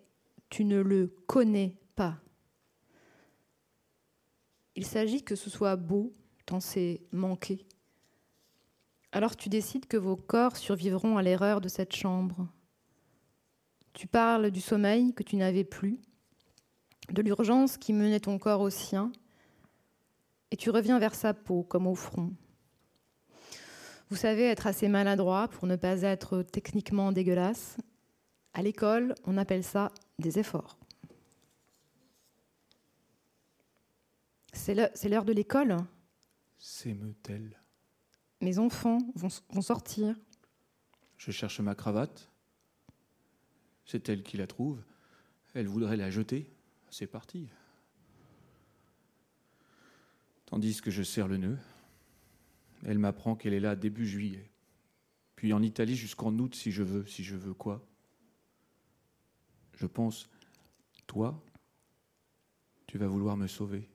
tu 0.48 0.64
ne 0.64 0.80
le 0.80 1.08
connais 1.26 1.76
pas. 1.96 2.18
Il 4.76 4.86
s'agit 4.86 5.22
que 5.24 5.34
ce 5.34 5.50
soit 5.50 5.76
beau, 5.76 6.12
tant 6.46 6.60
c'est 6.60 7.00
manqué. 7.12 7.66
Alors 9.12 9.36
tu 9.36 9.48
décides 9.48 9.86
que 9.86 9.96
vos 9.96 10.16
corps 10.16 10.56
survivront 10.56 11.16
à 11.16 11.22
l'erreur 11.22 11.60
de 11.60 11.68
cette 11.68 11.94
chambre. 11.94 12.48
Tu 13.92 14.06
parles 14.06 14.50
du 14.50 14.60
sommeil 14.60 15.12
que 15.14 15.24
tu 15.24 15.36
n'avais 15.36 15.64
plus, 15.64 15.98
de 17.10 17.22
l'urgence 17.22 17.76
qui 17.76 17.92
menait 17.92 18.20
ton 18.20 18.38
corps 18.38 18.60
au 18.60 18.70
sien, 18.70 19.10
et 20.52 20.56
tu 20.56 20.70
reviens 20.70 20.98
vers 20.98 21.14
sa 21.14 21.34
peau 21.34 21.64
comme 21.64 21.86
au 21.86 21.94
front. 21.94 22.32
Vous 24.10 24.16
savez 24.16 24.44
être 24.44 24.66
assez 24.66 24.88
maladroit 24.88 25.48
pour 25.48 25.66
ne 25.66 25.76
pas 25.76 26.02
être 26.02 26.42
techniquement 26.42 27.12
dégueulasse. 27.12 27.76
À 28.54 28.62
l'école, 28.62 29.14
on 29.24 29.36
appelle 29.36 29.62
ça 29.62 29.92
des 30.18 30.38
efforts. 30.38 30.78
C'est 34.52 34.74
l'heure 35.08 35.24
de 35.24 35.32
l'école. 35.32 35.76
S'émeut-elle? 36.58 37.59
Mes 38.40 38.58
enfants 38.58 38.98
vont, 39.14 39.28
vont 39.50 39.62
sortir. 39.62 40.16
Je 41.18 41.30
cherche 41.30 41.60
ma 41.60 41.74
cravate. 41.74 42.30
C'est 43.84 44.08
elle 44.08 44.22
qui 44.22 44.36
la 44.36 44.46
trouve. 44.46 44.80
Elle 45.54 45.66
voudrait 45.66 45.96
la 45.96 46.10
jeter. 46.10 46.48
C'est 46.90 47.06
parti. 47.06 47.48
tandis 50.50 50.80
que 50.80 50.90
je 50.90 51.02
serre 51.02 51.28
le 51.28 51.36
nœud. 51.36 51.58
Elle 52.84 52.98
m'apprend 52.98 53.36
qu'elle 53.36 53.54
est 53.54 53.60
là 53.60 53.76
début 53.76 54.06
juillet, 54.06 54.50
puis 55.36 55.52
en 55.52 55.62
Italie 55.62 55.96
jusqu'en 55.96 56.36
août 56.38 56.54
si 56.54 56.72
je 56.72 56.82
veux, 56.82 57.06
si 57.06 57.24
je 57.24 57.36
veux 57.36 57.54
quoi. 57.54 57.86
Je 59.76 59.86
pense, 59.86 60.28
toi, 61.06 61.42
tu 62.86 62.98
vas 62.98 63.06
vouloir 63.06 63.36
me 63.36 63.46
sauver. 63.46 63.88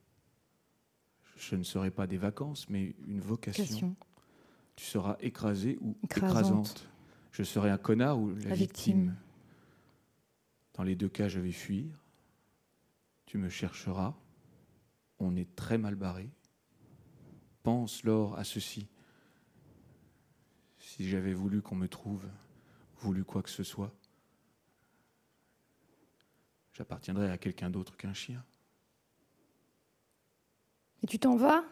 Je 1.38 1.56
ne 1.56 1.64
serai 1.64 1.92
pas 1.92 2.08
des 2.08 2.18
vacances, 2.18 2.70
mais 2.70 2.96
une 3.08 3.20
vocation. 3.20 3.96
Tu 4.76 4.86
seras 4.86 5.18
écrasée 5.20 5.78
ou 5.82 5.96
écrasante. 6.04 6.88
Je 7.32 7.44
serai 7.44 7.70
un 7.70 7.78
connard 7.78 8.20
ou 8.20 8.34
la, 8.36 8.56
victime. 8.56 9.16
Dans 10.74 10.84
les 10.84 10.96
deux 10.96 11.10
cas, 11.10 11.28
je 11.28 11.40
vais 11.40 11.52
fuir. 11.52 11.86
Tu 13.26 13.38
me 13.38 13.50
chercheras. 13.50 14.14
On 15.20 15.36
est 15.36 15.56
très 15.56 15.78
mal 15.78 15.96
barré. 15.96 16.30
Pense, 17.64 18.04
Laure, 18.04 18.38
à 18.38 18.44
ceci. 18.44 18.88
Si 20.78 21.08
j'avais 21.08 21.34
voulu 21.34 21.62
qu'on 21.62 21.76
me 21.76 21.88
trouve, 21.88 22.26
voulu 22.98 23.24
quoi 23.24 23.42
que 23.42 23.50
ce 23.50 23.64
soit, 23.64 23.94
j'appartiendrais 26.74 27.32
à 27.32 27.38
quelqu'un 27.38 27.70
d'autre 27.70 27.98
qu'un 27.98 28.14
chien. 28.14 28.44
Et 31.02 31.08
tu 31.08 31.20
t'en 31.20 31.36
vas, 31.36 31.64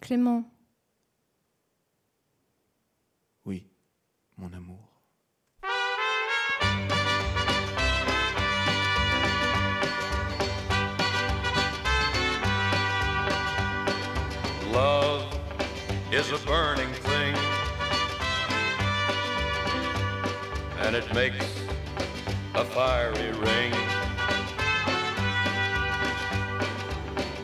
Clément? 0.00 0.50
Oui, 3.44 3.66
mon 4.36 4.52
amour. 4.54 4.78
Love 14.70 15.24
is 16.12 16.30
a 16.30 16.38
burning 16.46 16.92
thing, 16.92 17.34
and 20.78 20.94
it 20.94 21.12
makes 21.12 21.44
a 22.54 22.64
fiery 22.64 23.32
ring. 23.32 23.72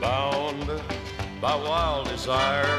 Bound 0.00 0.80
by 1.40 1.56
wild 1.56 2.08
desire, 2.08 2.78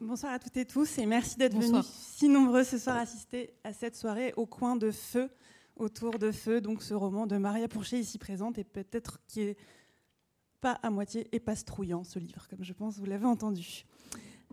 Bonsoir 0.00 0.32
à 0.32 0.38
toutes 0.38 0.56
et 0.56 0.64
tous 0.64 0.96
et 0.96 1.04
merci 1.04 1.36
d'être 1.36 1.54
venus 1.54 1.84
si 1.84 2.30
nombreux 2.30 2.64
ce 2.64 2.78
soir 2.78 2.96
assister 2.96 3.52
à 3.62 3.74
cette 3.74 3.94
soirée 3.94 4.32
au 4.38 4.46
coin 4.46 4.76
de 4.76 4.90
feu, 4.90 5.28
autour 5.76 6.18
de 6.18 6.32
feu, 6.32 6.62
donc 6.62 6.82
ce 6.82 6.94
roman 6.94 7.26
de 7.26 7.36
Maria 7.36 7.68
Pourchet 7.68 7.98
ici 8.00 8.16
présente 8.16 8.56
et 8.56 8.64
peut-être 8.64 9.18
qui 9.26 9.42
est 9.42 9.56
pas 10.62 10.78
à 10.82 10.88
moitié 10.88 11.28
épastrouillant 11.36 12.02
ce 12.02 12.18
livre, 12.18 12.48
comme 12.48 12.64
je 12.64 12.72
pense 12.72 12.96
vous 12.96 13.04
l'avez 13.04 13.26
entendu. 13.26 13.84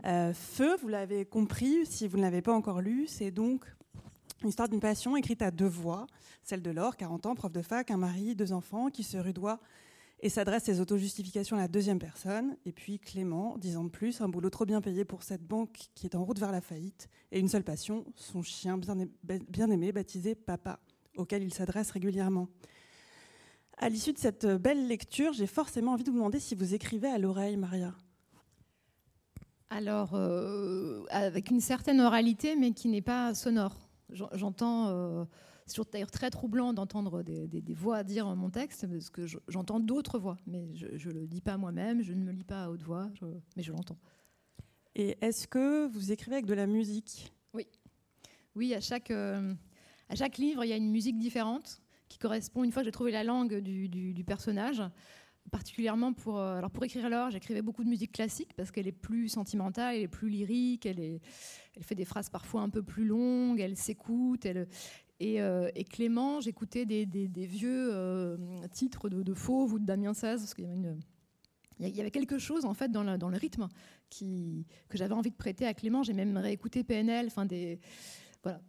Euh, 0.04 0.34
feu, 0.34 0.76
vous 0.82 0.90
l'avez 0.90 1.24
compris, 1.24 1.86
si 1.86 2.10
vous 2.10 2.18
ne 2.18 2.24
l'avez 2.24 2.42
pas 2.42 2.54
encore 2.54 2.82
lu, 2.82 3.06
c'est 3.08 3.32
donc 3.32 3.66
une 4.44 4.50
histoire 4.50 4.68
d'une 4.68 4.82
passion 4.82 5.16
écrite 5.16 5.42
à 5.42 5.52
deux 5.52 5.68
voix, 5.68 6.06
celle 6.44 6.62
de 6.62 6.72
Laure, 6.72 6.98
40 6.98 7.28
ans, 7.28 7.36
prof 7.36 7.52
de 7.54 7.62
fac, 7.62 7.92
un 7.92 7.98
mari, 7.98 8.36
deux 8.36 8.52
enfants, 8.52 8.90
qui 8.90 9.04
se 9.04 9.16
rudoie 9.16 9.62
et 10.22 10.30
s'adresse 10.30 10.64
ses 10.64 10.80
auto-justifications 10.80 11.58
à 11.58 11.60
la 11.60 11.68
deuxième 11.68 12.00
personne. 12.00 12.56
Et 12.66 12.72
puis 12.72 13.00
Clément, 13.00 13.58
dix 13.58 13.76
ans 13.78 13.84
de 13.84 13.90
plus, 13.90 14.22
un 14.22 14.30
boulot 14.30 14.50
trop 14.50 14.66
bien 14.66 14.82
payé 14.82 15.04
pour 15.04 15.24
cette 15.24 15.44
banque 15.44 15.90
qui 15.96 16.06
est 16.06 16.16
en 16.16 16.24
route 16.24 16.40
vers 16.40 16.52
la 16.52 16.62
faillite, 16.62 17.10
et 17.32 17.40
une 17.40 17.48
seule 17.48 17.64
passion, 17.64 18.06
son 18.16 18.42
chien 18.42 18.78
bien 18.78 19.70
aimé, 19.70 19.92
baptisé 19.92 20.36
Papa, 20.36 20.80
auquel 21.18 21.44
il 21.44 21.54
s'adresse 21.54 21.92
régulièrement. 21.92 22.48
À 23.78 23.90
l'issue 23.90 24.14
de 24.14 24.20
cette 24.20 24.46
belle 24.46 24.88
lecture, 24.88 25.34
j'ai 25.34 25.48
forcément 25.48 25.94
envie 25.94 26.04
de 26.04 26.12
vous 26.12 26.18
demander 26.18 26.40
si 26.40 26.54
vous 26.54 26.76
écrivez 26.76 27.08
à 27.08 27.18
l'oreille, 27.18 27.58
Maria. 27.58 27.96
Alors, 29.72 30.12
euh, 30.14 31.04
avec 31.10 31.50
une 31.50 31.62
certaine 31.62 32.00
oralité, 32.00 32.56
mais 32.56 32.74
qui 32.74 32.90
n'est 32.90 33.02
pas 33.02 33.34
sonore. 33.34 33.90
J'entends. 34.12 34.90
Euh, 34.90 35.26
c'est 35.72 35.76
toujours 35.76 35.92
d'ailleurs 35.92 36.12
très 36.12 36.30
troublant 36.30 36.74
d'entendre 36.74 37.24
des, 37.24 37.74
voix 37.74 38.04
dire 38.04 38.36
mon 38.36 38.50
texte, 38.50 38.86
parce 38.88 39.10
que 39.10 39.26
j'entends 39.48 39.80
d'autres 39.80 40.20
voix, 40.20 40.38
mais 40.46 40.76
je 40.76 41.10
ne 41.10 41.14
le 41.14 41.28
dis 41.28 41.40
pas 41.40 41.58
moi-même, 41.58 42.02
je 42.02 42.14
ne 42.14 42.24
me 42.24 42.32
lis 42.32 42.44
pas 42.44 42.66
à 42.66 42.70
haute 42.70 42.82
voix, 42.82 43.10
mais 43.56 43.64
je 43.64 43.72
l'entends. 43.72 43.98
Et 44.96 45.18
est-ce 45.22 45.48
que 45.48 45.88
vous 45.88 46.12
écrivez 46.12 46.36
avec 46.36 46.46
de 46.46 46.54
la 46.54 46.68
musique? 46.68 47.32
Oui. 47.54 47.68
Oui, 48.56 48.74
à 48.74 48.82
chaque, 48.82 49.12
euh, 49.12 49.54
à 50.10 50.16
chaque 50.16 50.38
livre, 50.38 50.66
il 50.66 50.68
y 50.68 50.74
a 50.74 50.76
une 50.78 50.92
musique 50.92 51.18
différente 51.18 51.82
qui 52.10 52.18
correspond, 52.18 52.66
une 52.66 52.74
fois 52.74 52.82
que 52.82 52.88
j'ai 52.88 52.92
trouvé 52.92 53.12
la 53.12 53.24
langue 53.24 53.60
du, 53.60 53.88
du, 53.88 54.24
personnage, 54.26 54.84
particulièrement 55.50 56.12
pour, 56.12 56.38
euh, 56.38 56.58
alors 56.58 56.70
pour 56.70 56.84
écrire 56.84 57.10
l'or, 57.10 57.32
j'écrivais 57.32 57.62
beaucoup 57.62 57.86
de 57.86 57.90
musique 57.90 58.12
classique 58.12 58.54
parce 58.58 58.70
qu'elle 58.70 58.88
est 58.88 58.92
plus 58.92 59.30
sentimentale, 59.30 59.96
elle 59.96 60.02
est 60.02 60.08
plus 60.10 60.28
lyrique, 60.28 60.86
elle, 60.86 61.00
est, 61.00 61.22
elle 61.78 61.84
fait 61.84 61.96
des 61.96 62.04
phrases 62.04 62.30
parfois 62.30 62.60
un 62.60 62.70
peu 62.70 62.84
plus 62.84 63.06
longues, 63.06 63.62
elle 63.62 63.78
s'écoute, 63.78 64.46
elle, 64.46 64.68
euh, 65.22 65.70
et, 65.76 65.84
Clément, 65.84 66.42
j'écoutais 66.42 66.86
des, 66.86 67.06
vieux 67.46 67.90
euh, 67.94 68.38
titres 68.72 69.10
de, 69.10 69.34
Fauve 69.34 69.74
ou 69.74 69.80
de 69.80 69.86
Damien 69.86 70.12
XVI, 70.14 70.38
parce 70.38 70.54
qu'il 70.54 70.66
y 70.66 70.68
avait 70.68 70.78
une, 70.78 71.00
il 71.80 71.96
y 71.96 72.02
avait 72.02 72.12
quelque 72.12 72.38
chose 72.38 72.66
en 72.66 72.74
fait 72.74 72.92
dans 72.92 73.04
le, 73.04 73.18
dans 73.18 73.30
le 73.30 73.38
rythme 73.38 73.68
qui, 74.10 74.66
que 74.90 74.98
j'avais 74.98 75.14
envie 75.14 75.32
de 75.32 75.36
prêter 75.36 75.66
à 75.66 75.74
Clément. 75.74 76.04
J'ai 76.04 76.14
même 76.14 76.38
réécouté 76.38 76.84
PNL, 76.84 77.28
enfin 77.28 77.46
des 77.46 77.80
voilà. 78.44 78.62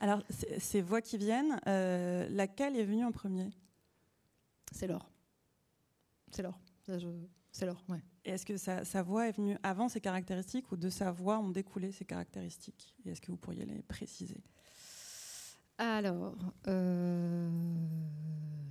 Alors 0.00 0.22
ces 0.58 0.80
voix 0.80 1.00
qui 1.00 1.18
viennent, 1.18 1.60
euh, 1.66 2.26
laquelle 2.30 2.76
est 2.76 2.84
venue 2.84 3.04
en 3.04 3.12
premier? 3.12 3.50
C'est 4.72 4.86
l'or. 4.86 5.10
C'est 6.30 6.42
l'or. 6.42 6.58
C'est 7.52 7.66
l'or, 7.66 7.84
ouais. 7.88 8.02
Est-ce 8.24 8.46
que 8.46 8.56
sa, 8.56 9.02
voix 9.02 9.28
est 9.28 9.32
venue 9.32 9.56
avant 9.62 9.88
ses 9.88 10.00
caractéristiques 10.00 10.70
ou 10.70 10.76
de 10.76 10.88
sa 10.88 11.10
voix 11.10 11.38
ont 11.38 11.48
découlé 11.48 11.90
ses 11.90 12.04
caractéristiques? 12.04 12.94
Et 13.04 13.10
est-ce 13.10 13.20
que 13.20 13.32
vous 13.32 13.36
pourriez 13.36 13.64
les 13.64 13.82
préciser? 13.82 14.40
Alors, 15.78 16.36
euh, 16.68 17.50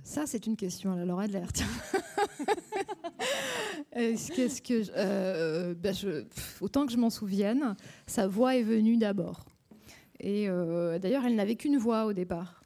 ça 0.02 0.26
c'est 0.26 0.46
une 0.46 0.56
question 0.56 0.92
à 0.92 0.96
la 0.96 1.04
Laura 1.04 1.26
de 1.26 1.32
l'air. 1.32 1.48
Que 3.94 4.82
euh, 4.96 5.74
ben 5.74 5.94
je, 5.94 6.24
autant 6.60 6.86
que 6.86 6.92
je 6.92 6.96
m'en 6.96 7.10
souvienne, 7.10 7.76
sa 8.06 8.26
voix 8.26 8.56
est 8.56 8.62
venue 8.62 8.96
d'abord. 8.96 9.44
Et 10.18 10.48
euh, 10.48 10.98
d'ailleurs, 10.98 11.26
elle 11.26 11.34
n'avait 11.34 11.56
qu'une 11.56 11.76
voix 11.76 12.06
au 12.06 12.12
départ. 12.12 12.61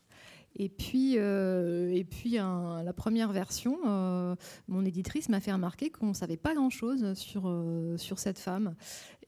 Et 0.58 0.70
puis, 0.70 1.18
euh, 1.18 1.92
et 1.92 2.04
puis 2.04 2.30
la 2.30 2.92
première 2.94 3.30
version, 3.30 3.78
euh, 3.86 4.34
mon 4.68 4.86
éditrice 4.86 5.28
m'a 5.28 5.40
fait 5.40 5.52
remarquer 5.52 5.90
qu'on 5.90 6.08
ne 6.08 6.14
savait 6.14 6.38
pas 6.38 6.54
grand-chose 6.54 7.12
sur, 7.12 7.42
euh, 7.46 7.98
sur 7.98 8.18
cette 8.18 8.38
femme. 8.38 8.74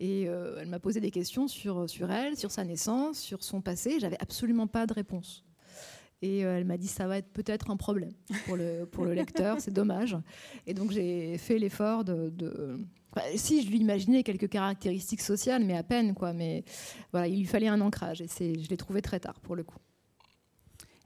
Et 0.00 0.22
elle 0.22 0.68
m'a 0.68 0.78
posé 0.78 1.00
des 1.00 1.10
questions 1.10 1.48
sur, 1.48 1.90
sur 1.90 2.10
elle, 2.10 2.36
sur 2.36 2.50
sa 2.50 2.64
naissance, 2.64 3.18
sur 3.18 3.42
son 3.42 3.60
passé. 3.60 3.98
J'avais 4.00 4.16
absolument 4.20 4.66
pas 4.66 4.86
de 4.86 4.94
réponse. 4.94 5.44
Et 6.22 6.38
elle 6.40 6.64
m'a 6.64 6.78
dit 6.78 6.88
ça 6.88 7.06
va 7.06 7.18
être 7.18 7.30
peut-être 7.32 7.70
un 7.70 7.76
problème 7.76 8.12
pour 8.46 8.56
le, 8.56 8.86
pour 8.86 9.04
le 9.04 9.12
lecteur, 9.12 9.60
c'est 9.60 9.72
dommage. 9.72 10.16
Et 10.66 10.74
donc 10.74 10.92
j'ai 10.92 11.36
fait 11.36 11.58
l'effort 11.58 12.04
de, 12.04 12.78
si 13.36 13.62
je 13.62 13.70
lui 13.70 13.78
imaginais 13.78 14.22
quelques 14.22 14.48
caractéristiques 14.48 15.20
sociales, 15.20 15.64
mais 15.64 15.76
à 15.76 15.82
peine 15.82 16.14
quoi. 16.14 16.32
Mais 16.32 16.64
voilà, 17.12 17.26
il 17.28 17.38
lui 17.38 17.46
fallait 17.46 17.68
un 17.68 17.80
ancrage 17.80 18.22
et 18.22 18.28
je 18.28 18.68
l'ai 18.68 18.76
trouvé 18.76 19.02
très 19.02 19.20
tard 19.20 19.40
pour 19.40 19.56
le 19.56 19.64
coup. 19.64 19.78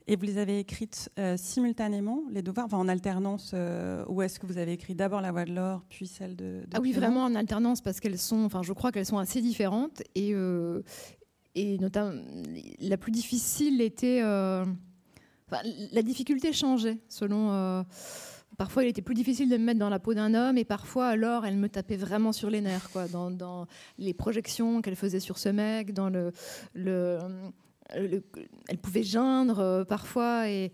Et 0.07 0.15
vous 0.17 0.25
les 0.25 0.37
avez 0.37 0.59
écrites 0.59 1.09
euh, 1.17 1.37
simultanément, 1.37 2.23
les 2.29 2.41
devoirs, 2.41 2.65
enfin 2.65 2.77
en 2.77 2.89
alternance, 2.89 3.51
euh, 3.53 4.03
ou 4.09 4.21
est-ce 4.21 4.39
que 4.39 4.45
vous 4.45 4.57
avez 4.57 4.73
écrit 4.73 4.95
d'abord 4.95 5.21
la 5.21 5.31
voix 5.31 5.45
de 5.45 5.53
l'or, 5.53 5.85
puis 5.89 6.07
celle 6.07 6.35
de, 6.35 6.63
Ah 6.73 6.81
oui, 6.81 6.91
vraiment 6.91 7.23
en 7.23 7.35
alternance, 7.35 7.79
parce 7.79 8.01
qu'elles 8.01 8.17
sont, 8.17 8.43
enfin 8.43 8.63
je 8.63 8.73
crois 8.73 8.91
qu'elles 8.91 9.05
sont 9.05 9.17
assez 9.17 9.41
différentes, 9.41 10.03
et, 10.15 10.33
euh, 10.33 10.81
et 11.55 11.77
notamment 11.77 12.21
la 12.81 12.97
plus 12.97 13.13
difficile 13.13 13.79
était, 13.79 14.21
la 14.21 16.01
difficulté 16.01 16.51
changeait 16.51 16.97
selon. 17.07 17.85
Parfois, 18.55 18.83
il 18.83 18.89
était 18.89 19.01
plus 19.01 19.15
difficile 19.15 19.49
de 19.49 19.57
me 19.57 19.63
mettre 19.63 19.79
dans 19.79 19.89
la 19.89 19.97
peau 19.97 20.13
d'un 20.13 20.35
homme, 20.35 20.59
et 20.59 20.63
parfois, 20.63 21.07
alors, 21.07 21.43
elle 21.45 21.57
me 21.57 21.69
tapait 21.69 21.97
vraiment 21.97 22.31
sur 22.31 22.51
les 22.51 22.61
nerfs, 22.61 22.91
quoi, 22.91 23.07
dans, 23.07 23.65
les 23.97 24.13
projections 24.13 24.81
qu'elle 24.81 24.95
faisait 24.95 25.19
sur 25.19 25.39
ce 25.39 25.49
mec, 25.49 25.91
dans 25.91 26.09
le, 26.09 26.31
elle 27.89 28.77
pouvait 28.81 29.03
geindre 29.03 29.59
euh, 29.59 29.83
parfois, 29.83 30.49
et, 30.49 30.71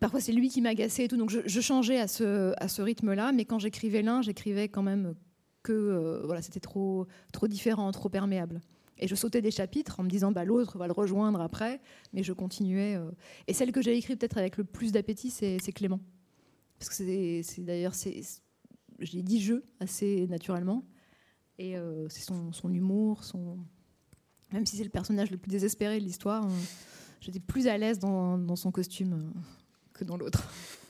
parfois 0.00 0.20
c'est 0.20 0.32
lui 0.32 0.48
qui 0.48 0.60
m'agaçait 0.60 1.04
et 1.04 1.08
tout. 1.08 1.16
Donc, 1.16 1.30
je, 1.30 1.60
changeais 1.60 1.98
à 1.98 2.08
ce, 2.08 2.82
rythme-là, 2.82 3.32
mais 3.32 3.44
quand 3.44 3.58
j'écrivais 3.58 4.02
l'un, 4.02 4.22
j'écrivais 4.22 4.68
quand 4.68 4.82
même 4.82 5.14
que 5.62 5.72
euh, 5.72 6.22
voilà, 6.24 6.42
c'était 6.42 6.60
trop, 6.60 7.06
différent, 7.42 7.90
trop 7.92 8.08
perméable. 8.08 8.60
Et 8.98 9.08
je 9.08 9.14
sautais 9.14 9.42
des 9.42 9.50
chapitres 9.50 10.00
en 10.00 10.04
me 10.04 10.08
disant 10.08 10.32
bah, 10.32 10.44
l'autre 10.44 10.78
va 10.78 10.86
le 10.86 10.92
rejoindre 10.92 11.40
après, 11.40 11.80
mais 12.12 12.22
je 12.22 12.32
continuais. 12.32 12.94
Euh. 12.94 13.10
Et 13.46 13.52
celle 13.52 13.72
que 13.72 13.82
j'ai 13.82 13.96
écrite 13.96 14.18
peut-être 14.20 14.38
avec 14.38 14.56
le 14.56 14.64
plus 14.64 14.92
d'appétit, 14.92 15.30
c'est 15.30 15.72
Clément. 15.72 16.00
Parce 16.78 16.88
que 16.88 16.94
c'est 16.94 17.64
d'ailleurs, 17.64 17.94
j'ai 19.00 19.22
dit 19.22 19.40
je 19.40 19.54
assez 19.80 20.26
naturellement. 20.28 20.84
Et 21.58 21.76
euh, 21.76 22.08
c'est 22.08 22.22
son, 22.22 22.52
son, 22.52 22.72
humour, 22.72 23.24
son... 23.24 23.58
même 24.52 24.66
si 24.66 24.76
c'est 24.76 24.84
le 24.84 24.90
personnage 24.90 25.30
le 25.30 25.36
plus 25.36 25.50
désespéré 25.50 25.98
de 25.98 26.04
l'histoire, 26.04 26.46
j'étais 27.20 27.40
plus 27.40 27.66
à 27.66 27.76
l'aise 27.78 27.98
dans, 27.98 28.56
son 28.56 28.70
costume 28.70 29.12
euh, 29.12 29.40
que 29.94 30.04
dans 30.04 30.16
l'autre 30.16 30.48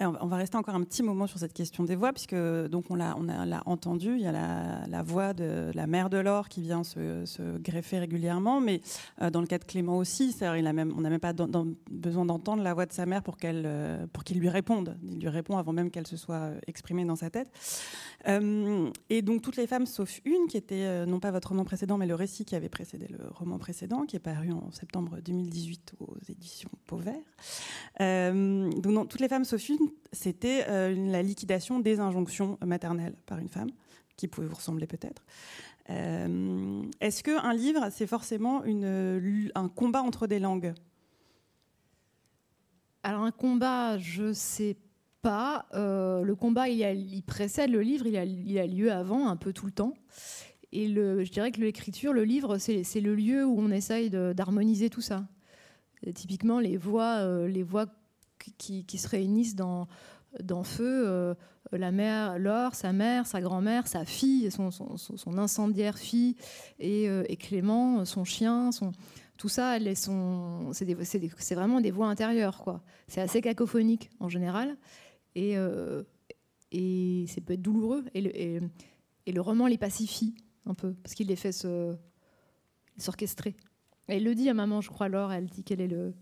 on 0.00 0.26
va 0.26 0.36
rester 0.36 0.56
encore 0.56 0.74
un 0.74 0.82
petit 0.82 1.02
moment 1.02 1.26
sur 1.26 1.38
cette 1.38 1.52
question 1.52 1.84
des 1.84 1.94
voix, 1.94 2.12
puisque 2.12 2.34
donc 2.34 2.86
on 2.90 2.96
l'a, 2.96 3.16
on 3.16 3.28
entendu, 3.66 4.16
il 4.16 4.22
y 4.22 4.26
a 4.26 4.32
la, 4.32 5.02
voix 5.02 5.34
de 5.34 5.70
la 5.74 5.86
mère 5.86 6.10
de 6.10 6.18
l'or 6.18 6.48
qui 6.48 6.62
vient 6.62 6.82
se, 6.82 7.58
greffer 7.58 7.98
régulièrement, 7.98 8.60
mais 8.60 8.80
euh, 9.22 9.30
dans 9.30 9.40
le 9.40 9.46
cas 9.46 9.58
de 9.58 9.64
Clément 9.64 9.98
aussi, 9.98 10.34
on 10.40 10.62
n'a 10.62 10.72
même 10.72 11.18
pas 11.20 11.32
besoin 11.90 12.24
d'entendre 12.24 12.62
la 12.62 12.74
voix 12.74 12.86
de 12.86 12.92
sa 12.92 13.06
mère 13.06 13.22
pour, 13.22 13.36
qu'elle, 13.36 13.64
euh, 13.66 14.06
pour 14.12 14.24
qu'il 14.24 14.38
lui 14.38 14.48
réponde. 14.48 14.96
Il 15.04 15.20
lui 15.20 15.28
répond 15.28 15.58
avant 15.58 15.72
même 15.72 15.90
qu'elle 15.90 16.06
se 16.06 16.16
soit 16.16 16.34
euh, 16.36 16.58
exprimée 16.66 17.04
dans 17.04 17.16
sa 17.16 17.30
tête. 17.30 17.48
Et 18.26 19.22
donc 19.22 19.42
toutes 19.42 19.56
les 19.56 19.66
femmes, 19.66 19.86
sauf 19.86 20.20
une, 20.24 20.46
qui 20.48 20.56
était 20.56 21.04
non 21.06 21.20
pas 21.20 21.30
votre 21.30 21.48
roman 21.48 21.64
précédent, 21.64 21.98
mais 21.98 22.06
le 22.06 22.14
récit 22.14 22.44
qui 22.44 22.54
avait 22.54 22.68
précédé 22.68 23.06
le 23.08 23.18
roman 23.30 23.58
précédent, 23.58 24.06
qui 24.06 24.16
est 24.16 24.20
paru 24.20 24.50
en 24.50 24.70
septembre 24.70 25.18
2018 25.22 25.94
aux 26.00 26.16
éditions 26.28 26.70
Pauvert. 26.86 27.14
donc 27.98 29.08
toutes 29.08 29.20
les 29.20 29.28
femmes, 29.28 29.44
sauf 29.44 29.68
une, 29.68 29.90
c'était 30.14 30.64
euh, 30.68 30.94
la 31.10 31.22
liquidation 31.22 31.80
des 31.80 32.00
injonctions 32.00 32.58
maternelles 32.64 33.16
par 33.26 33.38
une 33.38 33.48
femme, 33.48 33.70
qui 34.16 34.28
pouvait 34.28 34.46
vous 34.46 34.54
ressembler 34.54 34.86
peut-être. 34.86 35.24
Euh, 35.90 36.82
est-ce 37.00 37.22
qu'un 37.22 37.52
livre, 37.52 37.88
c'est 37.90 38.06
forcément 38.06 38.62
un 38.64 39.68
combat 39.68 40.02
entre 40.02 40.26
des 40.26 40.38
langues? 40.38 40.72
Alors 43.02 43.22
un 43.22 43.32
combat, 43.32 43.98
je 43.98 44.32
sais 44.32 44.76
Euh, 45.26 46.22
le 46.22 46.34
combat, 46.34 46.68
il, 46.68 47.22
précède 47.22 47.70
le 47.70 47.80
livre, 47.80 48.06
il 48.06 48.16
a, 48.58 48.66
lieu 48.66 48.92
avant, 48.92 49.28
un 49.28 49.36
peu 49.36 49.52
tout 49.52 49.66
le 49.66 49.72
temps. 49.72 49.94
Et 50.72 50.88
je 50.88 51.30
dirais 51.30 51.52
que 51.52 51.60
l'écriture, 51.60 52.12
le 52.12 52.24
livre, 52.24 52.58
c'est 52.58 53.00
le 53.00 53.14
lieu 53.14 53.44
où 53.44 53.60
on 53.60 53.70
essaye 53.70 54.10
d'harmoniser 54.10 54.90
tout 54.90 55.00
ça. 55.00 55.24
typiquement, 56.14 56.58
les 56.58 56.76
voix, 56.76 57.46
les 57.46 57.62
voix 57.62 57.86
qui, 58.58 58.98
se 58.98 59.08
réunissent 59.08 59.56
dans, 59.56 59.86
Feu, 60.64 61.04
euh, 61.06 61.34
la 61.72 61.92
mère, 61.92 62.38
Laure, 62.38 62.74
sa 62.74 62.92
mère, 62.92 63.26
sa 63.26 63.40
grand-mère, 63.40 63.86
sa 63.86 64.04
fille, 64.04 64.50
son, 64.50 65.38
incendiaire 65.38 65.98
fille, 65.98 66.36
euh, 66.82 67.24
et, 67.28 67.36
Clément, 67.36 68.04
son 68.04 68.24
chien, 68.24 68.70
tout 69.36 69.48
ça, 69.48 69.78
c'est 70.72 71.54
vraiment 71.54 71.80
des 71.80 71.90
voix 71.90 72.06
intérieures. 72.06 72.80
C'est 73.08 73.20
assez 73.20 73.40
cacophonique 73.40 74.10
en 74.20 74.28
général, 74.28 74.76
et, 75.34 75.56
euh, 75.56 76.02
et 76.72 77.24
c'est 77.28 77.40
peut 77.40 77.54
être 77.54 77.62
douloureux. 77.62 78.04
Et 78.14 78.20
le, 78.20 78.36
et, 78.36 79.32
le, 79.32 79.40
roman 79.40 79.66
les 79.66 79.78
pacifie 79.78 80.34
un 80.66 80.74
peu, 80.74 80.94
parce 81.02 81.14
qu'il 81.14 81.28
les 81.28 81.36
fait 81.36 81.52
s'orchestrer. 82.96 83.56
Elle 84.06 84.24
le 84.24 84.34
dit 84.34 84.48
à 84.48 84.54
maman, 84.54 84.80
je 84.80 84.90
crois, 84.90 85.08
Laure, 85.08 85.32
elle 85.32 85.46
dit 85.46 85.64
qu'elle 85.64 85.80
est 85.80 85.88
le, 85.88 86.14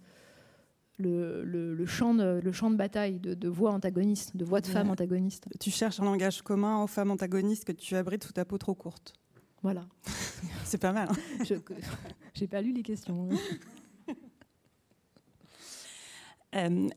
le, 0.98 1.86
champ, 1.86 2.14
de, 2.14 2.40
le 2.42 2.52
champ 2.52 2.70
de 2.70 2.76
bataille 2.76 3.18
de, 3.18 3.48
voix 3.48 3.72
antagonistes, 3.72 4.36
de 4.36 4.44
voix 4.44 4.60
de 4.60 4.66
femmes 4.66 4.90
antagonistes. 4.90 5.48
Tu 5.60 5.70
cherches 5.70 6.00
un 6.00 6.04
langage 6.04 6.42
commun 6.42 6.82
aux 6.82 6.86
femmes 6.86 7.10
antagonistes 7.10 7.64
que 7.64 7.72
tu 7.72 7.96
abrites 7.96 8.24
sous 8.24 8.32
ta 8.32 8.44
peau 8.44 8.58
trop 8.58 8.74
courte. 8.74 9.14
Voilà. 9.62 9.86
C'est 10.64 10.78
pas 10.78 10.92
mal. 10.92 11.08
Hein. 11.10 11.44
Je 11.44 11.54
J'ai 12.34 12.46
pas 12.46 12.62
lu 12.62 12.72
les 12.72 12.82
questions. 12.82 13.28
Hein. 13.30 13.36
Euh, 16.54 16.88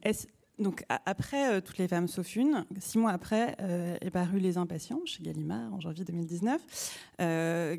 donc 0.60 0.84
après 1.06 1.56
euh, 1.56 1.62
Toutes 1.62 1.78
les 1.78 1.88
femmes 1.88 2.08
sauf 2.08 2.36
une, 2.36 2.66
six 2.80 2.98
mois 2.98 3.12
après 3.12 3.56
euh, 3.62 3.98
est 4.02 4.12
paru 4.12 4.40
Les 4.40 4.58
Impatients 4.58 5.02
chez 5.06 5.24
Gallimard 5.24 5.74
en 5.74 5.80
janvier 5.80 6.06
2019, 6.06 6.62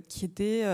qui 0.08 0.24
était 0.24 0.64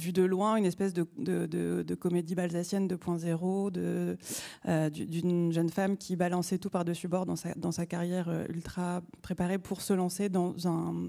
vu 0.00 0.12
de 0.12 0.22
loin 0.22 0.56
une 0.56 0.64
espèce 0.64 0.92
de, 0.92 1.94
comédie 1.94 2.34
balsacienne 2.34 2.88
2.0 2.88 3.72
euh, 3.76 4.90
d'une 4.90 5.52
jeune 5.52 5.70
femme 5.70 5.96
qui 5.96 6.16
balançait 6.16 6.58
tout 6.58 6.70
par-dessus 6.70 7.08
bord 7.08 7.26
dans 7.26 7.36
sa, 7.36 7.86
carrière 7.86 8.28
euh, 8.28 8.44
ultra 8.48 9.02
préparée 9.22 9.58
pour 9.58 9.82
se 9.82 9.92
lancer 9.92 10.28
dans 10.28 10.54
un, 10.66 11.08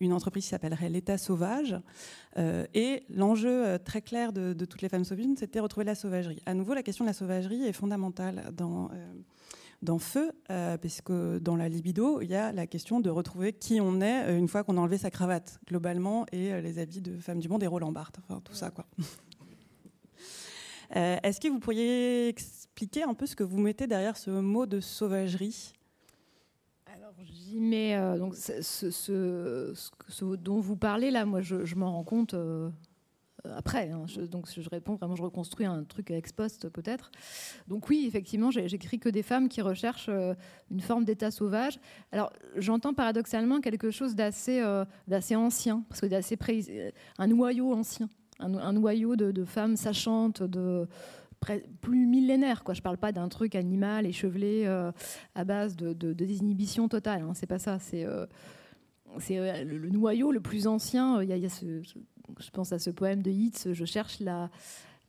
une 0.00 0.12
entreprise 0.12 0.44
qui 0.44 0.50
s'appellerait 0.50 0.88
l'État 0.88 1.18
sauvage. 1.18 1.76
Euh, 2.36 2.66
et 2.74 3.04
l'enjeu 3.08 3.78
très 3.84 4.02
clair 4.02 4.32
de, 4.32 4.52
toutes 4.64 4.82
les 4.82 4.88
femmes 4.88 5.04
sauvages, 5.04 5.26
c'était 5.36 5.60
retrouver 5.60 5.84
la 5.84 5.94
sauvagerie. 5.94 6.42
À 6.46 6.54
nouveau, 6.54 6.74
la 6.74 6.82
question 6.82 7.04
de 7.04 7.10
la 7.10 7.14
sauvagerie 7.14 7.64
est 7.64 7.72
fondamentale 7.72 8.50
dans 8.56 8.90
dans 9.84 9.98
Feu, 9.98 10.32
euh, 10.50 10.76
puisque 10.78 11.12
dans 11.12 11.56
la 11.56 11.68
libido, 11.68 12.20
il 12.22 12.30
y 12.30 12.34
a 12.34 12.52
la 12.52 12.66
question 12.66 13.00
de 13.00 13.10
retrouver 13.10 13.52
qui 13.52 13.80
on 13.80 14.00
est 14.00 14.24
euh, 14.24 14.38
une 14.38 14.48
fois 14.48 14.64
qu'on 14.64 14.76
a 14.78 14.80
enlevé 14.80 14.98
sa 14.98 15.10
cravate, 15.10 15.60
globalement, 15.68 16.26
et 16.32 16.52
euh, 16.52 16.60
les 16.60 16.78
habits 16.78 17.02
de 17.02 17.18
femme 17.18 17.38
du 17.38 17.48
monde 17.48 17.62
et 17.62 17.66
Roland 17.66 17.92
Barthes, 17.92 18.18
tout 18.44 18.54
ça, 18.54 18.70
quoi. 18.70 18.86
Est-ce 20.90 21.40
que 21.40 21.48
vous 21.48 21.58
pourriez 21.58 22.28
expliquer 22.28 23.02
un 23.02 23.14
peu 23.14 23.26
ce 23.26 23.34
que 23.34 23.42
vous 23.42 23.58
mettez 23.58 23.88
derrière 23.88 24.16
ce 24.16 24.30
mot 24.30 24.64
de 24.64 24.78
sauvagerie? 24.80 25.72
J'y 27.22 27.60
mets 27.60 27.96
donc 28.18 28.34
ce, 28.34 30.34
dont 30.36 30.60
vous 30.60 30.76
parlez 30.76 31.10
là, 31.10 31.24
moi 31.24 31.40
je, 31.40 31.64
je 31.64 31.76
m'en 31.76 31.92
rends 31.92 32.04
compte 32.04 32.34
euh, 33.46 33.56
après. 33.56 33.90
Hein, 33.90 34.06
donc 34.30 34.48
je 34.50 34.68
réponds 34.70 34.94
vraiment, 34.94 35.16
je 35.16 35.22
reconstruis 35.22 35.66
un 35.66 35.84
truc 35.84 36.10
ex 36.10 36.32
post 36.32 36.68
peut-être. 36.68 37.10
Donc 37.68 37.88
oui, 37.88 38.04
effectivement, 38.06 38.50
j'écris 38.50 38.98
que 38.98 39.08
des 39.08 39.22
femmes 39.22 39.48
qui 39.48 39.60
recherchent 39.60 40.08
euh, 40.08 40.34
une 40.70 40.80
forme 40.80 41.04
d'état 41.04 41.30
sauvage. 41.30 41.78
Alors 42.12 42.32
j'entends 42.56 42.94
paradoxalement 42.94 43.60
quelque 43.60 43.90
chose 43.90 44.14
d'assez 44.14 44.60
euh, 44.60 44.84
d'assez 45.08 45.36
ancien, 45.36 45.84
parce 45.88 46.00
que 46.00 46.06
d'assez 46.06 46.38
un 47.18 47.26
noyau 47.26 47.72
ancien, 47.72 48.08
un, 48.38 48.72
noyau 48.72 49.16
de, 49.16 49.44
femmes 49.44 49.76
sachantes, 49.76 50.42
de 50.42 50.88
plus 51.80 52.06
millénaire. 52.06 52.64
Quoi. 52.64 52.74
Je 52.74 52.80
ne 52.80 52.84
parle 52.84 52.98
pas 52.98 53.12
d'un 53.12 53.28
truc 53.28 53.54
animal, 53.54 54.06
échevelé, 54.06 54.66
à 55.34 55.44
base 55.44 55.76
de, 55.76 56.12
désinhibition 56.12 56.88
totale. 56.88 57.22
Hein. 57.22 57.32
C'est 57.34 57.46
pas 57.46 57.58
ça. 57.58 57.78
C'est 57.78 58.06
c'est 59.18 59.64
le, 59.64 59.90
noyau 59.90 60.32
le 60.32 60.40
plus 60.40 60.66
ancien. 60.66 61.22
Il 61.22 61.28
y 61.28 61.46
a, 61.46 61.48
ce, 61.48 61.82
je 61.82 62.50
pense 62.50 62.72
à 62.72 62.78
ce 62.78 62.90
poème 62.90 63.22
de 63.22 63.30
Yeats, 63.30 63.72
je 63.72 63.84
cherche 63.84 64.20
la, 64.20 64.50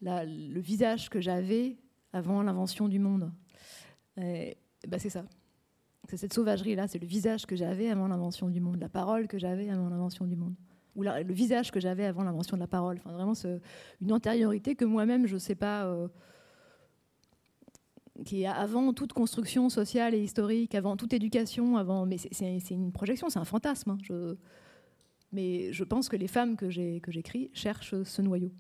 le 0.02 0.60
visage 0.60 1.10
que 1.10 1.22
j'avais 1.22 1.78
avant 2.14 2.44
l'invention 2.44 2.88
du 2.88 3.00
monde. 3.00 3.32
Ben 4.18 5.00
c'est 5.00 5.10
ça. 5.10 5.26
C'est 6.08 6.18
cette 6.18 6.34
sauvagerie-là, 6.34 6.88
c'est 6.88 7.00
le 7.00 7.08
visage 7.08 7.46
que 7.46 7.56
j'avais 7.56 7.90
avant 7.90 8.08
l'invention 8.08 8.50
du 8.50 8.60
monde, 8.60 8.80
la 8.80 8.90
parole 8.90 9.28
que 9.28 9.40
j'avais 9.40 9.70
avant 9.70 9.90
l'invention 9.90 10.26
du 10.26 10.36
monde, 10.36 10.54
ou 10.96 11.04
le 11.04 11.34
visage 11.34 11.72
que 11.72 11.80
j'avais 11.80 12.06
avant 12.06 12.24
l'invention 12.24 12.58
de 12.58 12.62
la 12.62 12.68
parole. 12.68 12.98
Enfin, 12.98 13.12
vraiment, 13.12 13.34
une 14.02 14.12
antériorité 14.14 14.76
que 14.76 14.86
moi-même, 14.86 15.28
je 15.28 15.36
ne 15.36 15.40
sais 15.40 15.56
pas, 15.56 15.86
euh, 15.86 16.08
qui 18.24 18.44
est 18.44 18.48
avant 18.48 18.94
toute 18.94 19.14
construction 19.14 19.70
sociale 19.70 20.14
et 20.14 20.24
historique, 20.24 20.74
avant 20.76 20.96
toute 20.96 21.14
éducation, 21.14 21.78
avant. 21.78 22.06
Mais 22.06 22.18
c'est 22.18 22.72
une 22.72 22.92
projection, 22.92 23.30
c'est 23.30 23.40
un 23.40 23.46
fantasme. 23.46 23.98
Hein. 24.10 24.36
Mais 25.32 25.74
je 25.74 25.84
pense 25.84 26.08
que 26.08 26.16
les 26.16 26.28
femmes 26.28 26.56
que 26.56 26.70
j'écris 26.70 27.52
cherchent 27.54 28.02
ce 28.04 28.22
noyau. 28.22 28.52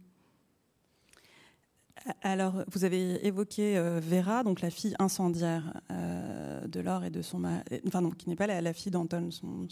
Alors, 2.21 2.63
vous 2.67 2.83
avez 2.83 3.25
évoqué 3.25 3.77
euh, 3.77 3.99
Vera, 3.99 4.43
donc 4.43 4.61
la 4.61 4.69
fille 4.69 4.93
incendiaire 4.99 5.81
euh, 5.91 6.67
de 6.67 6.79
Laure 6.79 7.03
et 7.03 7.09
de 7.09 7.21
son 7.21 7.39
mari, 7.39 7.63
enfin 7.88 8.01
non, 8.01 8.11
qui 8.11 8.29
n'est 8.29 8.36
pas 8.36 8.45
la, 8.45 8.73
fille 8.73 8.91
d'Anton, 8.91 9.29
son, 9.31 9.67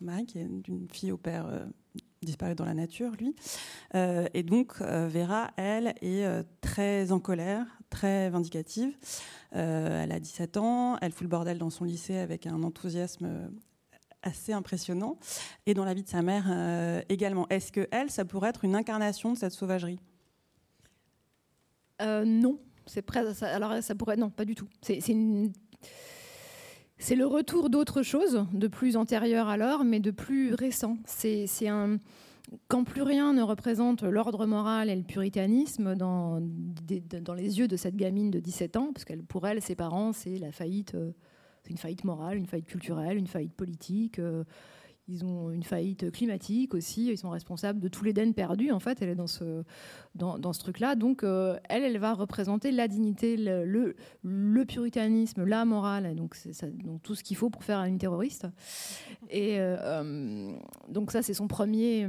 mari, 0.00 0.26
qui 0.26 0.38
est 0.38 0.48
d'une 0.48 0.88
fille 0.90 1.12
au 1.12 1.16
père 1.16 1.46
disparu 2.26 2.54
dans 2.54 2.66
la 2.66 2.74
nature, 2.74 3.12
lui. 3.18 3.34
et 3.94 4.42
donc, 4.42 4.80
Vera, 4.80 5.50
elle, 5.56 5.94
est 6.02 6.26
très 6.60 7.12
en 7.12 7.20
colère, 7.20 7.64
très 7.88 8.28
vindicative. 8.28 8.94
elle 9.52 10.12
a 10.12 10.20
17 10.20 10.56
ans, 10.58 10.98
elle 11.00 11.12
fout 11.12 11.22
le 11.22 11.28
bordel 11.28 11.58
dans 11.58 11.70
son 11.70 11.84
lycée 11.84 12.18
avec 12.18 12.46
un 12.46 12.62
enthousiasme 12.62 13.50
assez 14.26 14.52
impressionnant. 14.52 15.18
Et 15.64 15.74
dans 15.74 15.84
la 15.84 15.94
vie 15.94 16.02
de 16.02 16.08
sa 16.08 16.22
mère 16.22 16.46
euh, 16.48 17.00
également. 17.08 17.46
Est-ce 17.48 17.72
que 17.72 17.88
elle, 17.90 18.10
ça 18.10 18.24
pourrait 18.24 18.50
être 18.50 18.64
une 18.64 18.74
incarnation 18.74 19.32
de 19.32 19.38
cette 19.38 19.52
sauvagerie? 19.52 20.00
Non, 22.00 22.58
c'est. 22.84 23.04
Alors 23.42 23.82
ça 23.82 23.94
pourrait. 23.94 24.16
Non, 24.16 24.28
pas 24.28 24.44
du 24.44 24.54
tout. 24.54 24.68
C'est 24.82 25.00
C'est 26.98 27.14
le 27.14 27.26
retour 27.26 27.68
d'autre 27.68 28.02
chose, 28.02 28.46
de 28.52 28.68
plus 28.68 28.96
antérieur 28.96 29.48
alors, 29.48 29.84
mais 29.84 30.00
de 30.00 30.10
plus 30.10 30.54
récent. 30.54 30.96
C'est 31.04 31.46
quand 32.68 32.84
plus 32.84 33.02
rien 33.02 33.32
ne 33.32 33.42
représente 33.42 34.02
l'ordre 34.02 34.46
moral 34.46 34.88
et 34.88 34.96
le 34.96 35.02
puritanisme 35.02 35.94
dans, 35.94 36.40
les 36.88 37.58
yeux 37.58 37.68
de 37.68 37.76
cette 37.76 37.96
gamine 37.96 38.30
de 38.30 38.40
17 38.40 38.76
ans, 38.76 38.92
parce 38.94 39.04
qu'elle, 39.04 39.22
pour 39.22 39.46
elle, 39.46 39.60
ses 39.60 39.74
parents, 39.74 40.12
c'est 40.12 40.38
la 40.38 40.52
faillite, 40.52 40.96
c'est 41.62 41.70
une 41.70 41.78
faillite 41.78 42.04
morale, 42.04 42.38
une 42.38 42.46
faillite 42.46 42.66
culturelle, 42.66 43.18
une 43.18 43.26
faillite 43.26 43.54
politique, 43.54 44.20
ils 45.08 45.24
ont 45.24 45.50
une 45.50 45.62
faillite 45.62 46.10
climatique 46.10 46.74
aussi. 46.74 47.06
Ils 47.06 47.18
sont 47.18 47.30
responsables 47.30 47.78
de 47.78 47.88
tous 47.88 48.04
les 48.04 48.12
dens 48.12 48.32
perdus. 48.32 48.72
En 48.72 48.80
fait, 48.80 49.00
elle 49.02 49.10
est 49.10 49.14
dans 49.14 49.28
ce, 49.28 49.62
dans, 50.14 50.52
ce 50.52 50.58
truc-là. 50.58 50.96
Donc, 50.96 51.22
euh, 51.22 51.56
elle, 51.68 51.84
elle 51.84 51.98
va 51.98 52.12
représenter 52.12 52.72
la 52.72 52.88
dignité, 52.88 53.36
le, 53.36 54.64
puritanisme, 54.64 55.44
la 55.44 55.64
morale. 55.64 56.14
Donc, 56.16 56.36
tout 57.02 57.14
ce 57.14 57.22
qu'il 57.22 57.36
faut 57.36 57.50
pour 57.50 57.62
faire 57.62 57.78
une 57.84 57.98
terroriste. 57.98 58.48
Et 59.30 59.60
euh, 59.60 59.76
euh, 59.80 60.52
donc, 60.88 61.12
ça, 61.12 61.22
c'est 61.22 61.34
son 61.34 61.46
premier. 61.46 62.08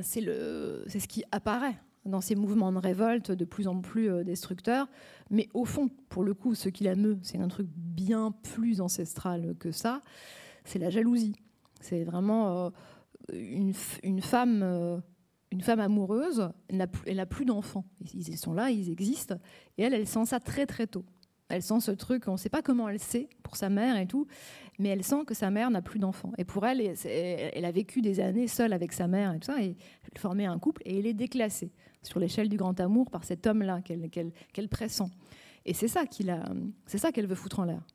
C'est 0.00 0.20
ce 0.20 1.08
qui 1.08 1.24
apparaît 1.32 1.76
dans 2.04 2.20
ces 2.20 2.36
mouvements 2.36 2.70
de 2.70 2.78
révolte 2.78 3.32
de 3.32 3.44
plus 3.44 3.66
en 3.66 3.80
plus 3.80 4.24
destructeurs. 4.24 4.86
Mais 5.30 5.48
au 5.54 5.64
fond, 5.64 5.88
pour 6.08 6.22
le 6.22 6.34
coup, 6.34 6.54
ce 6.54 6.68
qui 6.68 6.84
la 6.84 6.94
meut, 6.94 7.18
c'est 7.22 7.38
un 7.38 7.48
truc 7.48 7.66
bien 7.74 8.30
plus 8.30 8.80
ancestral 8.80 9.56
que 9.58 9.72
ça. 9.72 10.02
C'est 10.64 10.78
la 10.78 10.90
jalousie. 10.90 11.34
C'est 11.80 12.04
vraiment 12.04 12.66
euh, 12.66 12.70
une, 13.32 13.72
une, 14.02 14.20
femme, 14.20 14.62
euh, 14.62 14.98
une 15.50 15.60
femme 15.60 15.80
amoureuse, 15.80 16.48
elle 16.68 17.16
n'a 17.16 17.26
plus 17.26 17.44
d'enfants. 17.44 17.84
Ils 18.14 18.38
sont 18.38 18.52
là, 18.52 18.70
ils 18.70 18.90
existent. 18.90 19.36
Et 19.78 19.82
elle, 19.82 19.94
elle 19.94 20.06
sent 20.06 20.26
ça 20.26 20.40
très 20.40 20.66
très 20.66 20.86
tôt. 20.86 21.04
Elle 21.48 21.62
sent 21.62 21.80
ce 21.80 21.92
truc, 21.92 22.26
on 22.26 22.32
ne 22.32 22.36
sait 22.36 22.48
pas 22.48 22.62
comment 22.62 22.88
elle 22.88 22.98
sait 22.98 23.28
pour 23.44 23.56
sa 23.56 23.68
mère 23.68 23.96
et 23.96 24.06
tout, 24.06 24.26
mais 24.80 24.88
elle 24.88 25.04
sent 25.04 25.24
que 25.24 25.34
sa 25.34 25.50
mère 25.50 25.70
n'a 25.70 25.80
plus 25.80 26.00
d'enfants. 26.00 26.32
Et 26.38 26.44
pour 26.44 26.66
elle, 26.66 26.80
elle 27.04 27.64
a 27.64 27.70
vécu 27.70 28.02
des 28.02 28.18
années 28.18 28.48
seule 28.48 28.72
avec 28.72 28.92
sa 28.92 29.06
mère 29.06 29.32
et 29.32 29.38
tout 29.38 29.46
ça, 29.46 29.62
et 29.62 29.76
elle 30.10 30.18
formait 30.18 30.46
un 30.46 30.58
couple, 30.58 30.82
et 30.84 30.98
elle 30.98 31.06
est 31.06 31.14
déclassée 31.14 31.70
sur 32.02 32.18
l'échelle 32.18 32.48
du 32.48 32.56
grand 32.56 32.78
amour 32.80 33.10
par 33.10 33.22
cet 33.22 33.46
homme-là 33.46 33.80
qu'elle 33.82 34.68
pressent. 34.68 35.08
Et 35.64 35.72
c'est 35.72 35.88
ça 35.88 36.04
qu'elle 36.06 37.26
veut 37.26 37.34
foutre 37.36 37.60
en 37.60 37.64
l'air, 37.64 37.86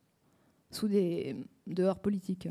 sous 0.70 0.88
des 0.88 1.36
dehors 1.66 2.00
politiques. 2.00 2.48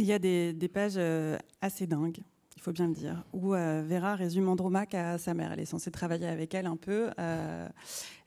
Il 0.00 0.06
y 0.06 0.14
a 0.14 0.18
des, 0.18 0.70
pages 0.72 0.94
euh, 0.96 1.36
assez 1.60 1.86
dingues, 1.86 2.20
il 2.56 2.62
faut 2.62 2.72
bien 2.72 2.88
le 2.88 2.94
dire, 2.94 3.22
où 3.34 3.54
euh, 3.54 3.84
Vera 3.86 4.14
résume 4.14 4.48
Andromaque 4.48 4.94
à 4.94 5.18
sa 5.18 5.34
mère. 5.34 5.52
Elle 5.52 5.60
est 5.60 5.66
censée 5.66 5.90
travailler 5.90 6.26
avec 6.26 6.54
elle 6.54 6.64
un 6.64 6.78
peu. 6.78 7.10
Euh, 7.18 7.68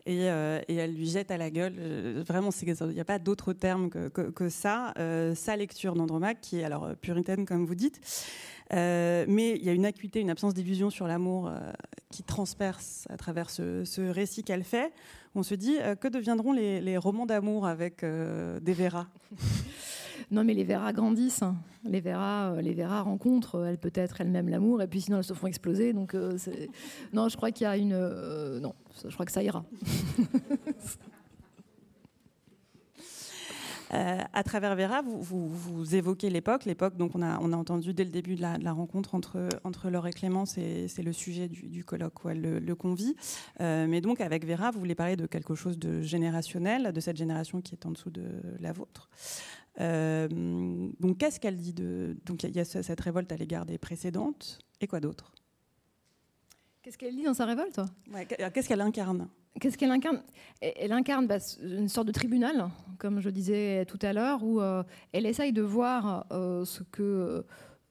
et, 0.05 0.19
elle 0.76 0.93
lui 0.93 1.07
jette 1.07 1.32
à 1.32 1.38
la 1.38 1.49
gueule. 1.49 1.74
vraiment, 2.28 2.51
il 2.51 2.88
n'y 2.89 2.99
a 2.99 3.05
pas 3.05 3.17
d'autre 3.17 3.53
terme 3.53 3.89
que, 3.89 4.49
ça. 4.49 4.93
sa 5.34 5.55
lecture 5.55 5.95
d'Andromaque, 5.95 6.41
qui 6.41 6.59
est 6.59 6.63
alors 6.63 6.95
puritaine, 6.97 7.47
comme 7.47 7.65
vous 7.65 7.74
dites. 7.74 7.99
mais 8.69 9.55
il 9.55 9.63
y 9.63 9.69
a 9.69 9.74
une 9.74 9.88
acuité, 9.88 10.19
une 10.19 10.30
absence 10.30 10.53
d'illusion 10.53 10.91
sur 10.91 11.07
l'amour 11.07 11.51
qui 12.11 12.21
transperce 12.21 13.07
à 13.09 13.17
travers 13.17 13.49
ce, 13.49 14.11
récit 14.11 14.43
qu'elle 14.43 14.63
fait. 14.63 14.93
On 15.34 15.41
se 15.41 15.55
dit, 15.55 15.78
que 15.99 16.07
deviendront 16.07 16.51
les, 16.51 16.82
les 16.82 16.97
romans 16.97 17.26
d'amour 17.26 17.65
avec 17.65 18.05
des 18.05 18.74
Vera? 18.74 19.07
Non, 20.32 20.43
mais 20.43 20.53
les 20.53 20.64
Vera 20.64 20.93
grandissent. 20.93 21.43
Hein. 21.43 21.55
Les 21.86 22.01
Vera, 22.01 22.53
euh, 22.53 22.61
les 22.61 22.74
Vera 22.74 23.01
rencontrent, 23.01 23.55
euh, 23.55 23.66
elles 23.66 23.78
peut-être 23.78 24.22
elles-mêmes 24.22 24.49
l'amour, 24.49 24.82
et 24.82 24.88
puis 24.88 25.01
sinon 25.01 25.18
elles 25.18 25.24
se 25.24 25.34
font 25.34 25.47
exploser. 25.47 25.93
Donc, 25.93 26.16
euh, 26.16 26.38
non, 27.11 27.28
je 27.30 27.38
crois 27.38 27.51
qu'il 27.51 27.66
y 27.66 27.68
a 27.68 27.78
une. 27.78 27.97
non, 28.59 28.74
je 29.07 29.14
crois 29.14 29.26
que 29.26 29.32
ça 29.32 29.43
ira. 29.43 29.66
à 33.95 34.41
travers 34.43 34.76
Vera, 34.76 35.03
vous, 35.03 35.93
évoquez 35.93 36.32
l'époque. 36.32 36.66
L'époque, 36.66 36.97
donc 36.97 37.11
on 37.14 37.22
a, 37.22 37.38
on 37.39 37.53
a 37.53 37.55
entendu 37.55 37.93
dès 37.93 38.03
le 38.03 38.09
début 38.09 38.34
de 38.34 38.41
la, 38.41 38.74
rencontre 38.74 39.14
entre, 39.14 39.47
entre 39.64 39.91
Laure 39.91 40.07
et 40.07 40.14
Clément, 40.14 40.47
c'est 40.47 40.88
le 40.97 41.14
sujet 41.14 41.47
du, 41.47 41.86
colloque 41.86 42.26
où 42.26 42.30
elle 42.30 42.41
le, 42.41 42.76
convie. 42.76 43.16
mais 43.59 44.01
donc 44.01 44.20
avec 44.20 44.47
Vera, 44.47 44.72
vous 44.72 44.80
voulez 44.80 44.95
parler 44.95 45.16
de 45.16 45.28
quelque 45.28 45.53
chose 45.53 45.78
de 45.78 46.01
générationnel, 46.01 46.91
de 46.91 46.99
cette 46.99 47.18
génération 47.18 47.61
qui 47.61 47.76
est 47.76 47.86
en 47.86 47.91
dessous 47.91 48.09
de 48.09 48.24
la 48.59 48.72
vôtre. 48.72 49.11
Euh, 49.80 50.28
donc, 50.99 51.17
qu'est-ce 51.17 51.39
qu'elle 51.39 51.57
dit 51.57 51.74
de. 51.74 52.17
Donc, 52.26 52.43
il 52.43 52.55
y 52.55 52.59
a 52.59 52.65
cette 52.65 53.01
révolte 53.01 53.32
à 53.32 53.38
l'égard 53.38 53.65
des 53.65 53.78
précédentes. 53.78 54.59
Et 54.82 54.88
quoi 54.88 54.99
d'autre? 54.99 55.34
Qu'est-ce 56.82 56.97
qu'elle 56.97 57.15
dit 57.15 57.24
dans 57.24 57.34
sa 57.34 57.45
révolte? 57.45 57.80
Qu'est-ce 58.53 58.67
qu'elle 58.67 58.82
incarne? 58.82 59.30
Qu'est-ce 59.59 59.78
qu'elle 59.78 59.91
incarne? 59.91 60.21
Elle 60.61 60.91
incarne 60.91 61.28
bah, 61.28 61.38
une 61.61 61.88
sorte 61.88 62.07
de 62.07 62.11
tribunal, 62.11 62.69
comme 62.97 63.19
je 63.19 63.30
disais 63.30 63.86
tout 63.86 63.99
à 64.01 64.11
l'heure, 64.11 64.43
où 64.43 64.59
euh, 64.59 64.84
elle 65.11 65.26
essaye 65.26 65.53
de 65.53 65.61
voir 65.61 66.26
euh, 66.32 66.65
ce 66.65 66.84
que 66.84 67.45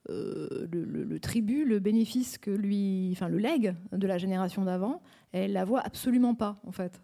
le, 0.08 0.68
le, 0.72 1.20
tribut, 1.20 1.64
le 1.64 1.78
bénéfice 1.78 2.36
que 2.36 2.50
lui, 2.50 3.10
enfin 3.12 3.28
le 3.28 3.38
legs 3.38 3.74
de 3.92 4.06
la 4.06 4.18
génération 4.18 4.64
d'avant, 4.64 5.00
elle 5.30 5.52
la 5.52 5.64
voit 5.64 5.80
absolument 5.80 6.34
pas, 6.34 6.60
en 6.66 6.72
fait. 6.72 7.00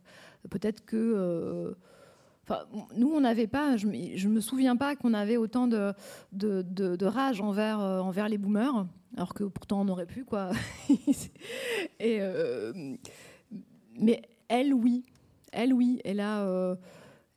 Peut-être 0.51 0.85
que 0.85 1.74
nous, 2.96 3.11
on 3.12 3.20
n'avait 3.20 3.46
pas, 3.46 3.76
je, 3.76 3.86
ne 3.86 4.28
me 4.28 4.40
souviens 4.40 4.76
pas 4.76 4.96
qu'on 4.96 5.14
avait 5.14 5.36
autant 5.36 5.68
de, 5.68 7.05
rage 7.05 7.40
envers, 7.40 7.80
euh, 7.80 8.01
envers 8.01 8.28
les 8.28 8.38
boomers, 8.38 8.86
alors 9.16 9.34
que 9.34 9.44
pourtant 9.44 9.82
on 9.82 9.88
aurait 9.88 10.07
pu, 10.07 10.24
quoi. 10.24 10.51
euh, 12.03 12.96
mais 13.99 14.22
elle, 14.49 14.74
oui. 14.74 15.05
Elle, 15.53 15.72
oui. 15.72 16.01
Elle 16.05 16.20
a, 16.20 16.42
euh, 16.42 16.76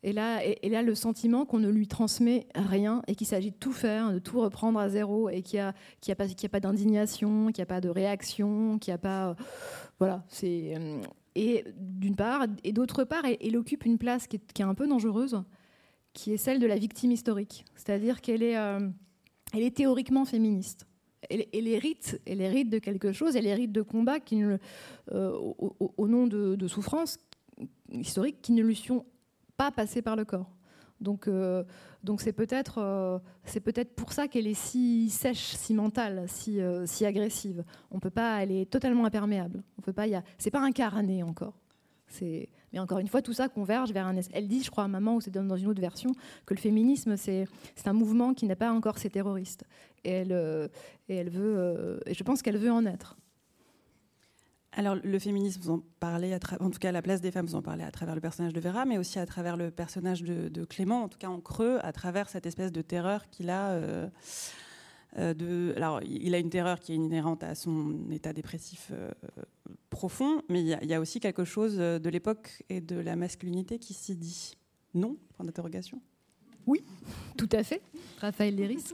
elle 0.03 0.17
a, 0.17 0.39
elle 0.43 0.75
a 0.75 0.81
le 0.81 0.95
sentiment 0.95 1.45
qu'on 1.45 1.59
ne 1.59 1.69
lui 1.69 1.87
transmet 1.87 2.47
rien 2.55 3.01
et 3.07 3.15
qu'il 3.15 3.27
s'agit 3.27 3.51
de 3.51 3.55
tout 3.55 3.73
faire, 3.73 4.11
de 4.11 4.19
tout 4.19 4.39
reprendre 4.39 4.79
à 4.79 4.89
zéro 4.89 5.29
et 5.29 5.41
qu'il 5.41 5.57
n'y 5.59 5.61
a, 5.63 5.73
a 6.09 6.15
pas, 6.15 6.25
a 6.25 6.49
pas 6.49 6.59
d'indignation, 6.59 7.47
qu'il 7.47 7.61
n'y 7.61 7.63
a 7.63 7.67
pas 7.67 7.81
de 7.81 7.89
réaction, 7.89 8.79
qu'il 8.79 8.91
n'y 8.91 8.95
a 8.95 8.99
pas. 8.99 9.35
voilà. 9.99 10.23
C'est 10.27 10.73
et 11.35 11.63
d'une 11.77 12.15
part, 12.15 12.45
et 12.63 12.73
d'autre 12.73 13.03
part, 13.03 13.23
elle, 13.25 13.57
occupe 13.57 13.85
une 13.85 13.97
place 13.97 14.27
qui 14.27 14.37
est, 14.37 14.61
un 14.61 14.73
peu 14.73 14.87
dangereuse, 14.87 15.41
qui 16.13 16.33
est 16.33 16.37
celle 16.37 16.59
de 16.59 16.67
la 16.67 16.75
victime 16.75 17.11
historique. 17.11 17.65
C'est-à-dire 17.75 18.21
qu'elle 18.21 18.43
est, 18.43 18.57
euh, 18.57 18.89
elle 19.53 19.63
est 19.63 19.75
théoriquement 19.75 20.25
féministe. 20.25 20.85
Elle, 21.29 21.67
hérite, 21.67 22.19
elle 22.25 22.41
hérite 22.41 22.69
de 22.69 22.79
quelque 22.79 23.11
chose, 23.11 23.35
elle 23.35 23.45
hérite 23.45 23.71
de 23.71 23.83
combats 23.83 24.19
qui 24.19 24.41
euh, 24.43 24.57
au, 25.11 26.07
nom 26.07 26.25
de, 26.25 26.55
de 26.55 26.67
souffrances 26.67 27.19
historiques 27.91 28.41
qui 28.41 28.53
ne 28.53 28.63
lui 28.63 28.75
sont 28.75 29.05
pas 29.55 29.71
passées 29.71 30.01
par 30.01 30.15
le 30.15 30.25
corps. 30.25 30.49
Donc, 31.01 31.27
euh, 31.27 31.63
donc 32.03 32.21
c'est 32.21 32.31
peut-être, 32.31 32.77
euh, 32.77 33.19
c'est 33.43 33.59
peut-être 33.59 33.93
pour 33.95 34.13
ça 34.13 34.27
qu'elle 34.27 34.47
est 34.47 34.53
si 34.53 35.09
sèche, 35.09 35.55
si 35.55 35.73
mentale, 35.73 36.25
si, 36.27 36.61
euh, 36.61 36.85
si 36.85 37.05
agressive. 37.05 37.63
On 37.89 37.99
peut 37.99 38.11
pas, 38.11 38.41
elle 38.41 38.51
est 38.51 38.69
totalement 38.69 39.05
imperméable. 39.05 39.63
On 39.79 39.81
peut 39.81 39.93
pas, 39.93 40.07
y 40.07 40.15
a, 40.15 40.23
c'est 40.37 40.51
pas 40.51 40.61
incarné 40.61 41.23
encore. 41.23 41.57
Mais 42.21 42.79
encore 42.79 42.99
une 42.99 43.07
fois, 43.07 43.21
tout 43.21 43.33
ça 43.33 43.47
converge 43.47 43.91
vers 43.91 44.05
un. 44.05 44.15
Elle 44.33 44.47
dit, 44.47 44.61
je 44.63 44.69
crois 44.69 44.83
à 44.83 44.87
maman, 44.87 45.15
ou 45.15 45.21
c'est 45.21 45.31
dans 45.31 45.55
une 45.55 45.67
autre 45.67 45.81
version, 45.81 46.11
que 46.45 46.53
le 46.53 46.59
féminisme 46.59 47.15
c'est, 47.15 47.45
c'est 47.75 47.87
un 47.87 47.93
mouvement 47.93 48.33
qui 48.33 48.45
n'a 48.45 48.55
pas 48.57 48.71
encore 48.71 48.97
ses 48.97 49.09
terroristes. 49.09 49.63
Et 50.03 50.09
elle, 50.09 50.69
et 51.07 51.15
elle 51.15 51.29
veut, 51.29 52.01
et 52.05 52.13
je 52.13 52.23
pense 52.23 52.41
qu'elle 52.41 52.57
veut 52.57 52.71
en 52.71 52.85
être. 52.85 53.15
Alors, 54.73 54.95
le 55.03 55.19
féminisme, 55.19 55.61
vous 55.61 55.69
en 55.71 55.83
parlez, 55.99 56.33
à 56.33 56.39
en 56.61 56.69
tout 56.69 56.79
cas 56.79 56.93
la 56.93 57.01
place 57.01 57.19
des 57.19 57.31
femmes, 57.31 57.45
vous 57.45 57.55
en 57.55 57.61
parlez 57.61 57.83
à 57.83 57.91
travers 57.91 58.15
le 58.15 58.21
personnage 58.21 58.53
de 58.53 58.59
Vera, 58.61 58.85
mais 58.85 58.97
aussi 58.97 59.19
à 59.19 59.25
travers 59.25 59.57
le 59.57 59.69
personnage 59.69 60.23
de, 60.23 60.65
Clément, 60.65 61.03
en 61.03 61.09
tout 61.09 61.17
cas 61.17 61.27
en 61.27 61.41
creux, 61.41 61.79
à 61.81 61.91
travers 61.91 62.29
cette 62.29 62.45
espèce 62.45 62.71
de 62.71 62.81
terreur 62.81 63.29
qu'il 63.29 63.49
a. 63.49 63.71
Euh, 63.71 64.07
euh, 65.17 65.73
alors, 65.75 66.01
il 66.03 66.33
a 66.33 66.37
une 66.37 66.49
terreur 66.49 66.79
qui 66.79 66.93
est 66.93 66.95
inhérente 66.95 67.43
à 67.43 67.53
son 67.53 68.09
état 68.11 68.31
dépressif 68.31 68.91
euh, 68.93 69.11
profond, 69.89 70.41
mais 70.47 70.61
il 70.61 70.67
y, 70.67 70.93
a 70.93 71.01
aussi 71.01 71.19
quelque 71.19 71.43
chose 71.43 71.75
de 71.75 72.09
l'époque 72.09 72.63
et 72.69 72.79
de 72.79 72.95
la 72.95 73.17
masculinité 73.17 73.77
qui 73.77 73.93
s'y 73.93 74.15
dit. 74.15 74.55
Non? 74.93 75.17
Point 75.35 75.45
d'interrogation? 75.45 76.01
Oui, 76.65 76.81
tout 77.37 77.49
à 77.51 77.63
fait. 77.63 77.81
Raphaël 78.19 78.55
Léris? 78.55 78.93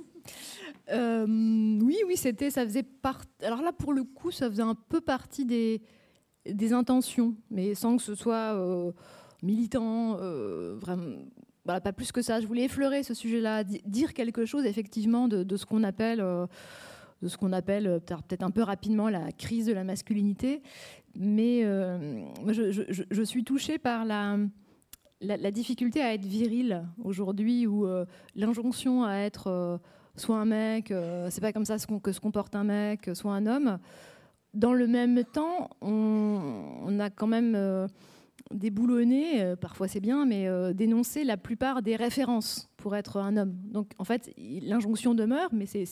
Euh, 0.89 1.25
oui, 1.81 1.97
oui, 2.07 2.17
c'était, 2.17 2.49
ça 2.49 2.63
faisait 2.63 2.83
partie. 2.83 3.27
Alors 3.43 3.61
là, 3.61 3.71
pour 3.73 3.93
le 3.93 4.03
coup, 4.03 4.31
ça 4.31 4.49
faisait 4.49 4.63
un 4.63 4.75
peu 4.75 5.01
partie 5.01 5.45
des, 5.45 5.81
intentions, 6.73 7.35
mais 7.51 7.75
sans 7.75 7.97
que 7.97 8.03
ce 8.03 8.15
soit 8.15 8.55
euh, 8.55 8.91
militant, 9.43 10.17
euh, 10.21 10.75
vraiment. 10.79 11.17
pas 11.65 11.81
plus 11.81 12.11
que 12.11 12.21
ça. 12.21 12.39
Je 12.39 12.47
voulais 12.47 12.63
effleurer 12.63 13.03
ce 13.03 13.13
sujet-là, 13.13 13.63
dire 13.63 14.13
quelque 14.13 14.45
chose 14.45 14.65
effectivement 14.65 15.27
de, 15.27 15.57
ce 15.57 15.65
qu'on 15.65 15.83
appelle, 15.83 16.19
de 16.19 17.27
ce 17.27 17.37
qu'on 17.37 17.51
appelle 17.51 17.99
peut-être 18.05 18.43
un 18.43 18.51
peu 18.51 18.61
rapidement 18.63 19.09
la 19.09 19.31
crise 19.33 19.65
de 19.65 19.73
la 19.73 19.83
masculinité. 19.83 20.61
Mais 21.15 21.63
je, 21.63 23.23
suis 23.23 23.43
touchée 23.43 23.77
par 23.77 24.05
la, 24.05 24.37
la, 25.19 25.51
difficulté 25.51 26.01
à 26.01 26.13
être 26.13 26.25
viril 26.25 26.85
aujourd'hui, 27.03 27.67
ou 27.67 27.85
l'injonction 28.35 29.03
à 29.03 29.15
être 29.17 29.81
soit 30.17 30.37
un 30.37 30.45
mec, 30.45 30.91
euh, 30.91 31.27
c'est 31.29 31.41
pas 31.41 31.53
comme 31.53 31.65
ça 31.65 31.77
que 32.03 32.11
se 32.11 32.19
comporte 32.19 32.55
un 32.55 32.63
mec, 32.63 33.09
soit 33.13 33.33
un 33.33 33.45
homme. 33.45 33.79
dans 34.53 34.73
le 34.73 34.87
même 34.87 35.23
temps, 35.23 35.69
on, 35.81 36.99
a 36.99 37.09
quand 37.09 37.27
même 37.27 37.53
euh, 37.55 37.87
déboulonné, 38.51 39.41
euh, 39.41 39.55
parfois 39.55 39.87
c'est 39.87 39.99
bien, 39.99 40.25
mais 40.25 40.47
euh, 40.47 40.73
dénoncé 40.73 41.23
la 41.23 41.37
plupart 41.37 41.81
des 41.81 41.95
références 41.95 42.69
pour 42.77 42.95
être 42.95 43.17
un 43.17 43.37
homme. 43.37 43.55
Donc 43.65 43.91
en 43.99 44.03
fait, 44.03 44.33
l'injonction 44.37 45.13
demeure, 45.13 45.49
mais 45.53 45.65
c'est 45.65 45.85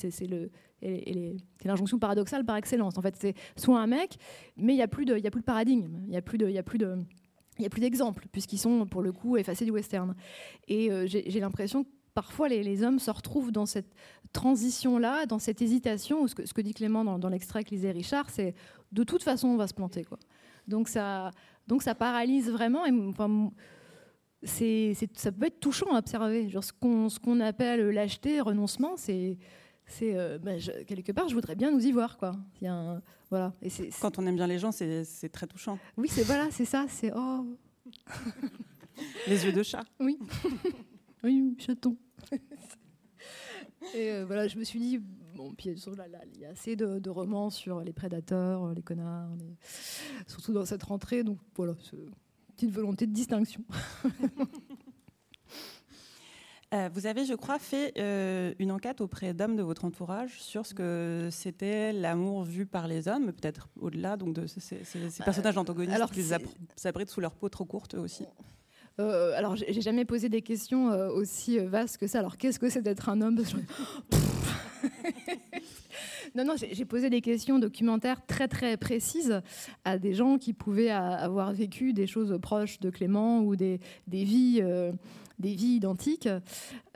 l'injonction 1.64 2.00
paradoxale 2.00 2.46
par 2.46 2.58
excellence. 2.58 2.98
En 2.98 3.02
fait, 3.02 3.16
c'est 3.20 3.36
soit 3.56 3.80
un 3.80 3.88
mec, 3.88 4.18
mais 4.58 4.74
il 4.74 4.78
n'y 4.78 4.82
a, 4.82 4.88
plus 4.88 5.06
de, 5.06 5.14
a 5.16 5.32
plus 5.32 5.42
de 5.42 5.46
paradigme, 5.46 6.00
il 6.06 6.10
n'y 6.10 6.18
a 6.18 6.22
plus 6.22 6.38
de... 6.38 6.50
Y 6.50 6.58
a 6.58 6.64
plus 6.64 6.78
de 6.78 6.98
il 7.58 7.62
n'y 7.62 7.68
a 7.68 7.70
plus 7.70 7.80
d'exemples, 7.80 8.28
puisqu'ils 8.34 8.58
sont 8.58 8.86
pour 8.86 9.02
le 9.02 9.14
coup 9.14 9.38
effacés 9.38 9.64
du 9.64 9.72
western. 9.72 10.14
Et 10.68 10.90
j'ai 11.08 11.40
l'impression 11.40 11.86
parfois 12.16 12.48
les, 12.48 12.84
hommes 12.84 12.98
se 12.98 13.12
retrouvent 13.12 13.52
dans 13.52 13.68
cette 13.68 13.94
transition-là, 14.34 15.28
dans 15.28 15.38
cette 15.38 15.62
hésitation, 15.62 16.28
ce 16.28 16.34
que, 16.34 16.48
ce 16.48 16.54
que 16.54 16.62
dit 16.62 16.74
Clément 16.74 17.04
dans, 17.06 17.30
l'extrait 17.30 17.64
que 17.64 17.70
lisait 17.70 17.92
Richard, 17.92 18.30
c'est 18.32 18.56
de 18.92 19.04
toute 19.04 19.22
façon 19.22 19.50
on 19.50 19.58
va 19.58 19.68
se 19.68 19.74
planter. 19.74 20.04
Quoi. 20.04 20.18
Donc, 20.68 20.88
ça, 20.88 21.32
donc 21.68 21.84
ça 21.84 21.94
paralyse 21.94 22.50
vraiment. 22.50 22.86
Et, 22.86 22.92
enfin, 23.08 23.52
c'est, 24.42 24.94
ça 25.14 25.32
peut 25.32 25.48
être 25.48 25.60
touchant 25.60 25.94
à 25.94 26.00
observer. 26.00 26.50
Genre, 26.50 26.64
ce, 26.64 26.74
qu'on, 26.74 27.10
ce 27.10 27.20
qu'on 27.20 27.40
appelle 27.42 27.90
lâcheté, 27.90 28.40
renoncement, 28.40 28.96
c'est, 28.96 29.38
c'est 29.86 30.16
euh, 30.16 30.40
bah, 30.40 30.54
quelque 30.88 31.12
part, 31.12 31.28
je 31.28 31.36
voudrais 31.36 31.56
bien 31.56 31.70
nous 31.70 31.86
y 31.86 31.92
voir. 31.92 32.18
Quoi. 32.18 32.32
Il 32.62 32.66
y 32.66 32.68
a 32.68 32.74
un, 32.74 33.02
voilà. 33.30 33.54
Et 33.62 33.70
c'est, 33.70 33.90
Quand 34.00 34.18
on 34.20 34.26
aime 34.26 34.38
bien 34.38 34.48
les 34.48 34.58
gens, 34.60 34.72
c'est, 34.72 35.04
c'est 35.04 35.30
très 35.30 35.48
touchant. 35.48 35.78
Oui, 35.98 36.08
c'est, 36.10 36.24
voilà, 36.24 36.48
c'est 36.50 36.66
ça. 36.66 36.86
C'est 36.88 37.12
oh. 37.14 37.46
les 39.28 39.46
yeux 39.46 39.52
de 39.52 39.64
chat. 39.64 39.84
Oui. 40.00 40.18
oui, 41.26 41.56
chaton. 41.60 41.98
Et 43.94 44.12
euh, 44.12 44.26
voilà, 44.26 44.48
je 44.48 44.58
me 44.58 44.64
suis 44.64 44.80
dit, 44.80 45.00
bon, 45.36 45.54
puis 45.54 45.70
il 45.70 46.40
y 46.40 46.46
a 46.46 46.50
assez 46.50 46.76
de, 46.76 47.10
romans 47.10 47.50
sur 47.50 47.82
les 47.82 47.94
prédateurs, 47.94 48.74
les 48.74 48.82
connards, 48.82 49.36
surtout 50.28 50.54
dans 50.54 50.66
cette 50.66 50.84
rentrée, 50.84 51.24
donc 51.24 51.40
voilà, 51.56 51.74
petite 52.56 52.72
volonté 52.72 53.08
de 53.08 53.14
distinction. 53.14 53.64
Euh, 56.74 56.90
vous 56.92 57.06
avez, 57.06 57.26
je 57.26 57.34
crois, 57.36 57.60
fait 57.60 57.94
euh, 57.98 58.54
une 58.60 58.72
enquête 58.72 59.00
auprès 59.00 59.34
d'hommes 59.34 59.56
de 59.56 59.62
votre 59.62 59.86
entourage 59.86 60.42
sur 60.42 60.66
ce 60.66 60.74
que 60.74 61.30
c'était 61.32 61.94
l'amour 61.94 62.44
vu 62.44 62.66
par 62.66 62.88
les 62.88 63.08
hommes, 63.08 63.32
peut-être 63.32 63.70
au-delà 63.80 64.18
donc 64.18 64.34
de 64.34 64.48
ces, 64.48 64.82
personnages 65.24 65.58
antagonistes 65.58 65.96
alors, 65.96 66.12
qui 66.12 66.24
s'abritent 66.76 67.10
sous 67.10 67.22
leur 67.22 67.36
peau 67.36 67.50
trop 67.50 67.66
courte 67.66 67.94
aussi. 67.94 68.26
Euh, 69.00 69.34
alors, 69.36 69.56
j'ai 69.56 69.82
jamais 69.82 70.06
posé 70.06 70.30
des 70.30 70.42
questions 70.42 70.90
euh, 70.92 71.10
aussi 71.10 71.60
euh, 71.60 71.68
vastes 71.68 71.98
que 71.98 72.08
ça. 72.08 72.20
Alors, 72.20 72.38
qu'est-ce 72.38 72.60
que 72.60 72.70
c'est 72.70 72.82
d'être 72.82 73.10
un 73.10 73.22
homme? 73.22 73.40
Non, 76.36 76.44
non, 76.44 76.56
j'ai 76.58 76.84
posé 76.84 77.10
des 77.10 77.22
questions 77.22 77.60
documentaires 77.60 78.26
très 78.26 78.50
très 78.50 78.76
précises 78.76 79.42
à 79.86 79.98
des 79.98 80.14
gens 80.14 80.38
qui 80.38 80.52
pouvaient 80.52 80.90
avoir 80.90 81.54
vécu 81.54 81.94
des 81.94 82.08
choses 82.08 82.38
proches 82.42 82.82
de 82.82 82.90
Clément 82.90 83.40
ou 83.40 83.56
des, 83.56 83.80
des 84.08 84.26
vies 84.26 84.62
des 85.40 85.56
vies 85.56 85.76
identiques. 85.76 86.30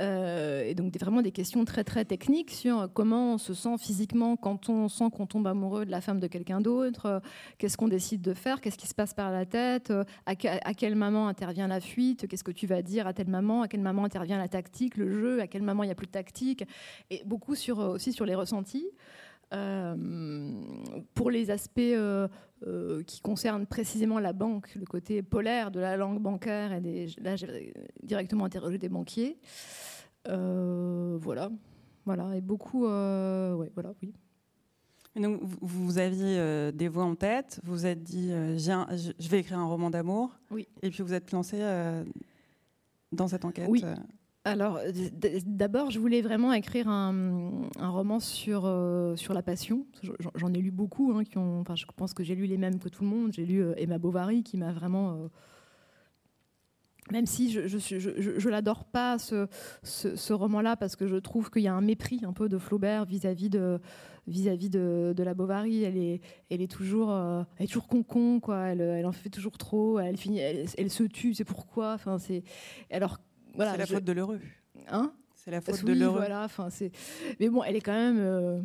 Euh, 0.01 0.63
et 0.63 0.75
donc 0.75 0.97
vraiment 0.99 1.21
des 1.21 1.31
questions 1.31 1.65
très 1.65 1.83
très 1.83 2.05
techniques 2.05 2.51
sur 2.51 2.89
comment 2.93 3.33
on 3.33 3.37
se 3.37 3.53
sent 3.53 3.77
physiquement 3.77 4.35
quand 4.35 4.69
on 4.69 4.87
sent 4.87 5.05
qu'on 5.13 5.25
tombe 5.25 5.47
amoureux 5.47 5.85
de 5.85 5.91
la 5.91 6.01
femme 6.01 6.19
de 6.19 6.27
quelqu'un 6.27 6.61
d'autre, 6.61 7.05
euh, 7.05 7.19
qu'est-ce 7.57 7.77
qu'on 7.77 7.87
décide 7.87 8.21
de 8.21 8.33
faire, 8.33 8.61
qu'est-ce 8.61 8.77
qui 8.77 8.87
se 8.87 8.95
passe 8.95 9.13
par 9.13 9.31
la 9.31 9.45
tête, 9.45 9.91
euh, 9.91 10.03
à, 10.25 10.35
quelle 10.35 10.95
maman 10.95 11.27
intervient 11.27 11.67
la 11.67 11.79
fuite, 11.79 12.27
qu'est-ce 12.27 12.43
que 12.43 12.51
tu 12.51 12.67
vas 12.67 12.81
dire 12.81 13.07
à 13.07 13.13
telle 13.13 13.27
maman, 13.27 13.63
à 13.63 13.67
quelle 13.67 13.81
maman 13.81 14.05
intervient 14.05 14.37
la 14.37 14.47
tactique, 14.47 14.97
le 14.97 15.09
jeu, 15.11 15.41
à 15.41 15.47
quelle 15.47 15.63
maman 15.63 15.83
il 15.83 15.87
n'y 15.87 15.91
a 15.91 15.95
plus 15.95 16.07
de 16.07 16.11
tactique, 16.11 16.63
et 17.09 17.21
beaucoup 17.25 17.55
sur, 17.55 17.79
aussi 17.79 18.13
sur 18.13 18.25
les 18.25 18.35
ressentis. 18.35 18.87
Euh, 19.51 19.95
pour 21.15 21.31
les 21.31 21.49
aspects 21.49 21.79
euh, 21.79 22.27
euh, 22.67 23.01
qui 23.03 23.19
concernent 23.19 23.65
précisément 23.65 24.19
la 24.19 24.31
banque, 24.31 24.75
le 24.75 24.85
côté 24.85 25.23
polaire 25.23 25.71
de 25.71 25.79
la 25.79 25.97
langue 25.97 26.21
bancaire, 26.21 26.71
et 26.71 26.81
des, 26.81 27.07
là 27.19 27.35
j'ai 27.35 27.73
directement 28.03 28.45
interrogé 28.45 28.77
des 28.77 28.89
banquiers. 28.89 29.39
voilà, 30.25 31.49
voilà, 32.05 32.35
et 32.35 32.41
beaucoup, 32.41 32.85
ouais, 32.85 33.71
voilà, 33.73 33.93
oui. 34.03 34.13
donc, 35.15 35.41
vous, 35.61 35.97
aviez 35.97 36.71
des 36.71 36.87
voix 36.87 37.05
en 37.05 37.15
tête, 37.15 37.59
vous 37.63 37.73
vous 37.73 37.85
êtes 37.87 38.03
dit, 38.03 38.29
je 38.29 39.29
vais 39.29 39.39
écrire 39.39 39.57
un 39.57 39.65
roman 39.65 39.89
d'amour, 39.89 40.37
oui. 40.51 40.67
et 40.83 40.91
puis 40.91 41.01
vous 41.01 41.13
êtes 41.13 41.31
lancé 41.31 41.57
dans 43.11 43.27
cette 43.27 43.45
enquête. 43.45 43.67
Oui. 43.67 43.83
Alors, 44.49 44.79
d'abord, 45.45 45.91
je 45.91 45.99
voulais 45.99 46.21
vraiment 46.21 46.53
écrire 46.53 46.87
un, 46.87 47.69
roman 47.79 48.19
sur, 48.19 48.63
euh, 48.65 49.15
sur 49.15 49.33
la 49.33 49.43
passion. 49.43 49.85
J'en 50.35 50.53
ai 50.53 50.59
lu 50.59 50.71
beaucoup. 50.71 51.13
Hein, 51.13 51.23
enfin, 51.35 51.75
je 51.75 51.85
pense 51.95 52.13
que 52.13 52.23
j'ai 52.23 52.35
lu 52.35 52.45
les 52.45 52.57
mêmes 52.57 52.79
que 52.79 52.89
tout 52.89 53.03
le 53.03 53.09
monde. 53.09 53.31
J'ai 53.33 53.45
lu 53.45 53.61
euh, 53.61 53.73
Emma 53.77 53.99
Bovary, 53.99 54.43
qui 54.43 54.57
m'a 54.57 54.71
vraiment. 54.71 55.11
Euh, 55.11 55.27
même 57.11 57.25
si 57.25 57.51
je 57.51 57.67
je, 57.67 58.49
l'adore 58.49 58.85
pas, 58.85 59.17
ce, 59.17 59.47
ce, 59.81 60.31
roman-là, 60.33 60.75
parce 60.75 60.95
que 60.95 61.07
je 61.07 61.15
trouve 61.15 61.49
qu'il 61.49 61.63
y 61.63 61.67
a 61.67 61.73
un 61.73 61.81
mépris 61.81 62.21
un 62.23 62.33
peu 62.33 62.49
de 62.49 62.59
Flaubert 62.59 63.05
vis-à-vis 63.05 63.49
de, 63.49 63.79
vis-à-vis 64.27 64.69
de, 64.69 65.13
de, 65.17 65.23
la 65.23 65.33
Bovary. 65.33 65.83
Elle 65.83 65.97
est, 65.97 66.21
elle 66.51 66.61
est 66.61 66.71
toujours, 66.71 67.11
elle 67.57 67.63
est 67.63 67.67
toujours 67.67 67.87
con-con, 67.87 68.39
quoi. 68.39 68.67
Elle, 68.67 68.81
elle, 68.81 69.07
en 69.07 69.11
fait 69.11 69.31
toujours 69.31 69.57
trop. 69.57 69.97
Elle, 69.97 70.17
finit, 70.17 70.37
elle, 70.37 70.67
elle 70.77 70.91
se 70.91 71.03
tue, 71.03 71.33
c'est 71.33 71.45
pourquoi? 71.45 71.93
Enfin, 71.93 72.19
c'est 72.19 72.43
alors 72.91 73.17
c'est 73.57 73.77
la 73.77 73.85
faute 73.85 74.03
de 74.03 74.11
l'heureux. 74.11 74.41
Hein? 74.87 75.13
C'est 75.49 75.71
la 75.71 75.77
faute 75.77 75.85
de 75.85 75.93
l'heureux. 75.93 76.17
Voilà, 76.17 76.47
c'est. 76.69 76.91
Mais 77.39 77.49
bon, 77.49 77.63
elle 77.63 77.75
est 77.75 77.81
quand 77.81 77.93
même, 77.93 78.17
euh, 78.19 78.61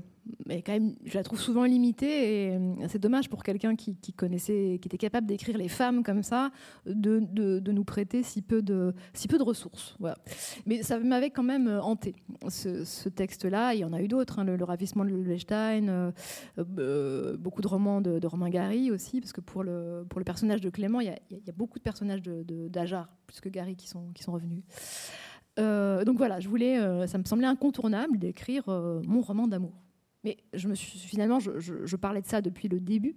elle 0.49 0.59
est 0.59 0.63
quand 0.63 0.73
même, 0.73 0.95
je 1.05 1.15
la 1.15 1.23
trouve 1.23 1.41
souvent 1.41 1.65
limitée 1.65 2.07
et 2.47 2.57
euh, 2.57 2.75
c'est 2.89 2.99
dommage 2.99 3.29
pour 3.29 3.43
quelqu'un 3.43 3.77
qui, 3.77 3.97
connaissait, 4.15 4.79
qui 4.81 4.89
était 4.89 4.99
capable 4.99 5.27
d'écrire 5.27 5.57
les 5.57 5.69
femmes 5.69 6.03
comme 6.03 6.23
ça, 6.23 6.51
de, 6.87 7.21
de, 7.21 7.73
nous 7.73 7.85
prêter 7.85 8.23
si 8.23 8.43
peu 8.43 8.63
de, 8.63 8.95
si 9.13 9.29
peu 9.29 9.39
de 9.39 9.43
ressources. 9.43 9.97
Voilà. 9.99 10.19
Mais 10.67 10.83
ça 10.83 10.99
m'avait 10.99 11.31
quand 11.31 11.43
même 11.43 11.69
euh, 11.69 11.81
hanté 11.81 12.15
ce, 12.49 13.09
texte-là. 13.09 13.75
Il 13.75 13.81
y 13.81 13.85
en 13.85 13.93
a 13.93 14.01
eu 14.01 14.09
d'autres, 14.09 14.39
hein, 14.39 14.45
le, 14.45 14.63
ravissement 14.65 15.05
de 15.05 15.11
Lulestein, 15.11 16.13
beaucoup 16.57 17.61
de 17.61 17.69
romans 17.69 18.01
de, 18.01 18.19
de, 18.19 18.27
Romain 18.27 18.51
Gary 18.51 18.91
aussi, 18.91 19.21
parce 19.21 19.33
que 19.33 19.41
pour 19.41 19.63
le, 19.63 20.05
pour 20.09 20.19
le 20.19 20.25
personnage 20.25 20.61
de 20.61 20.71
Clément, 20.71 21.01
il 21.01 21.07
y 21.07 21.11
a, 21.11 21.19
il 21.31 21.41
y 21.47 21.51
a 21.51 21.53
beaucoup 21.53 21.79
de 21.79 21.85
personnages 21.85 22.23
d'Ajar 22.23 23.05
de, 23.05 23.09
plus 23.27 23.41
que 23.41 23.49
Gary 23.49 23.77
qui 23.77 23.89
sont, 23.89 24.11
qui 24.15 24.23
sont 24.23 24.33
revenus. 24.33 24.63
Euh, 25.59 26.05
donc 26.05 26.19
voilà, 26.19 26.41
je 26.41 26.49
voulais, 26.49 26.79
euh, 26.79 27.07
ça 27.07 27.19
me 27.19 27.25
semblait 27.25 27.47
incontournable 27.47 28.19
d'écrire 28.19 28.65
euh, 28.69 29.01
mon 29.07 29.21
roman 29.21 29.47
d'amour. 29.47 29.83
Mais 30.25 30.39
je 30.55 30.69
me 30.69 30.75
suis, 30.75 30.99
finalement, 30.99 31.39
je, 31.39 31.97
parlais 31.97 32.23
de 32.23 32.27
ça 32.27 32.41
depuis 32.41 32.69
le 32.69 32.81
début, 32.81 33.17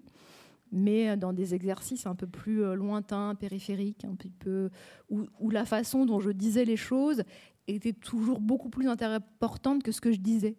mais 0.74 1.16
dans 1.16 1.32
des 1.32 1.56
exercices 1.56 2.06
un 2.06 2.16
peu 2.16 2.28
plus 2.28 2.76
lointains, 2.76 3.34
périphériques, 3.36 4.04
un 4.04 4.14
petit 4.14 4.30
peu, 4.30 4.70
où, 5.10 5.50
la 5.50 5.64
façon 5.64 6.06
dont 6.06 6.20
je 6.20 6.32
disais 6.32 6.66
les 6.66 6.76
choses 6.76 7.24
était 7.70 7.94
toujours 7.94 8.42
beaucoup 8.42 8.70
plus 8.70 8.90
importante 8.90 9.84
que 9.84 9.94
ce 9.94 10.02
que 10.02 10.12
je 10.12 10.20
disais. 10.20 10.58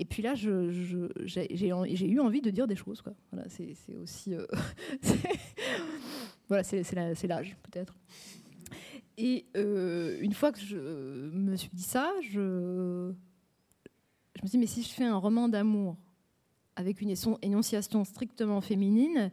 Et 0.00 0.04
puis 0.04 0.20
là, 0.20 0.34
j'ai 0.34 1.68
eu 1.68 2.20
envie 2.20 2.40
de 2.40 2.50
dire 2.50 2.66
des 2.66 2.74
choses. 2.74 3.00
Voilà, 3.30 3.48
c'est 3.48 3.76
aussi. 4.02 4.34
voilà, 6.48 6.64
c'est 6.64 7.26
l'âge, 7.28 7.56
peut-être. 7.62 7.94
Et 9.24 9.46
euh, 9.56 10.18
une 10.20 10.34
fois 10.34 10.50
que 10.50 10.58
je 10.58 10.76
me 10.76 11.54
suis 11.54 11.70
dit 11.72 11.84
ça, 11.84 12.12
je, 12.22 12.40
me 12.40 13.14
suis 14.34 14.48
dit, 14.48 14.58
mais 14.58 14.66
si 14.66 14.82
je 14.82 14.88
fais 14.88 15.04
un 15.04 15.16
roman 15.16 15.48
d'amour 15.48 15.96
avec 16.74 17.00
une 17.00 17.14
énonciation 17.42 18.02
strictement 18.02 18.60
féminine, 18.60 19.30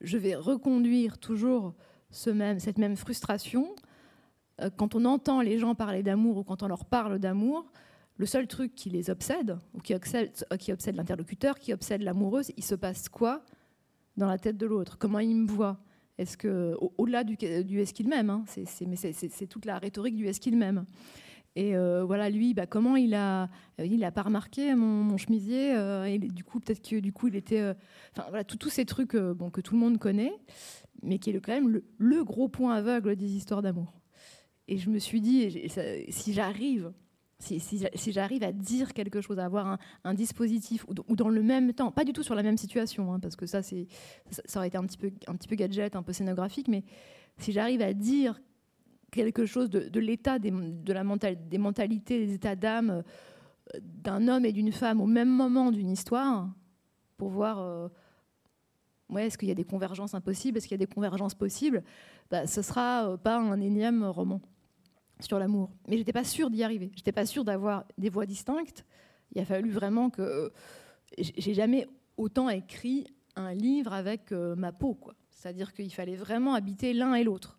je 0.00 0.18
vais 0.18 0.34
reconduire 0.34 1.18
toujours 1.18 1.74
cette 2.10 2.78
même 2.78 2.96
frustration. 2.96 3.76
Euh, 4.60 4.70
quand 4.76 4.96
on 4.96 5.04
entend 5.04 5.40
les 5.40 5.60
gens 5.60 5.76
parler 5.76 6.02
d'amour 6.02 6.38
ou 6.38 6.42
quand 6.42 6.64
on 6.64 6.66
leur 6.66 6.84
parle 6.84 7.20
d'amour, 7.20 7.70
le 8.16 8.26
seul 8.26 8.48
truc 8.48 8.74
qui 8.74 8.90
les 8.90 9.08
obsède, 9.08 9.56
ou 9.72 9.78
qui 9.78 9.94
obsède, 9.94 10.32
qui 10.58 10.72
obsède 10.72 10.96
l'interlocuteur, 10.96 11.60
qui 11.60 11.72
obsède 11.72 12.02
l'amoureuse, 12.02 12.50
il 12.56 12.64
se 12.64 12.74
passe 12.74 13.08
quoi 13.08 13.44
dans 14.16 14.26
la 14.26 14.36
tête 14.36 14.56
de 14.56 14.66
l'autre? 14.66 14.98
Comment 14.98 15.20
il 15.20 15.36
me 15.36 15.46
voit? 15.46 15.78
Est-ce 16.18 16.36
que, 16.36 16.74
au-delà 16.98 17.24
du, 17.24 17.36
du 17.36 17.80
est-ce 17.80 17.94
qu'il 17.94 18.08
m'aime, 18.08 18.30
hein, 18.30 18.44
c'est, 18.46 19.46
toute 19.46 19.64
la 19.64 19.78
rhétorique 19.78 20.16
du 20.16 20.26
est-ce 20.26 20.40
qu'il 20.40 20.56
m'aime. 20.56 20.84
Et 21.56 21.76
euh, 21.76 22.04
voilà, 22.04 22.30
lui, 22.30 22.54
bah, 22.54 22.66
comment 22.66 22.96
il 22.96 23.14
a, 23.14 23.48
il 23.78 24.04
a 24.04 24.12
pas 24.12 24.22
remarqué 24.22 24.74
mon, 24.74 25.16
chemisier. 25.16 25.74
Euh, 25.74 26.04
et 26.04 26.18
du 26.18 26.44
coup, 26.44 26.60
peut-être 26.60 26.88
que 26.88 27.00
du 27.00 27.12
coup, 27.12 27.28
il 27.28 27.36
était, 27.36 27.60
euh, 27.60 27.74
enfin 28.16 28.28
voilà, 28.28 28.44
tous 28.44 28.68
ces 28.68 28.84
trucs 28.84 29.10
que 29.10 29.60
tout 29.60 29.74
le 29.74 29.80
monde 29.80 29.98
connaît, 29.98 30.32
mais 31.02 31.18
qui 31.18 31.30
est 31.30 31.40
quand 31.40 31.52
même 31.52 31.80
le, 31.98 32.24
gros 32.24 32.48
point 32.48 32.74
aveugle 32.74 33.16
des 33.16 33.34
histoires 33.34 33.62
d'amour. 33.62 33.92
Et 34.68 34.76
je 34.76 34.90
me 34.90 34.98
suis 34.98 35.20
dit, 35.20 35.68
si 36.10 36.32
j'arrive 36.32 36.92
si, 37.38 38.12
j'arrive 38.12 38.42
à 38.42 38.52
dire 38.52 38.92
quelque 38.92 39.20
chose, 39.20 39.38
à 39.38 39.44
avoir 39.44 39.78
un, 40.04 40.14
dispositif, 40.14 40.84
ou, 40.88 41.16
dans 41.16 41.28
le 41.28 41.42
même 41.42 41.72
temps, 41.72 41.92
pas 41.92 42.04
du 42.04 42.12
tout 42.12 42.22
sur 42.22 42.34
la 42.34 42.42
même 42.42 42.56
situation, 42.56 43.12
hein, 43.12 43.20
parce 43.20 43.36
que 43.36 43.46
ça, 43.46 43.62
ça, 43.62 43.76
aurait 44.56 44.68
été 44.68 44.76
un 44.76 44.84
petit, 44.84 44.98
peu, 44.98 45.56
gadget, 45.56 45.94
un 45.94 46.02
peu 46.02 46.12
scénographique, 46.12 46.68
mais 46.68 46.82
si 47.38 47.52
j'arrive 47.52 47.80
à 47.82 47.92
dire 47.92 48.40
quelque 49.12 49.46
chose 49.46 49.70
de, 49.70 50.00
l'état 50.00 50.38
des, 50.38 50.50
de 50.50 50.92
la 50.92 51.04
des 51.34 51.58
mentalités, 51.58 52.26
des 52.26 52.34
états 52.34 52.56
d'âme 52.56 52.90
euh, 52.90 53.02
d'un 53.82 54.28
homme 54.28 54.44
et 54.44 54.52
d'une 54.52 54.72
femme 54.72 55.00
au 55.00 55.06
même 55.06 55.30
moment 55.30 55.70
d'une 55.70 55.90
histoire, 55.90 56.48
pour 57.16 57.30
voir, 57.30 57.60
euh, 57.60 57.88
ouais, 59.10 59.26
est-ce 59.26 59.38
qu'il 59.38 59.48
y 59.48 59.52
a 59.52 59.54
des 59.54 59.64
convergences 59.64 60.14
impossibles 60.14 60.58
Est-ce 60.58 60.66
qu'il 60.66 60.74
y 60.78 60.82
a 60.82 60.84
des 60.84 60.92
convergences 60.92 61.34
possibles 61.34 61.84
bah, 62.30 62.46
Ce 62.46 62.62
sera 62.62 63.16
pas 63.18 63.38
un 63.38 63.60
énième 63.60 64.04
roman 64.04 64.40
sur 65.20 65.38
l'amour. 65.38 65.70
Mais 65.88 65.96
j'étais 65.96 66.12
pas 66.12 66.24
sûre 66.24 66.50
d'y 66.50 66.62
arriver. 66.62 66.90
J'étais 66.94 67.12
pas 67.12 67.26
sûre 67.26 67.44
d'avoir 67.44 67.84
des 67.96 68.08
voix 68.08 68.26
distinctes. 68.26 68.84
Il 69.34 69.40
a 69.40 69.44
fallu 69.44 69.70
vraiment 69.70 70.10
que 70.10 70.52
j'ai 71.18 71.54
jamais 71.54 71.86
autant 72.16 72.48
écrit 72.48 73.06
un 73.36 73.54
livre 73.54 73.92
avec 73.92 74.32
ma 74.32 74.72
peau, 74.72 74.94
quoi. 74.94 75.14
C'est-à-dire 75.30 75.72
qu'il 75.72 75.92
fallait 75.92 76.16
vraiment 76.16 76.54
habiter 76.54 76.92
l'un 76.92 77.14
et 77.14 77.24
l'autre 77.24 77.58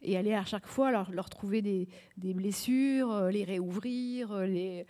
et 0.00 0.16
aller 0.16 0.34
à 0.34 0.44
chaque 0.44 0.66
fois 0.66 0.90
leur, 0.90 1.28
trouver 1.28 1.60
des, 1.60 1.88
blessures, 2.34 3.28
les 3.30 3.44
réouvrir, 3.44 4.42
les... 4.46 4.86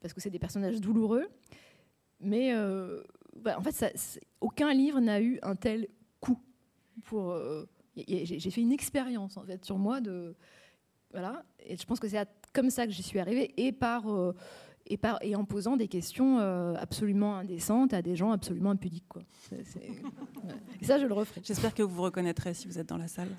parce 0.00 0.14
que 0.14 0.20
c'est 0.20 0.30
des 0.30 0.38
personnages 0.38 0.80
douloureux. 0.80 1.28
Mais 2.20 2.54
euh, 2.54 3.02
bah, 3.36 3.56
en 3.58 3.62
fait, 3.62 4.20
aucun 4.40 4.72
livre 4.72 5.00
n'a 5.00 5.20
eu 5.20 5.38
un 5.42 5.56
tel 5.56 5.88
coup. 6.20 6.40
Pour, 7.04 7.32
euh, 7.32 7.68
j'ai 7.96 8.50
fait 8.50 8.60
une 8.60 8.72
expérience 8.72 9.36
en 9.36 9.44
fait 9.44 9.64
sur 9.64 9.78
moi 9.78 10.00
de 10.00 10.34
voilà, 11.14 11.44
et 11.60 11.76
je 11.76 11.86
pense 11.86 12.00
que 12.00 12.08
c'est 12.08 12.28
comme 12.52 12.70
ça 12.70 12.86
que 12.86 12.92
j'y 12.92 13.02
suis 13.02 13.20
arrivée 13.20 13.54
et 13.56 13.72
par 13.72 14.12
euh, 14.12 14.34
et, 14.86 14.98
par, 14.98 15.18
et 15.22 15.34
en 15.34 15.46
posant 15.46 15.76
des 15.78 15.88
questions 15.88 16.40
absolument 16.76 17.36
indécentes 17.36 17.94
à 17.94 18.02
des 18.02 18.16
gens 18.16 18.32
absolument 18.32 18.68
impudiques. 18.70 19.08
Quoi. 19.08 19.22
Et 19.50 20.84
ça, 20.84 20.98
je 20.98 21.06
le 21.06 21.14
referai. 21.14 21.40
J'espère 21.42 21.72
que 21.72 21.82
vous 21.82 21.94
vous 21.94 22.02
reconnaîtrez 22.02 22.52
si 22.52 22.68
vous 22.68 22.78
êtes 22.78 22.90
dans 22.90 22.98
la 22.98 23.08
salle. 23.08 23.30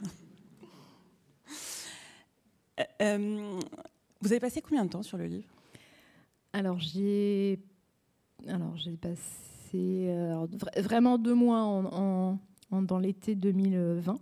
vous 2.99 4.32
avez 4.32 4.39
passé 4.39 4.63
combien 4.63 4.86
de 4.86 4.89
temps 4.89 5.03
sur 5.03 5.19
le 5.19 5.28
livre? 5.28 5.47
Alors, 6.51 6.80
j'ai 6.80 7.59
alors 8.47 8.76
j'ai 8.78 8.97
passé 8.97 10.09
vraiment 10.78 11.19
deux 11.19 11.36
mois 11.36 11.61
en, 11.61 12.39
dans 12.71 12.97
l'été 12.97 13.36
2020. 13.36 14.17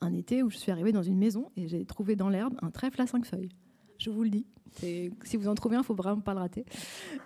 Un 0.00 0.12
été 0.12 0.42
où 0.42 0.50
je 0.50 0.56
suis 0.56 0.70
arrivée 0.70 0.92
dans 0.92 1.02
une 1.02 1.18
maison 1.18 1.50
et 1.56 1.68
j'ai 1.68 1.84
trouvé 1.84 2.14
dans 2.16 2.28
l'herbe 2.28 2.54
un 2.62 2.70
trèfle 2.70 3.00
à 3.02 3.06
cinq 3.06 3.26
feuilles. 3.26 3.50
Je 3.98 4.10
vous 4.10 4.22
le 4.22 4.30
dis. 4.30 4.46
Si 4.76 5.36
vous 5.36 5.48
en 5.48 5.54
trouvez 5.54 5.76
un, 5.76 5.80
il 5.80 5.84
faut 5.84 5.94
vraiment 5.94 6.20
pas 6.20 6.34
le 6.34 6.40
rater. 6.40 6.64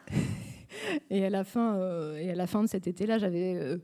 et, 1.10 1.24
à 1.24 1.30
la 1.30 1.44
fin, 1.44 1.76
euh, 1.76 2.16
et 2.16 2.30
à 2.30 2.34
la 2.34 2.46
fin 2.46 2.62
de 2.62 2.68
cet 2.68 2.86
été-là, 2.86 3.18
j'avais 3.18 3.56
euh, 3.56 3.78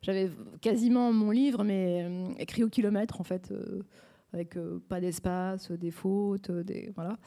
j'avais 0.00 0.30
quasiment 0.60 1.12
mon 1.12 1.30
livre, 1.30 1.62
mais 1.62 2.04
euh, 2.04 2.28
écrit 2.38 2.64
au 2.64 2.68
kilomètre 2.68 3.20
en 3.20 3.24
fait 3.24 3.52
avec 4.32 4.56
pas 4.88 5.00
d'espace, 5.00 5.70
des 5.70 5.90
fautes, 5.90 6.50
des 6.50 6.90
voilà. 6.94 7.18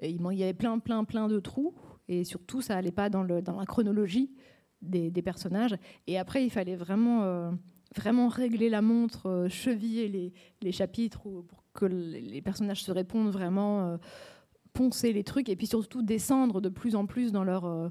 Et 0.00 0.10
il 0.10 0.20
y 0.32 0.42
avait 0.42 0.52
plein, 0.52 0.80
plein, 0.80 1.04
plein 1.04 1.28
de 1.28 1.38
trous 1.38 1.74
et 2.08 2.24
surtout 2.24 2.60
ça 2.60 2.76
allait 2.76 2.90
pas 2.90 3.08
dans, 3.08 3.22
le, 3.22 3.40
dans 3.40 3.58
la 3.58 3.66
chronologie 3.66 4.32
des, 4.82 5.22
personnages. 5.22 5.76
Et 6.08 6.18
après, 6.18 6.44
il 6.44 6.50
fallait 6.50 6.74
vraiment, 6.74 7.52
vraiment 7.94 8.28
régler 8.28 8.68
la 8.68 8.82
montre, 8.82 9.26
euh, 9.26 9.48
cheviller 9.48 10.32
les, 10.60 10.72
chapitres 10.72 11.22
pour 11.22 11.64
que 11.72 11.86
les 11.86 12.42
personnages 12.42 12.82
se 12.82 12.92
répondent 12.92 13.30
vraiment, 13.30 13.86
euh, 13.86 13.96
poncer 14.72 15.12
les 15.12 15.24
trucs, 15.24 15.48
et 15.48 15.56
puis 15.56 15.66
surtout 15.66 16.02
descendre 16.02 16.60
de 16.60 16.68
plus 16.68 16.94
en 16.94 17.06
plus 17.06 17.32
dans 17.32 17.44
leur... 17.44 17.90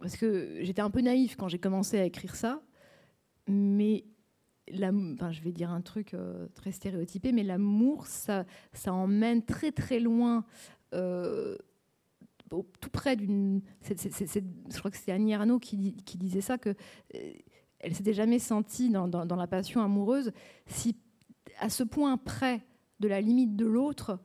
parce 0.00 0.16
que 0.16 0.58
j'étais 0.60 0.82
un 0.82 0.90
peu 0.90 1.00
naïf 1.00 1.36
quand 1.36 1.48
j'ai 1.48 1.58
commencé 1.58 1.98
à 1.98 2.04
écrire 2.04 2.36
ça, 2.36 2.62
mais 3.48 4.04
la, 4.68 4.92
je 5.30 5.40
vais 5.42 5.52
dire 5.52 5.70
un 5.70 5.80
truc 5.80 6.14
très 6.54 6.72
stéréotypé, 6.72 7.32
mais 7.32 7.42
l'amour, 7.42 8.06
ça, 8.06 8.44
ça 8.72 8.92
emmène 8.92 9.44
très 9.44 9.72
très 9.72 9.98
loin 10.00 10.44
tout 12.48 12.90
près 12.90 13.16
d'une. 13.16 13.62
Je 13.88 14.78
crois 14.78 14.90
que 14.90 14.96
c'est 14.96 15.12
Annie 15.12 15.34
Arnaud 15.34 15.58
qui, 15.58 15.94
disait 16.16 16.40
ça, 16.40 16.58
que 16.58 16.70
euh, 16.70 17.32
elle 17.80 17.94
s'était 17.94 18.14
jamais 18.14 18.38
sentie 18.38 18.90
dans, 18.90 19.36
la 19.36 19.46
passion 19.46 19.82
amoureuse 19.82 20.32
si 20.66 20.96
à 21.58 21.68
ce 21.68 21.82
point 21.82 22.16
près 22.16 22.64
de 23.00 23.08
la 23.08 23.20
limite 23.20 23.56
de 23.56 23.66
l'autre 23.66 24.18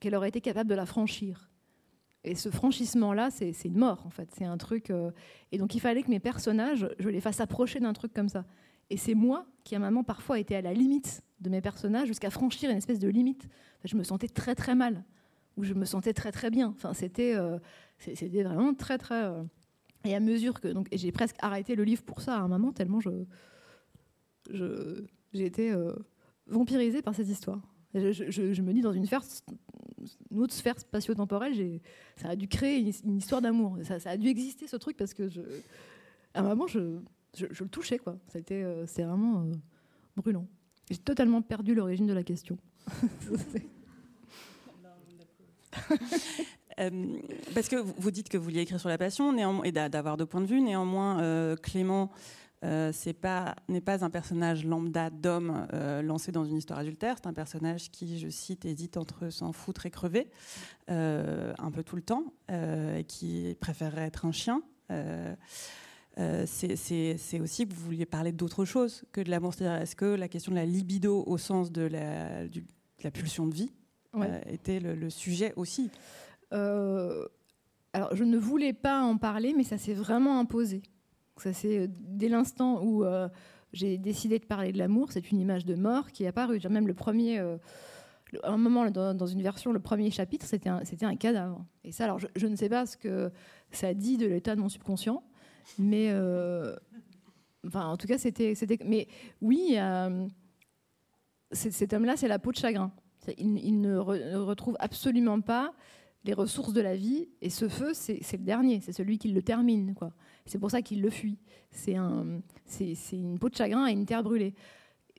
qu'elle 0.00 0.14
aurait 0.14 0.28
été 0.28 0.40
capable 0.40 0.68
de 0.68 0.74
la 0.74 0.86
franchir. 0.86 1.50
Et 2.24 2.34
ce 2.34 2.50
franchissement-là, 2.50 3.30
c'est 3.30 3.52
une 3.64 3.78
mort, 3.78 4.04
en 4.06 4.10
fait. 4.10 4.28
C'est 4.32 4.44
un 4.44 4.56
truc. 4.56 4.90
Euh, 4.90 5.10
et 5.50 5.58
donc, 5.58 5.74
il 5.74 5.80
fallait 5.80 6.02
que 6.02 6.10
mes 6.10 6.20
personnages, 6.20 6.88
je 6.98 7.08
les 7.08 7.20
fasse 7.20 7.40
approcher 7.40 7.80
d'un 7.80 7.92
truc 7.92 8.12
comme 8.12 8.28
ça. 8.28 8.44
Et 8.90 8.96
c'est 8.96 9.14
moi 9.14 9.44
qui, 9.64 9.74
à 9.74 9.78
un 9.78 9.80
moment, 9.80 10.04
parfois, 10.04 10.38
été 10.38 10.54
à 10.54 10.62
la 10.62 10.72
limite 10.72 11.22
de 11.40 11.50
mes 11.50 11.60
personnages, 11.60 12.06
jusqu'à 12.06 12.30
franchir 12.30 12.70
une 12.70 12.76
espèce 12.76 13.00
de 13.00 13.08
limite. 13.08 13.48
je 13.84 13.96
me 13.96 14.04
sentais 14.04 14.28
très, 14.28 14.54
très 14.54 14.76
mal 14.76 15.04
où 15.56 15.64
je 15.64 15.74
me 15.74 15.84
sentais 15.84 16.12
très 16.12 16.32
très 16.32 16.50
bien. 16.50 16.68
Enfin, 16.68 16.94
c'était 16.94 17.34
euh, 17.34 17.58
c'était 17.98 18.42
vraiment 18.42 18.74
très 18.74 18.98
très. 18.98 19.24
Euh, 19.24 19.42
et 20.04 20.14
à 20.14 20.20
mesure 20.20 20.60
que 20.60 20.68
donc 20.68 20.88
j'ai 20.92 21.12
presque 21.12 21.36
arrêté 21.40 21.74
le 21.74 21.84
livre 21.84 22.02
pour 22.02 22.20
ça 22.20 22.36
à 22.36 22.40
un 22.40 22.48
moment 22.48 22.72
tellement 22.72 23.00
je 23.00 23.10
j'ai 24.50 25.46
été 25.46 25.72
euh, 25.72 25.92
vampirisée 26.46 27.02
par 27.02 27.14
cette 27.14 27.28
histoire. 27.28 27.60
Je, 27.94 28.62
me 28.62 28.72
dis 28.72 28.80
dans 28.80 28.92
une, 28.92 29.06
sphère, 29.06 29.22
une 30.30 30.40
autre 30.40 30.54
sphère 30.54 30.78
spatio-temporelle, 30.78 31.80
ça 32.16 32.30
a 32.30 32.36
dû 32.36 32.48
créer 32.48 32.78
une, 33.04 33.16
histoire 33.16 33.42
d'amour. 33.42 33.78
Ça, 33.84 34.00
ça, 34.00 34.10
a 34.10 34.16
dû 34.16 34.28
exister 34.28 34.66
ce 34.66 34.76
truc 34.76 34.96
parce 34.96 35.14
que 35.14 35.28
je, 35.28 35.42
à 36.34 36.40
un 36.40 36.42
moment 36.42 36.66
je, 36.66 36.98
je, 37.36 37.62
le 37.62 37.68
touchais 37.68 37.98
quoi. 37.98 38.18
C'était 38.28 38.64
c'est 38.86 39.04
vraiment 39.04 39.46
brûlant. 40.16 40.46
J'ai 40.90 40.98
totalement 40.98 41.42
perdu 41.42 41.74
l'origine 41.74 42.06
de 42.06 42.14
la 42.14 42.24
question. 42.24 42.58
Euh, 46.80 47.18
parce 47.54 47.68
que 47.68 47.76
vous 47.76 48.10
dites 48.10 48.28
que 48.28 48.36
vous 48.36 48.44
vouliez 48.44 48.60
écrire 48.60 48.80
sur 48.80 48.88
la 48.88 48.98
passion 48.98 49.34
et 49.64 49.72
d'avoir 49.72 50.16
deux 50.16 50.26
points 50.26 50.40
de 50.40 50.46
vue. 50.46 50.60
Néanmoins, 50.60 51.20
euh, 51.20 51.56
Clément 51.56 52.10
euh, 52.64 52.92
n'est 53.68 53.80
pas 53.80 54.04
un 54.04 54.10
personnage 54.10 54.64
lambda 54.64 55.10
d'homme 55.10 55.66
lancé 56.02 56.32
dans 56.32 56.44
une 56.44 56.56
histoire 56.56 56.78
adultère. 56.78 57.16
C'est 57.16 57.28
un 57.28 57.32
personnage 57.32 57.90
qui, 57.90 58.18
je 58.18 58.28
cite, 58.28 58.64
hésite 58.64 58.96
entre 58.96 59.30
s'en 59.30 59.52
foutre 59.52 59.86
et 59.86 59.90
crever 59.90 60.30
un 60.88 61.70
peu 61.72 61.82
tout 61.82 61.96
le 61.96 62.02
temps, 62.02 62.32
et 62.48 63.04
qui 63.04 63.56
préférerait 63.60 64.06
être 64.06 64.26
un 64.26 64.32
chien. 64.32 64.62
c'est 66.16 67.40
aussi 67.40 67.66
que 67.66 67.74
vous 67.74 67.84
vouliez 67.84 68.06
parler 68.06 68.32
d'autre 68.32 68.64
chose 68.64 69.04
que 69.12 69.20
de 69.20 69.30
l'amour. 69.30 69.54
C'est-à-dire, 69.54 69.82
est-ce 69.82 69.96
que 69.96 70.04
la 70.04 70.28
question 70.28 70.52
de 70.52 70.56
la 70.56 70.66
libido 70.66 71.24
au 71.26 71.38
sens 71.38 71.72
de 71.72 71.82
la, 71.82 72.46
de 72.46 72.62
la 73.02 73.10
pulsion 73.10 73.46
de 73.46 73.54
vie 73.54 73.72
euh, 74.14 74.40
était 74.46 74.80
le, 74.80 75.10
sujet 75.10 75.52
aussi? 75.56 75.90
Euh, 76.52 77.26
alors, 77.92 78.14
je 78.14 78.24
ne 78.24 78.38
voulais 78.38 78.72
pas 78.72 79.02
en 79.02 79.16
parler, 79.16 79.54
mais 79.56 79.64
ça 79.64 79.78
s'est 79.78 79.94
vraiment 79.94 80.38
imposé. 80.38 80.82
Ça 81.38 81.52
c'est 81.52 81.80
euh, 81.80 81.86
dès 81.88 82.28
l'instant 82.28 82.82
où 82.84 83.04
j'ai 83.72 83.98
décidé 83.98 84.38
de 84.38 84.44
parler 84.44 84.72
de 84.72 84.78
l'amour, 84.78 85.12
c'est 85.12 85.30
une 85.30 85.40
image 85.40 85.64
de 85.64 85.74
mort 85.74 86.10
qui 86.10 86.24
est 86.24 86.28
apparue. 86.28 86.60
Même 86.68 86.86
le 86.86 86.94
premier, 86.94 87.40
un 88.42 88.56
moment 88.58 88.90
dans, 88.90 89.26
une 89.26 89.42
version, 89.42 89.72
le 89.72 89.80
premier 89.80 90.10
chapitre, 90.10 90.46
c'était 90.46 90.68
un, 90.68 90.82
un 91.02 91.16
cadavre. 91.16 91.64
Et 91.84 91.92
ça, 91.92 92.04
alors, 92.04 92.18
je, 92.18 92.46
ne 92.46 92.54
sais 92.54 92.68
pas 92.68 92.84
ce 92.84 92.98
que 92.98 93.30
ça 93.70 93.94
dit 93.94 94.18
de 94.18 94.26
l'état 94.26 94.54
de 94.54 94.60
mon 94.60 94.68
subconscient, 94.68 95.22
mais 95.78 96.12
enfin, 97.66 97.86
en 97.86 97.96
tout 97.96 98.06
cas, 98.06 98.18
c'était. 98.18 98.52
Mais 98.84 99.08
oui, 99.40 99.78
cet 101.52 101.92
homme-là, 101.92 102.16
c'est 102.16 102.28
la 102.28 102.38
peau 102.38 102.52
de 102.52 102.56
chagrin. 102.56 102.92
Il, 103.38 103.80
ne, 103.80 103.96
retrouve 103.96 104.76
absolument 104.80 105.40
pas 105.40 105.72
les 106.24 106.34
ressources 106.34 106.72
de 106.72 106.80
la 106.80 106.94
vie, 106.94 107.28
et 107.40 107.50
ce 107.50 107.68
feu, 107.68 107.92
c'est 107.94 108.20
le 108.32 108.44
dernier, 108.44 108.80
c'est 108.80 108.92
celui 108.92 109.18
qui 109.18 109.28
le 109.28 109.42
termine. 109.42 109.94
C'est 110.46 110.58
pour 110.58 110.70
ça 110.70 110.82
qu'il 110.82 111.02
le 111.02 111.10
fuit. 111.10 111.38
C'est 111.70 111.96
un, 111.96 112.40
une 113.12 113.38
peau 113.38 113.48
de 113.48 113.56
chagrin 113.56 113.86
et 113.88 113.92
une 113.92 114.06
terre 114.06 114.22
brûlée. 114.22 114.54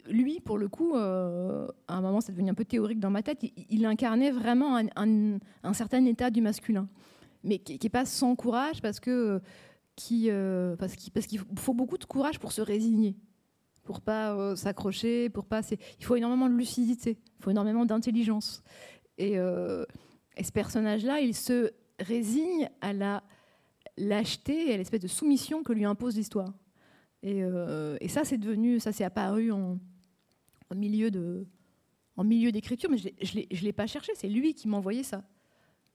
Lui, 0.08 0.40
pour 0.40 0.58
le 0.58 0.68
coup, 0.68 0.96
euh, 0.96 1.68
à 1.88 1.96
un 1.96 2.02
moment, 2.02 2.22
c'est 2.22 2.32
devenu 2.32 2.50
un 2.50 2.54
peu 2.54 2.66
théorique 2.66 3.00
dans 3.00 3.10
ma 3.10 3.24
tête, 3.24 3.40
il, 3.70 3.86
incarnait 3.86 4.32
vraiment 4.32 4.78
un, 4.96 5.74
certain 5.74 6.04
état 6.06 6.30
du 6.30 6.42
masculin, 6.42 6.88
mais 7.44 7.60
qui 7.60 7.80
n'est 7.82 7.90
pas 7.90 8.06
sans 8.06 8.36
courage, 8.36 8.82
parce 8.82 9.00
que 9.00 9.42
qui, 9.96 10.30
euh, 10.30 10.76
qu'il 10.98 11.42
faut 11.58 11.74
beaucoup 11.74 11.98
de 11.98 12.06
courage 12.06 12.40
pour 12.40 12.52
se 12.52 12.62
résigner 12.62 13.16
pour 13.84 14.00
pas 14.02 14.34
euh, 14.34 14.56
s'accrocher, 14.56 15.30
pour 15.30 15.46
pas. 15.46 15.62
Il 16.00 16.06
faut 16.06 16.16
énormément 16.16 16.50
de 16.50 16.56
lucidité, 16.56 17.18
il 17.40 17.44
faut 17.44 17.52
énormément 17.52 17.86
d'intelligence. 17.86 18.64
Et, 19.18 19.38
et, 20.38 20.44
ce 20.44 20.52
personnage-là, 20.52 21.20
il 21.20 21.36
se 21.36 21.72
résigne 22.00 22.70
à 22.82 22.94
la 22.94 23.24
lâcheté 23.98 24.70
et 24.70 24.74
à 24.74 24.78
l'espèce 24.78 25.02
de 25.02 25.08
soumission 25.08 25.64
que 25.64 25.74
lui 25.74 25.86
impose 25.86 26.16
l'histoire. 26.16 26.54
Et, 27.22 27.44
euh, 27.44 27.98
ça, 28.08 28.24
c'est 28.24 28.38
devenu, 28.38 28.80
ça 28.80 28.92
s'est 28.92 29.04
apparu 29.04 29.52
en, 29.52 29.80
milieu 30.76 31.12
de, 31.12 31.46
en 32.18 32.24
milieu 32.24 32.52
d'écriture, 32.52 32.90
mais 32.90 32.98
je 32.98 33.40
ne 33.40 33.62
l'ai 33.62 33.74
pas 33.74 33.88
cherché. 33.88 34.12
C'est 34.16 34.30
lui 34.30 34.54
qui 34.54 34.68
m'a 34.68 34.78
envoyé 34.78 35.04
ça. 35.04 35.24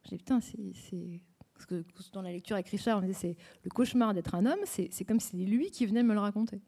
J'ai 0.09 0.16
putain, 0.16 0.41
c'est 0.41 1.20
parce 1.53 1.66
que 1.66 1.84
dans 2.12 2.22
la 2.22 2.30
lecture 2.30 2.55
avec 2.55 2.68
Richard, 2.68 2.99
on 2.99 3.01
disait 3.01 3.12
c'est 3.12 3.36
le 3.64 3.70
cauchemar 3.70 4.14
d'être 4.14 4.36
un 4.36 4.47
homme. 4.47 4.61
C'est 4.64 5.05
comme 5.05 5.18
si 5.18 5.30
c'était 5.30 5.45
lui 5.45 5.70
qui 5.70 5.86
venait 5.86 6.05
me 6.05 6.14
le 6.14 6.20
raconter. 6.20 6.61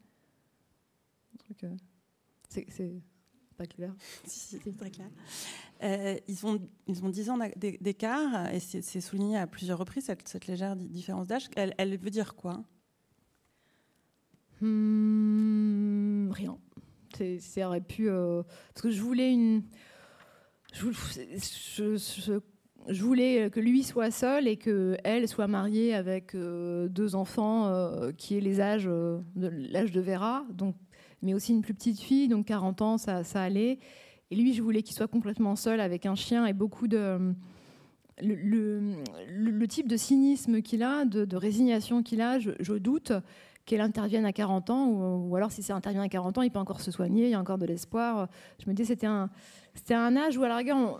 C'est 2.49 3.01
clair. 4.91 5.09
Euh, 5.83 6.15
ils, 6.27 6.45
ont, 6.45 6.59
ils 6.87 7.03
ont 7.03 7.09
10 7.09 7.29
ans 7.29 7.39
d'écart, 7.55 8.53
et 8.53 8.59
c'est 8.59 9.01
souligné 9.01 9.37
à 9.37 9.47
plusieurs 9.47 9.79
reprises, 9.79 10.11
cette, 10.25 10.47
légère 10.47 10.75
différence 10.75 11.27
d'âge. 11.27 11.49
Elle, 11.55 11.97
veut 11.97 12.09
dire 12.09 12.35
quoi? 12.35 12.63
Hmm, 14.61 16.31
rien. 16.31 16.57
C'est 17.39 17.63
aurait 17.63 17.81
pu 17.81 18.09
parce 18.09 18.81
que 18.81 18.89
je 18.89 19.01
voulais 19.01 19.31
une. 19.31 19.63
Je, 20.73 22.39
voulais 23.03 23.49
que 23.51 23.59
lui 23.59 23.83
soit 23.83 24.11
seul 24.11 24.47
et 24.47 24.57
que 24.57 24.97
elle 25.03 25.27
soit 25.27 25.47
mariée 25.47 25.93
avec 25.93 26.35
deux 26.35 27.15
enfants 27.15 27.71
qui 28.17 28.37
aient 28.37 28.41
les 28.41 28.61
âges 28.61 28.89
l'âge 29.35 29.91
de 29.91 29.99
Vera, 29.99 30.45
donc 30.51 30.75
mais 31.21 31.33
aussi 31.33 31.53
une 31.53 31.61
plus 31.61 31.73
petite 31.73 31.99
fille, 31.99 32.27
donc 32.27 32.45
40 32.45 32.81
ans, 32.81 32.97
ça, 32.97 33.23
ça 33.23 33.41
allait. 33.41 33.79
Et 34.31 34.35
lui, 34.35 34.53
je 34.53 34.61
voulais 34.61 34.81
qu'il 34.81 34.95
soit 34.95 35.07
complètement 35.07 35.55
seul 35.55 35.79
avec 35.79 36.05
un 36.05 36.15
chien 36.15 36.45
et 36.45 36.53
beaucoup 36.53 36.87
de. 36.87 37.33
Le, 38.23 38.93
le, 39.27 39.67
type 39.67 39.87
de 39.87 39.97
cynisme 39.97 40.61
qu'il 40.61 40.83
a, 40.83 41.05
de, 41.05 41.35
résignation 41.35 42.03
qu'il 42.03 42.21
a, 42.21 42.37
je, 42.37 42.73
doute 42.73 43.13
qu'elle 43.65 43.81
intervienne 43.81 44.25
à 44.25 44.33
40 44.33 44.69
ans, 44.69 44.87
ou, 44.89 45.35
alors 45.35 45.51
si 45.51 45.63
ça 45.63 45.75
intervient 45.75 46.03
à 46.03 46.07
40 46.07 46.37
ans, 46.37 46.41
il 46.43 46.51
peut 46.51 46.59
encore 46.59 46.81
se 46.81 46.91
soigner, 46.91 47.25
il 47.25 47.29
y 47.31 47.33
a 47.33 47.39
encore 47.39 47.57
de 47.57 47.65
l'espoir. 47.65 48.27
Je 48.63 48.69
me 48.69 48.75
dis, 48.75 48.85
c'était 48.85 49.07
un, 49.07 49.31
c'était 49.73 49.95
un 49.95 50.15
âge 50.15 50.37
où, 50.37 50.43
à 50.43 50.49
la 50.49 50.57
rigueur, 50.57 50.77
on, 50.77 50.97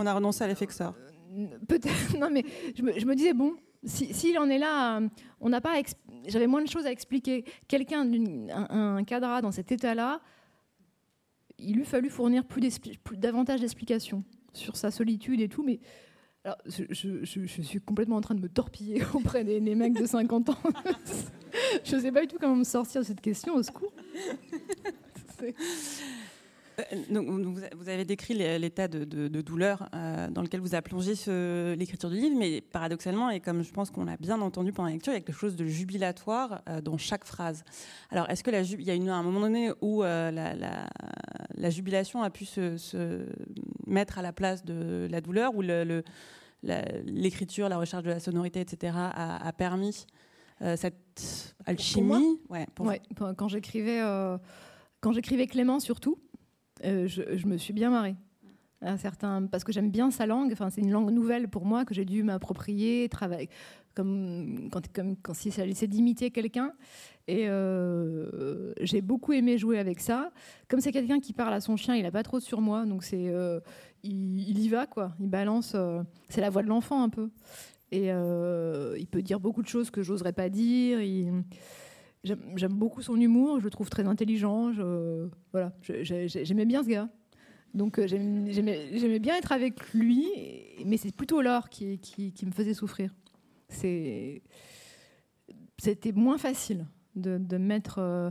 on 0.00 0.06
a 0.06 0.14
renoncé 0.14 0.42
à 0.42 0.48
l'effet 0.48 0.66
que 0.66 0.74
ça. 0.74 0.94
Peut-être, 1.68 2.16
non, 2.18 2.28
mais 2.32 2.44
je 2.74 2.82
me, 2.82 2.98
je 2.98 3.06
me 3.06 3.14
disais, 3.14 3.32
bon, 3.32 3.54
s'il 3.86 4.38
en 4.38 4.50
est 4.50 4.58
là, 4.58 5.00
on 5.40 5.48
n'a 5.48 5.60
pas, 5.60 5.74
j'avais 6.26 6.46
moins 6.46 6.62
de 6.62 6.68
choses 6.68 6.86
à 6.86 6.92
expliquer. 6.92 7.44
Quelqu'un, 7.68 8.06
un, 8.50 8.96
un 8.96 9.04
cadra 9.04 9.40
dans 9.40 9.52
cet 9.52 9.72
état-là, 9.72 10.20
il 11.58 11.76
lui 11.76 11.84
fallu 11.84 12.10
fournir 12.10 12.44
plus, 12.44 12.68
davantage 13.12 13.60
d'explications 13.60 14.24
sur 14.52 14.76
sa 14.76 14.90
solitude 14.90 15.40
et 15.40 15.48
tout, 15.48 15.62
mais 15.62 15.80
je, 16.66 17.24
suis 17.62 17.80
complètement 17.80 18.16
en 18.16 18.20
train 18.20 18.34
de 18.34 18.40
me 18.40 18.48
torpiller 18.48 19.02
auprès 19.14 19.44
des, 19.44 19.60
des 19.60 19.74
mecs 19.74 19.94
de 19.94 20.06
50 20.06 20.50
ans. 20.50 20.58
je 21.84 21.96
ne 21.96 22.00
sais 22.00 22.12
pas 22.12 22.22
du 22.22 22.28
tout 22.28 22.36
comment 22.40 22.56
me 22.56 22.64
sortir 22.64 23.02
de 23.02 23.06
cette 23.06 23.20
question, 23.20 23.54
au 23.54 23.62
secours. 23.62 23.92
Euh, 26.78 26.82
donc, 27.10 27.26
vous 27.76 27.88
avez 27.88 28.04
décrit 28.04 28.34
l'état 28.34 28.88
de, 28.88 29.28
douleur 29.40 29.88
euh, 29.94 30.28
dans 30.28 30.42
lequel 30.42 30.60
vous 30.60 30.74
a 30.74 30.82
plongé 30.82 31.14
l'écriture 31.76 32.10
du 32.10 32.16
livre, 32.16 32.36
mais 32.38 32.60
paradoxalement, 32.60 33.30
et 33.30 33.40
comme 33.40 33.62
je 33.62 33.72
pense 33.72 33.90
qu'on 33.90 34.04
l'a 34.04 34.16
bien 34.16 34.40
entendu 34.40 34.72
pendant 34.72 34.88
la 34.88 34.94
lecture, 34.94 35.12
il 35.12 35.16
y 35.16 35.18
a 35.18 35.22
quelque 35.22 35.38
chose 35.38 35.56
de 35.56 35.66
jubilatoire 35.66 36.62
euh, 36.68 36.80
dans 36.80 36.98
chaque 36.98 37.24
phrase. 37.24 37.64
Alors, 38.10 38.28
est-ce 38.30 38.42
que 38.44 38.50
il 38.50 38.82
y 38.82 38.90
a 38.90 38.94
eu 38.94 39.08
un 39.08 39.22
moment 39.22 39.40
donné 39.40 39.70
où 39.80 40.02
la, 40.02 41.70
jubilation 41.70 42.22
a 42.22 42.30
pu 42.30 42.44
se, 42.44 43.26
mettre 43.86 44.18
à 44.18 44.22
la 44.22 44.32
place 44.32 44.64
de 44.64 45.08
la 45.10 45.20
douleur, 45.20 45.54
où 45.54 45.62
l'écriture, 46.62 47.68
la 47.68 47.78
recherche 47.78 48.04
de 48.04 48.10
la 48.10 48.20
sonorité, 48.20 48.60
etc., 48.60 48.94
a, 48.96 49.52
permis 49.52 50.06
cette 50.76 51.54
alchimie? 51.66 52.40
Ouais, 52.48 52.66
quand 53.36 53.48
j'écrivais 53.48 54.00
quand 55.00 55.12
j'écrivais 55.12 55.46
Clément 55.46 55.78
surtout, 55.78 56.18
euh, 56.84 57.06
je, 57.08 57.46
me 57.46 57.56
suis 57.56 57.72
bien 57.72 57.90
marrée. 57.90 58.16
À 58.82 58.98
certains, 58.98 59.46
parce 59.46 59.64
que 59.64 59.72
j'aime 59.72 59.90
bien 59.90 60.10
sa 60.10 60.26
langue. 60.26 60.52
Enfin, 60.52 60.68
c'est 60.68 60.82
une 60.82 60.90
langue 60.90 61.10
nouvelle 61.10 61.48
pour 61.48 61.64
moi 61.64 61.84
que 61.86 61.94
j'ai 61.94 62.04
dû 62.04 62.22
m'approprier, 62.22 63.08
travailler 63.08 63.48
comme 63.94 64.68
quand, 64.70 64.92
comme 64.92 65.16
quand 65.16 65.32
si 65.32 65.50
ça 65.50 65.64
laissait 65.64 65.86
d'imiter 65.86 66.30
quelqu'un. 66.30 66.72
Et 67.26 67.48
euh, 67.48 68.74
j'ai 68.82 69.00
beaucoup 69.00 69.32
aimé 69.32 69.56
jouer 69.56 69.78
avec 69.78 70.00
ça. 70.00 70.30
Comme 70.68 70.80
c'est 70.80 70.92
quelqu'un 70.92 71.20
qui 71.20 71.32
parle 71.32 71.54
à 71.54 71.60
son 71.60 71.76
chien, 71.76 71.96
il 71.96 72.02
n'a 72.02 72.10
pas 72.10 72.22
trop 72.22 72.38
sur 72.38 72.60
moi, 72.60 72.84
donc 72.84 73.02
c'est, 73.02 73.28
euh, 73.28 73.60
il, 74.02 74.58
y 74.58 74.68
va 74.68 74.86
quoi. 74.86 75.12
Il 75.20 75.30
balance. 75.30 75.74
c'est 76.28 76.42
la 76.42 76.50
voix 76.50 76.62
de 76.62 76.68
l'enfant 76.68 77.02
un 77.02 77.08
peu. 77.08 77.30
Et 77.90 78.08
il 78.08 79.06
peut 79.06 79.22
dire 79.22 79.40
beaucoup 79.40 79.62
de 79.62 79.68
choses 79.68 79.90
que 79.90 80.02
j'oserais 80.02 80.34
pas 80.34 80.50
dire. 80.50 81.00
J'aime 82.26 82.74
beaucoup 82.74 83.02
son 83.02 83.20
humour, 83.20 83.60
je 83.60 83.64
le 83.64 83.70
trouve 83.70 83.88
très 83.88 84.06
intelligent. 84.06 84.72
Je, 84.72 85.28
voilà, 85.52 85.72
j'aimais 85.82 86.64
bien 86.64 86.82
ce 86.82 86.88
gars. 86.88 87.08
Donc 87.74 87.98
euh, 87.98 88.06
j'aimais 88.06 89.18
bien 89.18 89.36
être 89.36 89.52
avec 89.52 89.92
lui, 89.92 90.26
mais 90.84 90.96
c'est 90.96 91.14
plutôt 91.14 91.42
Laure 91.42 91.68
qui, 91.68 91.98
qui, 91.98 92.46
me 92.46 92.50
faisait 92.50 92.74
souffrir. 92.74 93.14
C'était 93.68 94.42
moins 96.14 96.38
facile 96.38 96.86
de, 97.14 97.56
mettre. 97.58 97.98
Euh, 97.98 98.30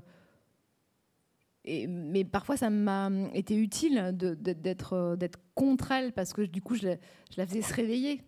et, 1.64 1.86
mais 1.88 2.24
parfois, 2.24 2.58
ça 2.58 2.70
m'a 2.72 3.10
été 3.34 3.56
utile 3.56 4.12
d'être 4.14 4.93
euh, 4.93 5.16
d'être 5.16 5.39
contre 5.54 5.91
elle 5.91 6.12
parce 6.12 6.34
que 6.34 6.41
du 6.41 6.62
coup, 6.62 6.76
je 6.76 6.88
la, 6.88 6.96
je 6.96 7.38
la 7.38 7.46
faisais 7.46 7.62
se 7.62 7.74
réveiller. 7.74 8.22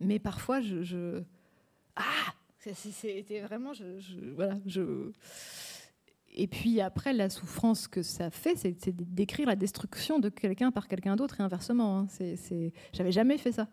Mais 0.00 0.18
parfois, 0.18 0.60
je, 0.60 0.82
je 0.82 1.22
ah 1.96 2.32
c'était 2.74 3.40
vraiment, 3.40 3.72
je, 3.72 3.84
voilà, 4.34 4.54
je. 4.66 5.10
Et 6.34 6.46
puis 6.46 6.80
après, 6.80 7.12
la 7.12 7.30
souffrance 7.30 7.88
que 7.88 8.02
ça 8.02 8.30
fait, 8.30 8.56
c'est 8.56 8.90
d'écrire 8.90 9.46
la 9.46 9.56
destruction 9.56 10.18
de 10.18 10.28
quelqu'un 10.28 10.70
par 10.70 10.86
quelqu'un 10.86 11.16
d'autre 11.16 11.40
et 11.40 11.42
inversement. 11.42 12.00
Hein. 12.00 12.06
C'est, 12.08 12.72
j'avais 12.92 13.12
jamais 13.12 13.38
fait 13.38 13.52
ça. 13.52 13.68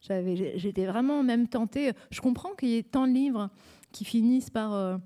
J'avais, 0.00 0.58
j'étais 0.58 0.86
vraiment 0.86 1.22
même 1.22 1.48
tentée. 1.48 1.92
Je 2.10 2.20
comprends 2.20 2.54
qu'il 2.54 2.70
y 2.70 2.76
ait 2.76 2.82
tant 2.82 3.06
de 3.06 3.12
livres 3.12 3.50
qui 3.92 4.04
finissent 4.04 4.50
par, 4.50 4.72
euh, 4.74 4.96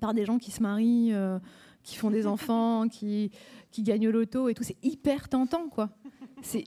par 0.00 0.14
des 0.14 0.24
gens 0.24 0.38
qui 0.38 0.50
se 0.50 0.62
marient, 0.62 1.12
euh, 1.12 1.38
qui 1.82 1.96
font 1.96 2.10
des 2.10 2.26
enfants, 2.26 2.88
qui, 2.90 3.30
qui 3.70 3.82
gagnent 3.82 4.08
l'auto 4.08 4.48
et 4.48 4.54
tout. 4.54 4.62
C'est 4.62 4.82
hyper 4.82 5.28
tentant, 5.28 5.68
quoi. 5.68 5.90
C'est, 6.42 6.64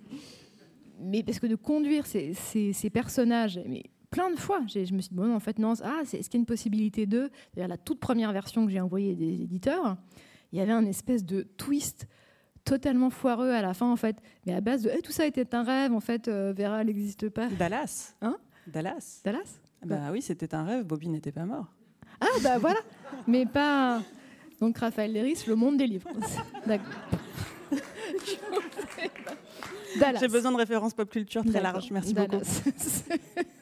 mais 0.99 1.23
parce 1.23 1.39
que 1.39 1.47
de 1.47 1.55
conduire 1.55 2.05
ces, 2.05 2.33
ces, 2.33 2.73
ces 2.73 2.89
personnages, 2.89 3.59
mais 3.65 3.83
plein 4.09 4.31
de 4.31 4.39
fois. 4.39 4.61
Je 4.67 4.79
me 4.93 5.01
suis 5.01 5.09
dit, 5.09 5.15
bon, 5.15 5.35
en 5.35 5.39
fait, 5.39 5.59
non, 5.59 5.73
ah, 5.83 6.01
est-ce 6.03 6.29
qu'il 6.29 6.35
y 6.35 6.37
a 6.37 6.39
une 6.39 6.45
possibilité 6.45 7.05
de. 7.05 7.29
La 7.55 7.77
toute 7.77 7.99
première 7.99 8.31
version 8.33 8.65
que 8.65 8.71
j'ai 8.71 8.81
envoyée 8.81 9.15
des 9.15 9.41
éditeurs, 9.41 9.97
il 10.51 10.59
y 10.59 10.61
avait 10.61 10.71
un 10.71 10.85
espèce 10.85 11.23
de 11.25 11.43
twist 11.57 12.07
totalement 12.65 13.09
foireux 13.09 13.51
à 13.51 13.61
la 13.61 13.73
fin, 13.73 13.91
en 13.91 13.95
fait. 13.95 14.17
Mais 14.45 14.53
à 14.53 14.61
base 14.61 14.83
de 14.83 14.91
eh, 14.95 15.01
tout 15.01 15.11
ça 15.11 15.25
était 15.25 15.55
un 15.55 15.63
rêve, 15.63 15.93
en 15.93 15.99
fait, 15.99 16.27
euh, 16.27 16.53
Vera 16.55 16.83
n'existe 16.83 17.29
pas. 17.29 17.47
Dallas. 17.47 18.15
Hein? 18.21 18.37
Dallas. 18.67 19.21
Dallas? 19.23 19.59
Bah 19.85 20.09
oui, 20.11 20.21
c'était 20.21 20.53
un 20.53 20.63
rêve, 20.63 20.85
Bobby 20.85 21.07
n'était 21.09 21.31
pas 21.31 21.45
mort. 21.45 21.67
Ah, 22.19 22.25
bah 22.43 22.57
voilà 22.57 22.79
Mais 23.27 23.45
pas. 23.45 24.01
Donc, 24.59 24.77
Raphaël 24.77 25.13
Léris, 25.13 25.45
le 25.47 25.55
monde 25.55 25.77
des 25.77 25.87
livres. 25.87 26.09
D'accord. 26.67 26.93
J'ai 30.19 30.27
besoin 30.27 30.51
de 30.51 30.57
références 30.57 30.93
pop 30.93 31.09
culture 31.09 31.43
très 31.45 31.61
larges. 31.61 31.91
Merci 31.91 32.13
beaucoup. 32.13 32.37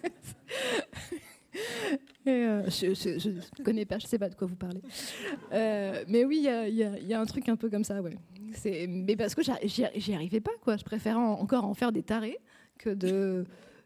Euh, 2.28 2.70
je 2.70 3.30
ne 3.30 3.64
connais 3.64 3.86
pas, 3.86 4.00
je 4.00 4.06
ne 4.06 4.10
sais 4.10 4.20
pas 4.20 4.30
de 4.30 4.36
quoi 4.36 4.48
vous 4.48 4.56
parlez. 4.56 4.82
Euh, 5.54 6.04
mais 6.08 6.26
oui, 6.26 6.46
il 6.46 6.76
y, 7.08 7.14
a 7.14 7.22
un 7.22 7.26
truc 7.26 7.48
un 7.50 7.56
peu 7.56 7.70
comme 7.70 7.84
ça, 7.84 8.02
ouais. 8.02 8.18
Mais 8.88 9.16
parce 9.16 9.36
que 9.36 9.42
j'y 9.44 10.14
arrivais 10.14 10.42
pas, 10.42 10.52
quoi. 10.62 10.78
Je 10.78 10.84
préfère 10.84 11.18
encore 11.18 11.66
en 11.66 11.74
faire 11.74 11.92
des 11.92 12.04
tarés 12.04 12.40
que 12.78 12.90
de 12.90 13.46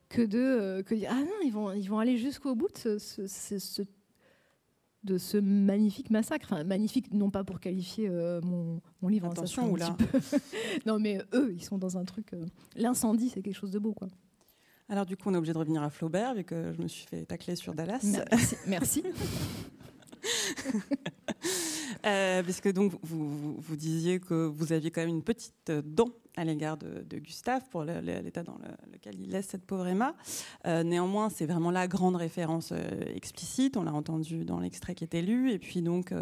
que 0.10 0.22
de 0.22 0.40
euh, 0.40 0.84
que 0.84 0.96
ah 1.08 1.16
non, 1.22 1.40
ils 1.46 1.52
vont 1.52 1.72
ils 1.72 1.88
vont 1.88 2.00
aller 2.00 2.18
jusqu'au 2.18 2.54
bout 2.54 2.68
de 2.68 2.98
ce, 2.98 3.84
de 5.04 5.18
ce 5.18 5.38
magnifique 5.38 6.10
massacre. 6.10 6.48
Enfin, 6.52 6.64
magnifique, 6.64 7.14
non 7.14 7.30
pas 7.30 7.44
pour 7.44 7.60
qualifier 7.60 8.10
mon, 8.10 8.82
mon, 9.02 9.08
livre. 9.08 9.28
Hein, 9.28 9.32
Attention, 9.32 9.76
là. 9.76 9.96
non, 10.86 11.00
mais 11.00 11.20
eux, 11.34 11.54
ils 11.54 11.64
sont 11.64 11.78
dans 11.78 11.98
un 11.98 12.06
truc. 12.06 12.32
L'incendie, 12.76 13.30
c'est 13.30 13.42
quelque 13.42 13.56
chose 13.56 13.72
de 13.72 13.80
beau, 13.80 13.94
quoi. 13.94 14.08
Alors 14.92 15.06
du 15.06 15.16
coup, 15.16 15.30
on 15.30 15.34
est 15.34 15.38
obligé 15.38 15.54
de 15.54 15.58
revenir 15.58 15.82
à 15.82 15.90
Flaubert, 15.90 16.36
vu 16.36 16.44
que 16.44 16.74
je 16.74 16.82
me 16.82 16.90
suis 16.90 17.08
fait 17.08 17.24
tacler 17.24 17.56
sur 17.56 17.74
Dallas. 17.74 18.02
Merci. 18.04 18.56
Merci. 18.68 19.04
euh, 22.06 22.44
parce 22.44 22.60
que 22.60 22.68
donc 22.68 22.92
vous, 23.02 23.56
vous, 23.58 23.76
disiez 23.78 24.20
que 24.20 24.48
vous 24.48 24.74
aviez 24.74 24.92
quand 24.92 25.00
même 25.00 25.10
une 25.10 25.24
petite 25.24 25.72
dent 25.72 26.10
à 26.36 26.44
l'égard 26.44 26.76
de, 26.76 27.18
Gustave 27.20 27.64
pour 27.70 27.86
l'état 27.86 28.44
dans 28.44 28.58
lequel 28.92 29.18
il 29.18 29.30
laisse 29.30 29.48
cette 29.48 29.66
pauvre 29.66 29.88
Emma. 29.88 30.14
Euh, 30.68 30.84
néanmoins, 30.84 31.30
c'est 31.30 31.46
vraiment 31.46 31.72
la 31.72 31.88
grande 31.88 32.18
référence 32.18 32.74
euh, 32.74 33.16
explicite. 33.16 33.78
On 33.78 33.84
l'a 33.84 33.94
entendu 33.94 34.44
dans 34.44 34.60
l'extrait 34.60 34.94
qui 34.94 35.06
était 35.06 35.22
lu, 35.22 35.54
et 35.54 35.58
puis 35.58 35.82
donc. 35.82 36.14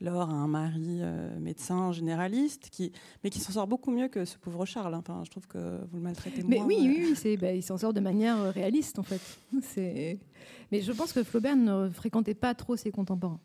Euh, 0.00 0.04
Laure 0.04 0.30
a 0.30 0.34
un 0.34 0.48
mari 0.48 0.98
euh, 1.00 1.38
médecin 1.38 1.92
généraliste, 1.92 2.70
qui, 2.70 2.92
mais 3.22 3.30
qui 3.30 3.40
s'en 3.40 3.52
sort 3.52 3.66
beaucoup 3.66 3.90
mieux 3.90 4.08
que 4.08 4.24
ce 4.24 4.38
pauvre 4.38 4.64
Charles. 4.66 4.94
Hein. 4.94 4.98
Enfin, 4.98 5.22
je 5.24 5.30
trouve 5.30 5.46
que 5.46 5.58
vous 5.90 5.96
le 5.96 6.02
maltraitez 6.02 6.42
mais 6.42 6.56
moins. 6.56 6.66
Oui, 6.66 6.76
oui, 6.80 7.14
oui 7.24 7.36
bah, 7.36 7.52
il 7.52 7.62
s'en 7.62 7.78
sort 7.78 7.92
de 7.92 8.00
manière 8.00 8.38
euh, 8.38 8.50
réaliste, 8.50 8.98
en 8.98 9.02
fait. 9.02 9.20
Mais 10.72 10.80
je 10.80 10.92
pense 10.92 11.12
que 11.12 11.22
Flaubert 11.22 11.56
ne 11.56 11.88
fréquentait 11.88 12.34
pas 12.34 12.54
trop 12.54 12.76
ses 12.76 12.90
contemporains. 12.90 13.40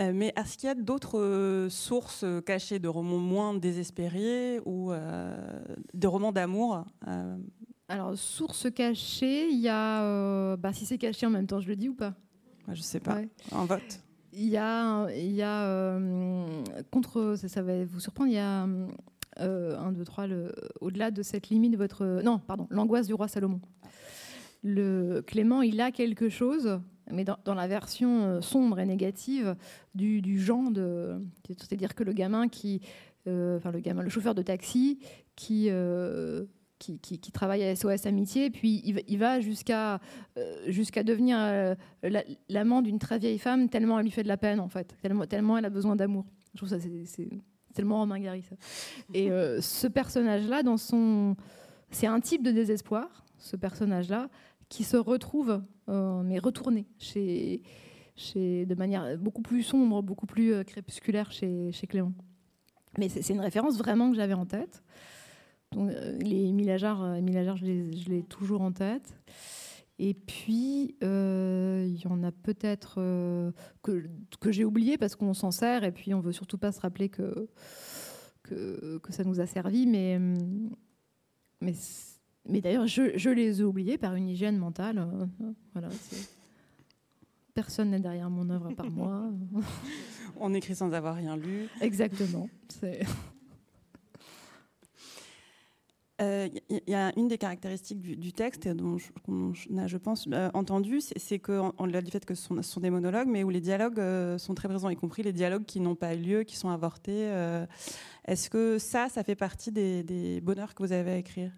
Euh, 0.00 0.12
mais 0.14 0.32
est-ce 0.36 0.56
qu'il 0.56 0.68
y 0.68 0.70
a 0.70 0.74
d'autres 0.74 1.66
sources 1.68 2.24
cachées 2.46 2.78
de 2.78 2.88
romans 2.88 3.18
moins 3.18 3.54
désespérés 3.54 4.60
ou 4.64 4.92
de 4.92 6.06
romans 6.06 6.32
d'amour 6.32 6.84
Alors, 7.88 8.16
sources 8.16 8.70
cachées, 8.70 9.48
il 9.50 9.58
y 9.58 9.68
a. 9.68 10.56
Bah, 10.56 10.72
si 10.72 10.86
c'est 10.86 10.98
caché 10.98 11.26
en 11.26 11.30
même 11.30 11.48
temps, 11.48 11.60
je 11.60 11.68
le 11.68 11.76
dis 11.76 11.88
ou 11.88 11.94
pas? 11.94 12.14
Je 12.72 12.82
sais 12.82 13.00
pas. 13.00 13.20
Un 13.52 13.64
vote. 13.64 14.00
Il 14.32 14.48
y 14.48 14.56
a, 14.56 15.08
il 15.10 15.32
y 15.32 15.42
a 15.42 15.66
euh, 15.66 16.62
contre, 16.90 17.34
ça, 17.36 17.48
ça, 17.48 17.62
va 17.62 17.84
vous 17.84 18.00
surprendre, 18.00 18.30
il 18.30 18.34
y 18.34 18.38
a 18.38 18.66
euh, 19.40 19.78
un, 19.78 19.92
deux, 19.92 20.04
trois, 20.04 20.26
au-delà 20.80 21.10
de 21.10 21.22
cette 21.22 21.48
limite, 21.48 21.76
votre. 21.76 22.22
Non, 22.22 22.38
pardon, 22.38 22.66
l'angoisse 22.70 23.06
du 23.06 23.14
roi 23.14 23.28
Salomon. 23.28 23.60
le 24.62 25.22
Clément, 25.26 25.62
il 25.62 25.80
a 25.80 25.90
quelque 25.90 26.28
chose, 26.28 26.80
mais 27.10 27.24
dans, 27.24 27.54
la 27.54 27.66
version 27.66 28.24
euh, 28.24 28.40
sombre 28.40 28.78
et 28.78 28.86
négative 28.86 29.56
du, 29.94 30.20
du 30.22 30.40
genre 30.40 30.70
de, 30.70 31.20
c'est-à-dire 31.46 31.94
que 31.94 32.04
le 32.04 32.12
gamin 32.12 32.48
qui, 32.48 32.80
euh, 33.26 33.56
enfin 33.56 33.70
le 33.70 33.80
gamin, 33.80 34.02
le 34.02 34.10
chauffeur 34.10 34.34
de 34.34 34.42
taxi 34.42 34.98
qui 35.34 35.70
euh, 36.90 36.96
qui, 37.00 37.32
travaille 37.32 37.62
à 37.62 37.74
SOS 37.74 38.06
Amitié, 38.06 38.50
puis 38.50 38.82
il, 38.84 39.18
va 39.18 39.40
jusqu'à 39.40 40.00
jusqu'à 40.66 41.02
devenir 41.02 41.76
l'amant 42.48 42.82
d'une 42.82 42.98
très 42.98 43.18
vieille 43.18 43.38
femme, 43.38 43.68
tellement 43.68 43.98
elle 43.98 44.04
lui 44.04 44.10
fait 44.10 44.22
de 44.22 44.28
la 44.28 44.36
peine, 44.36 44.60
en 44.60 44.68
fait, 44.68 44.94
tellement, 45.28 45.58
elle 45.58 45.64
a 45.64 45.70
besoin 45.70 45.96
d'amour. 45.96 46.26
Je 46.54 46.58
trouve 46.58 46.68
ça, 46.68 46.78
c'est 46.80 47.28
tellement 47.74 47.98
Romain 48.00 48.20
Gary, 48.20 48.42
ça. 48.42 48.56
Et 49.14 49.30
ce 49.60 49.86
personnage-là, 49.86 50.62
dans 50.62 50.76
son. 50.76 51.36
C'est 51.90 52.06
un 52.06 52.20
type 52.20 52.42
de 52.42 52.50
désespoir, 52.50 53.22
ce 53.36 53.54
personnage-là, 53.54 54.30
qui 54.72 54.84
se 54.84 54.96
retrouve, 54.96 55.62
euh, 55.90 56.22
mais 56.22 56.38
retourné, 56.38 56.86
chez, 56.98 57.60
chez, 58.16 58.64
de 58.64 58.74
manière 58.74 59.18
beaucoup 59.18 59.42
plus 59.42 59.62
sombre, 59.62 60.02
beaucoup 60.02 60.24
plus 60.24 60.54
euh, 60.54 60.64
crépusculaire 60.64 61.30
chez, 61.30 61.70
chez 61.72 61.86
Clément. 61.86 62.14
Mais 62.96 63.10
c'est 63.10 63.34
une 63.34 63.40
référence 63.40 63.76
vraiment 63.76 64.10
que 64.10 64.16
j'avais 64.16 64.32
en 64.32 64.46
tête. 64.46 64.82
Donc, 65.72 65.90
euh, 65.90 66.18
les 66.18 66.52
Milagars, 66.52 67.16
je 67.56 68.08
l'ai 68.08 68.22
toujours 68.22 68.62
en 68.62 68.72
tête. 68.72 69.18
Et 69.98 70.14
puis, 70.14 70.96
il 71.00 72.00
y 72.02 72.06
en 72.06 72.22
a 72.22 72.32
peut-être 72.32 72.96
que, 73.82 74.04
que 74.40 74.50
j'ai 74.50 74.64
oublié 74.64 74.98
parce 74.98 75.14
qu'on 75.14 75.34
s'en 75.34 75.50
sert 75.50 75.84
et 75.84 75.92
puis 75.92 76.12
on 76.14 76.20
veut 76.20 76.32
surtout 76.32 76.58
pas 76.58 76.72
se 76.72 76.80
rappeler 76.80 77.08
que, 77.08 77.48
que, 78.42 78.98
que 78.98 79.12
ça 79.12 79.22
nous 79.22 79.40
a 79.40 79.46
servi. 79.46 79.86
Mais, 79.86 80.18
mais 81.60 81.74
mais 82.48 82.60
d'ailleurs, 82.60 82.86
je, 82.86 83.30
les 83.30 83.60
ai 83.60 83.64
oubliés 83.64 83.98
par 83.98 84.14
une 84.14 84.28
hygiène 84.28 84.56
mentale. 84.56 84.98
Euh, 84.98 85.52
voilà, 85.72 85.88
Personne 87.54 87.90
n'est 87.90 88.00
derrière 88.00 88.30
mon 88.30 88.48
œuvre 88.50 88.72
par 88.72 88.90
moi. 88.90 89.30
On 90.40 90.54
écrit 90.54 90.74
sans 90.74 90.92
avoir 90.92 91.14
rien 91.14 91.36
lu. 91.36 91.68
Exactement. 91.80 92.48
Il 96.22 96.28
euh, 96.28 96.48
y, 96.86 96.94
a 96.94 97.12
une 97.16 97.26
des 97.26 97.36
caractéristiques 97.36 98.00
du, 98.00 98.32
texte 98.32 98.68
dont 98.68 98.96
on 99.26 99.52
a, 99.76 99.88
je 99.88 99.96
pense, 99.96 100.28
euh, 100.32 100.50
entendu, 100.54 101.00
c'est 101.00 101.40
on, 101.48 101.86
l'a 101.86 102.00
du 102.00 102.12
fait 102.12 102.24
que 102.24 102.34
ce 102.34 102.62
sont, 102.62 102.80
des 102.80 102.90
monologues, 102.90 103.26
mais 103.28 103.42
où 103.42 103.50
les 103.50 103.60
dialogues 103.60 104.00
sont 104.38 104.54
très 104.54 104.68
présents, 104.68 104.88
y 104.88 104.96
compris 104.96 105.22
les 105.22 105.32
dialogues 105.32 105.64
qui 105.64 105.80
n'ont 105.80 105.96
pas 105.96 106.14
eu 106.14 106.18
lieu, 106.18 106.42
qui 106.44 106.56
sont 106.56 106.68
avortés. 106.68 107.28
Est-ce 108.24 108.48
que 108.50 108.78
ça, 108.78 109.08
ça 109.08 109.24
fait 109.24 109.34
partie 109.34 109.72
des, 109.72 110.04
des 110.04 110.40
bonheurs 110.40 110.74
que 110.74 110.84
vous 110.84 110.92
avez 110.92 111.10
à 111.10 111.16
écrire? 111.16 111.50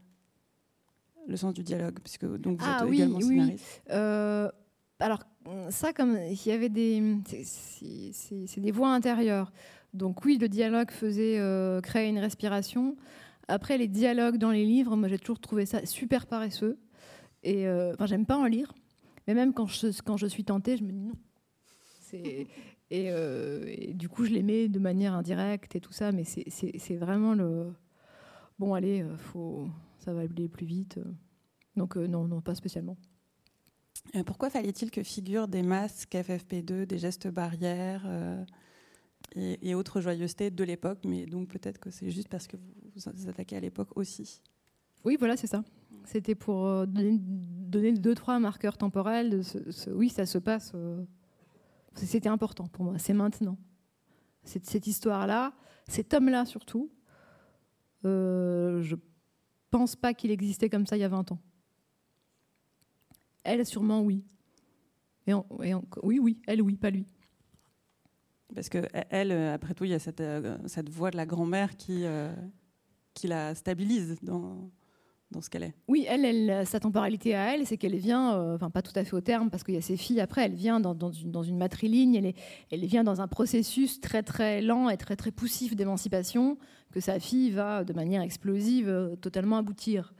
Le 1.26 1.36
sens 1.36 1.54
du 1.54 1.62
dialogue, 1.62 1.98
puisque 2.00 2.26
donc 2.26 2.60
vous 2.60 2.66
ah, 2.68 2.80
êtes 2.82 2.88
oui, 2.88 2.96
également 2.96 3.18
oui. 3.18 3.56
Euh, 3.90 4.50
alors 4.98 5.20
ça, 5.70 5.92
comme 5.92 6.18
il 6.30 6.46
y 6.46 6.52
avait 6.52 6.68
des, 6.68 7.02
c'est 8.12 8.60
des 8.60 8.70
voix 8.70 8.90
intérieures. 8.90 9.52
Donc 9.94 10.24
oui, 10.24 10.38
le 10.38 10.48
dialogue 10.48 10.90
faisait 10.90 11.38
euh, 11.38 11.80
créer 11.80 12.08
une 12.08 12.18
respiration. 12.18 12.96
Après, 13.48 13.78
les 13.78 13.88
dialogues 13.88 14.36
dans 14.36 14.50
les 14.50 14.64
livres, 14.64 14.96
moi 14.96 15.08
j'ai 15.08 15.18
toujours 15.18 15.40
trouvé 15.40 15.66
ça 15.66 15.84
super 15.86 16.26
paresseux. 16.26 16.78
Et 17.42 17.66
euh, 17.66 17.92
enfin, 17.94 18.06
j'aime 18.06 18.26
pas 18.26 18.38
en 18.38 18.46
lire, 18.46 18.72
mais 19.26 19.34
même 19.34 19.52
quand 19.52 19.66
je, 19.66 19.88
quand 20.02 20.16
je 20.16 20.26
suis 20.26 20.44
tentée, 20.44 20.76
je 20.76 20.84
me 20.84 20.92
dis 20.92 21.00
non. 21.00 21.14
Et, 22.90 23.08
et, 23.08 23.92
du 23.94 24.08
coup, 24.08 24.24
je 24.24 24.30
les 24.30 24.44
mets 24.44 24.68
de 24.68 24.78
manière 24.78 25.14
indirecte 25.14 25.74
et 25.74 25.80
tout 25.80 25.92
ça, 25.92 26.12
mais 26.12 26.22
c'est 26.22 26.96
vraiment 26.96 27.34
le. 27.34 27.72
Bon, 28.60 28.74
allez, 28.74 29.04
faut 29.16 29.66
ça 30.04 30.12
va 30.12 30.20
aller 30.20 30.48
plus 30.48 30.66
vite. 30.66 31.00
Donc 31.76 31.96
euh, 31.96 32.06
non, 32.06 32.28
non, 32.28 32.40
pas 32.40 32.54
spécialement. 32.54 32.96
Euh, 34.14 34.22
pourquoi 34.22 34.50
fallait-il 34.50 34.90
que 34.90 35.02
figurent 35.02 35.48
des 35.48 35.62
masques 35.62 36.14
FFP2, 36.14 36.84
des 36.84 36.98
gestes 36.98 37.28
barrières 37.28 38.06
euh, 39.36 39.56
et, 39.62 39.74
autres 39.74 40.00
joyeusetés 40.00 40.50
de 40.50 40.64
l'époque 40.64 40.98
Mais 41.04 41.26
donc 41.26 41.48
peut-être 41.48 41.78
que 41.78 41.90
c'est 41.90 42.10
juste 42.10 42.28
parce 42.28 42.46
que 42.46 42.56
vous 42.56 43.12
vous 43.14 43.28
attaquez 43.28 43.56
à 43.56 43.60
l'époque 43.60 43.88
aussi. 43.96 44.42
Oui, 45.04 45.16
voilà, 45.18 45.36
c'est 45.36 45.46
ça. 45.46 45.64
C'était 46.04 46.34
pour 46.34 46.86
donner, 46.86 47.18
deux, 47.92 48.14
trois 48.14 48.38
marqueurs 48.38 48.76
temporels. 48.76 49.42
oui, 49.88 50.08
ça 50.08 50.26
se 50.26 50.38
passe. 50.38 50.72
C'était 51.94 52.28
important 52.28 52.66
pour 52.68 52.84
moi. 52.84 52.98
C'est 52.98 53.12
maintenant. 53.12 53.58
Cette, 54.44 54.86
histoire-là, 54.86 55.54
cet 55.88 56.12
homme-là 56.12 56.44
surtout, 56.44 56.90
je 58.02 58.94
pense 59.70 59.96
pas 59.96 60.14
qu'il 60.14 60.30
existait 60.30 60.68
comme 60.68 60.86
ça 60.86 60.96
il 60.96 61.00
y 61.00 61.04
a 61.04 61.08
20 61.08 61.32
ans. 61.32 61.38
Elle, 63.44 63.64
sûrement, 63.66 64.00
oui. 64.00 64.24
Et, 65.26 65.34
oui, 66.02 66.18
oui, 66.18 66.40
elle, 66.46 66.62
oui, 66.62 66.76
pas 66.76 66.90
lui. 66.90 67.06
Parce 68.54 68.68
que 68.68 68.78
elle, 69.10 69.32
après 69.32 69.74
tout, 69.74 69.84
il 69.84 69.90
y 69.90 69.94
a 69.94 69.98
cette, 69.98 70.20
euh, 70.20 70.56
voix 70.90 71.10
de 71.10 71.16
la 71.16 71.26
grand-mère 71.26 71.76
qui, 71.76 72.04
euh, 72.04 72.32
qui 73.14 73.26
la 73.26 73.54
stabilise 73.54 74.16
dans, 74.22 74.70
dans 75.34 75.40
ce 75.40 75.50
qu'elle 75.50 75.64
est. 75.64 75.74
Oui, 75.88 76.06
elle, 76.08 76.66
sa 76.66 76.80
temporalité 76.80 77.34
à 77.34 77.54
elle, 77.54 77.66
c'est 77.66 77.76
qu'elle 77.76 77.96
vient, 77.96 78.34
euh, 78.36 78.58
pas 78.58 78.82
tout 78.82 78.92
à 78.94 79.04
fait 79.04 79.14
au 79.14 79.20
terme, 79.20 79.50
parce 79.50 79.64
qu'il 79.64 79.74
y 79.74 79.78
a 79.78 79.82
ses 79.82 79.96
filles 79.96 80.20
après, 80.20 80.44
elle 80.44 80.54
vient 80.54 80.80
dans, 80.80 80.94
dans, 80.94 81.10
une, 81.10 81.30
dans 81.30 81.42
une, 81.42 81.58
matriligne, 81.58 82.14
elle, 82.14 82.34
elle 82.70 82.86
vient 82.86 83.04
dans 83.04 83.20
un 83.20 83.28
processus 83.28 84.00
très 84.00 84.22
très 84.22 84.62
lent 84.62 84.88
et 84.88 84.96
très 84.96 85.16
très 85.16 85.30
poussif 85.30 85.74
d'émancipation, 85.74 86.56
que 86.92 87.00
sa 87.00 87.18
fille 87.18 87.50
va 87.50 87.84
de 87.84 87.92
manière 87.92 88.22
explosive 88.22 88.88
euh, 88.88 89.16
totalement 89.16 89.56
aboutir. 89.56 90.14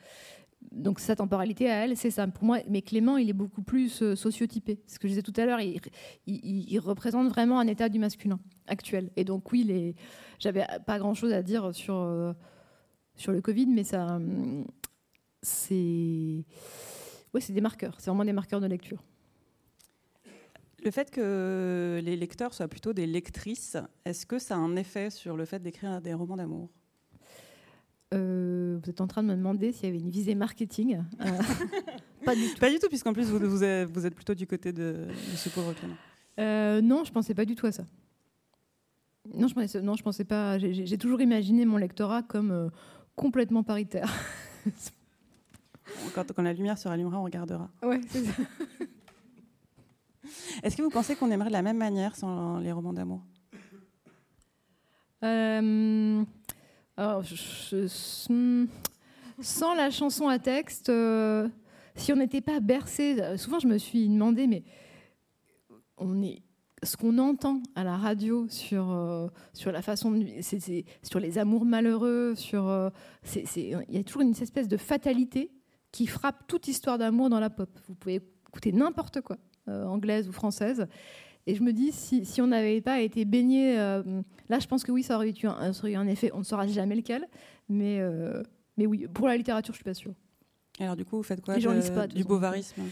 Donc 0.75 1.01
sa 1.01 1.17
temporalité 1.17 1.71
à 1.71 1.85
elle, 1.85 1.97
c'est 1.97 2.11
ça. 2.11 2.27
Pour 2.27 2.45
moi, 2.45 2.59
mais 2.69 2.83
Clément, 2.83 3.17
il 3.17 3.31
est 3.31 3.35
beaucoup 3.35 3.63
plus 3.63 4.03
euh, 4.03 4.17
sociotypé. 4.17 4.81
Ce 4.87 4.99
que 4.99 5.09
je 5.09 5.13
disais 5.13 5.23
tout 5.23 5.33
à 5.37 5.47
l'heure, 5.47 5.61
il, 5.61 6.79
représente 6.81 7.29
vraiment 7.29 7.59
un 7.59 7.67
état 7.67 7.89
du 7.89 7.99
masculin 7.99 8.41
actuel. 8.67 9.11
Et 9.17 9.25
donc 9.25 9.53
oui, 9.53 9.95
j'avais 10.39 10.67
pas 10.87 10.99
grand-chose 10.99 11.33
à 11.33 11.43
dire 11.43 11.75
sur 11.75 12.35
sur 13.17 13.33
le 13.33 13.41
Covid, 13.41 13.67
mais 13.67 13.85
ça, 13.85 14.17
hum, 14.17 14.67
c'est 15.43 16.45
ouais, 17.33 17.41
c'est 17.41 17.53
des 17.53 17.61
marqueurs, 17.61 17.97
c'est 17.99 18.11
vraiment 18.11 18.25
des 18.25 18.33
marqueurs 18.33 18.61
de 18.61 18.67
lecture. 18.67 19.03
Le 20.85 20.91
fait 20.91 21.11
que 21.11 22.01
les 22.05 22.17
lecteurs 22.17 22.53
soient 22.53 22.69
plutôt 22.69 22.93
des 22.93 23.07
lectrices, 23.07 23.77
est-ce 24.05 24.27
que 24.27 24.39
ça 24.39 24.55
a 24.55 24.59
un 24.59 24.77
effet 24.77 25.09
sur 25.11 25.37
le 25.37 25.47
fait 25.47 25.61
d'écrire 25.61 26.03
des 26.03 26.13
romans 26.13 26.37
d'amour? 26.37 26.69
Euh, 28.13 28.79
vous 28.83 28.91
êtes 28.91 29.01
en 29.01 29.07
train 29.07 29.23
de 29.23 29.29
me 29.29 29.35
demander 29.35 29.73
s'il 29.73 29.87
y 29.87 29.89
avait 29.89 29.99
une 29.99 30.11
visée 30.11 30.35
marketing. 30.35 31.03
Euh, 31.21 31.25
pas 32.25 32.35
du 32.35 32.49
tout. 32.49 32.59
Pas 32.59 32.71
du 32.71 32.79
tout, 32.79 32.89
puisqu'en 32.89 33.13
plus, 33.13 33.31
vous, 33.31 33.39
vous, 33.39 33.65
êtes, 33.65 34.15
plutôt 34.15 34.35
du 34.35 34.47
côté 34.47 34.73
de, 34.73 35.07
ce 35.35 35.49
pauvre 35.49 35.73
Clément. 35.73 35.97
Euh, 36.39 36.81
non, 36.81 37.05
je 37.05 37.13
pensais 37.13 37.35
pas 37.35 37.45
du 37.45 37.55
tout 37.55 37.67
à 37.67 37.73
ça. 37.73 37.85
Non, 39.33 39.49
je 39.49 39.55
pensais, 39.55 39.81
non, 39.81 39.95
je 39.95 40.03
pensais 40.03 40.25
pas. 40.25 40.59
J'ai 40.59 40.99
toujours 40.99 41.21
imaginé 41.21 41.65
mon 41.65 41.79
lectorat 41.79 42.23
comme 42.23 42.71
complètement 43.17 43.63
paritaire. 43.63 44.13
Quand, 46.15 46.39
la 46.39 46.53
lumière 46.53 46.79
se 46.79 46.89
rallumera, 46.89 47.19
on 47.19 47.25
regardera. 47.25 47.71
Ouais, 47.83 48.01
c'est 48.09 48.25
ça. 48.25 48.33
Est-ce 50.63 50.77
que 50.77 50.83
vous 50.83 50.91
pensez 50.91 51.17
qu'on 51.17 51.31
aimerait 51.31 51.49
de 51.49 51.55
la 51.55 51.63
même 51.63 51.77
manière 51.77 52.17
sans 52.17 52.59
les 52.59 52.73
romans 52.73 52.93
d'amour? 52.93 53.23
Euh, 56.99 57.23
Sans 59.41 59.75
la 59.75 59.91
chanson 59.91 60.29
à 60.29 60.39
texte, 60.39 60.89
euh, 60.89 61.49
si 61.95 62.13
on 62.13 62.17
n'était 62.17 62.41
pas 62.41 62.61
bercé, 62.61 63.21
euh, 63.21 63.37
souvent 63.37 63.59
je 63.59 63.67
me 63.67 63.79
suis 63.79 64.09
demandé, 64.09 64.47
mais 64.47 64.63
on 65.97 66.23
est, 66.23 66.43
ce 66.83 66.97
qu'on 66.97 67.19
entend 67.19 67.63
à 67.75 67.85
la 67.85 67.97
radio 67.97 68.47
sur, 68.49 69.31
sur 69.53 69.73
la 69.73 69.81
façon, 69.81 70.13
de, 70.13 70.27
sur 71.03 71.21
les 71.21 71.39
amours 71.39 71.65
malheureux, 71.65 72.35
sur, 72.35 72.93
il 73.37 73.85
y 73.89 73.99
a 73.99 74.05
toujours 74.05 74.23
une 74.23 74.31
espèce 74.33 74.69
de 74.69 74.77
fatalité 74.77 75.51
qui 75.95 76.09
frappe 76.09 76.49
toute 76.49 76.67
histoire 76.67 76.99
d'amour 76.99 77.31
dans 77.31 77.39
la 77.39 77.51
pop. 77.51 77.71
Vous 77.87 77.95
pouvez 77.95 78.21
écouter 78.49 78.73
n'importe 78.73 79.21
quoi, 79.21 79.37
euh, 79.69 79.87
anglaise 79.87 80.29
ou 80.29 80.33
française. 80.33 80.89
Et 81.47 81.55
je 81.55 81.63
me 81.63 81.73
dis, 81.73 81.93
si, 81.93 82.25
si 82.25 82.41
on 82.41 82.47
n'avait 82.47 82.81
pas 82.81 83.01
été 83.01 83.25
baigné, 83.25 83.79
euh, 83.79 84.03
là 84.49 84.59
je 84.59 84.67
pense 84.67 84.83
que 84.83 84.93
oui, 84.93 85.03
ça 85.03 85.17
aurait, 85.17 85.31
eu 85.31 85.47
un, 85.47 85.73
ça 85.73 85.83
aurait 85.83 85.93
eu 85.93 85.97
un 85.97 86.07
effet, 86.07 86.31
on 86.33 86.39
ne 86.39 86.45
saura 86.45 86.67
jamais 86.67 86.95
lequel, 86.97 87.27
mais, 87.69 87.99
euh, 88.01 88.43
mais 88.77 88.87
oui, 88.87 89.07
pour 89.13 89.29
la 89.29 89.37
littérature, 89.37 89.75
je 89.75 89.79
suis 89.79 89.85
pas 89.85 89.95
sûre. 89.95 90.15
Alors 90.81 90.97
du 90.97 91.05
coup, 91.05 91.17
vous 91.17 91.23
faites 91.23 91.43
quoi 91.43 91.55
pas, 91.55 92.07
Du 92.07 92.25
bovarisme 92.25 92.83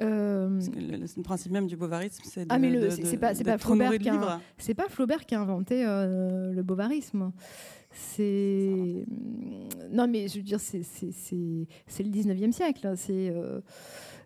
euh... 0.00 0.60
le, 0.76 1.22
principe 1.22 1.50
même 1.50 1.66
du 1.66 1.76
bovarisme, 1.76 2.22
c'est 2.24 2.46
ah 2.50 2.58
mais 2.58 2.90
c'est 2.90 3.16
pas, 3.16 3.34
pas 3.34 3.58
Flaubert 3.58 3.98
qui 3.98 4.08
a, 4.08 4.40
c'est 4.56 4.74
pas 4.74 4.88
Flaubert 4.88 5.26
qui 5.26 5.34
a 5.34 5.40
inventé 5.40 5.82
le 5.84 6.62
bovarisme. 6.62 7.32
C'est 7.90 9.06
non, 9.90 10.06
mais 10.06 10.28
je 10.28 10.36
veux 10.36 10.42
dire, 10.42 10.60
c'est 10.60 10.82
c'est 10.82 12.02
le 12.02 12.10
19e 12.10 12.52
siècle. 12.52 12.86
Hein. 12.86 12.96
C'est 12.96 13.30
euh, 13.30 13.60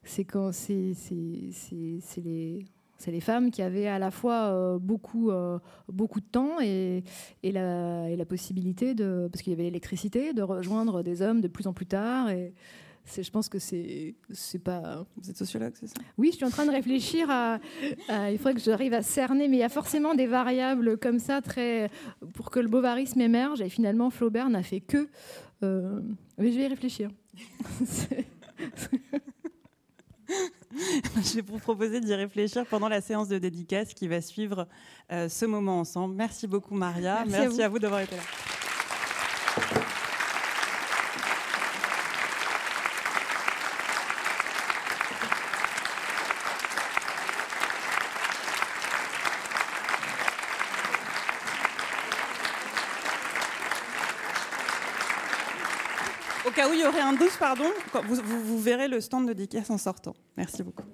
c'est 0.04 0.24
quand 0.24 0.52
c'est 0.52 0.94
les 1.10 2.64
c'est 3.02 3.10
les 3.10 3.20
femmes 3.20 3.50
qui 3.50 3.62
avaient 3.62 3.88
à 3.88 3.98
la 3.98 4.12
fois 4.12 4.52
euh, 4.52 4.78
beaucoup, 4.78 5.30
euh, 5.30 5.58
beaucoup 5.88 6.20
de 6.20 6.26
temps 6.26 6.60
et, 6.60 7.02
et, 7.42 7.50
la, 7.50 8.08
et 8.08 8.14
la 8.14 8.24
possibilité 8.24 8.94
de, 8.94 9.28
parce 9.32 9.42
qu'il 9.42 9.52
y 9.52 9.54
avait 9.54 9.64
l'électricité, 9.64 10.32
de 10.32 10.42
rejoindre 10.42 11.02
des 11.02 11.20
hommes 11.20 11.40
de 11.40 11.48
plus 11.48 11.66
en 11.66 11.72
plus 11.72 11.86
tard. 11.86 12.30
Et 12.30 12.54
je 13.04 13.30
pense 13.30 13.48
que 13.48 13.58
c'est 13.58 14.14
c'est 14.30 14.60
pas. 14.60 15.04
Vous 15.16 15.28
êtes 15.28 15.36
sociologue, 15.36 15.72
c'est 15.74 15.88
ça? 15.88 15.94
Oui, 16.16 16.28
je 16.30 16.36
suis 16.36 16.44
en 16.44 16.50
train 16.50 16.64
de 16.64 16.70
réfléchir 16.70 17.28
à, 17.28 17.58
Il 18.30 18.38
faudrait 18.38 18.54
que 18.54 18.60
j'arrive 18.60 18.94
à 18.94 19.02
cerner, 19.02 19.48
mais 19.48 19.56
il 19.56 19.60
y 19.60 19.64
a 19.64 19.68
forcément 19.68 20.14
des 20.14 20.26
variables 20.26 20.96
comme 20.98 21.18
ça 21.18 21.42
très 21.42 21.90
pour 22.34 22.52
que 22.52 22.60
le 22.60 22.68
bovarisme 22.68 23.20
émerge. 23.20 23.60
Et 23.60 23.68
finalement, 23.68 24.10
Flaubert 24.10 24.48
n'a 24.48 24.62
fait 24.62 24.80
que. 24.80 25.08
Euh, 25.64 26.00
mais 26.38 26.52
je 26.52 26.58
vais 26.58 26.64
y 26.64 26.68
réfléchir. 26.68 27.10
je 31.16 31.34
vais 31.36 31.42
vous 31.42 31.58
proposer 31.58 32.00
d'y 32.00 32.14
réfléchir 32.14 32.64
pendant 32.66 32.88
la 32.88 33.00
séance 33.00 33.28
de 33.28 33.38
dédicace 33.38 33.94
qui 33.94 34.08
va 34.08 34.20
suivre 34.20 34.66
euh, 35.10 35.28
ce 35.28 35.44
moment 35.44 35.80
ensemble. 35.80 36.14
Merci 36.14 36.46
beaucoup, 36.46 36.74
Maria. 36.74 37.24
Merci, 37.26 37.62
à 37.62 37.68
vous 37.68 37.78
d'avoir 37.78 38.00
été 38.00 38.16
là. 38.16 38.22
Aurait 57.02 57.10
un 57.10 57.12
doute, 57.14 57.36
pardon, 57.38 57.64
vous, 58.04 58.16
vous, 58.44 58.60
verrez 58.60 58.88
le 58.88 59.00
stand 59.00 59.26
de 59.26 59.32
dédicace 59.32 59.70
en 59.70 59.78
sortant. 59.78 60.14
Merci 60.36 60.62
beaucoup. 60.62 60.84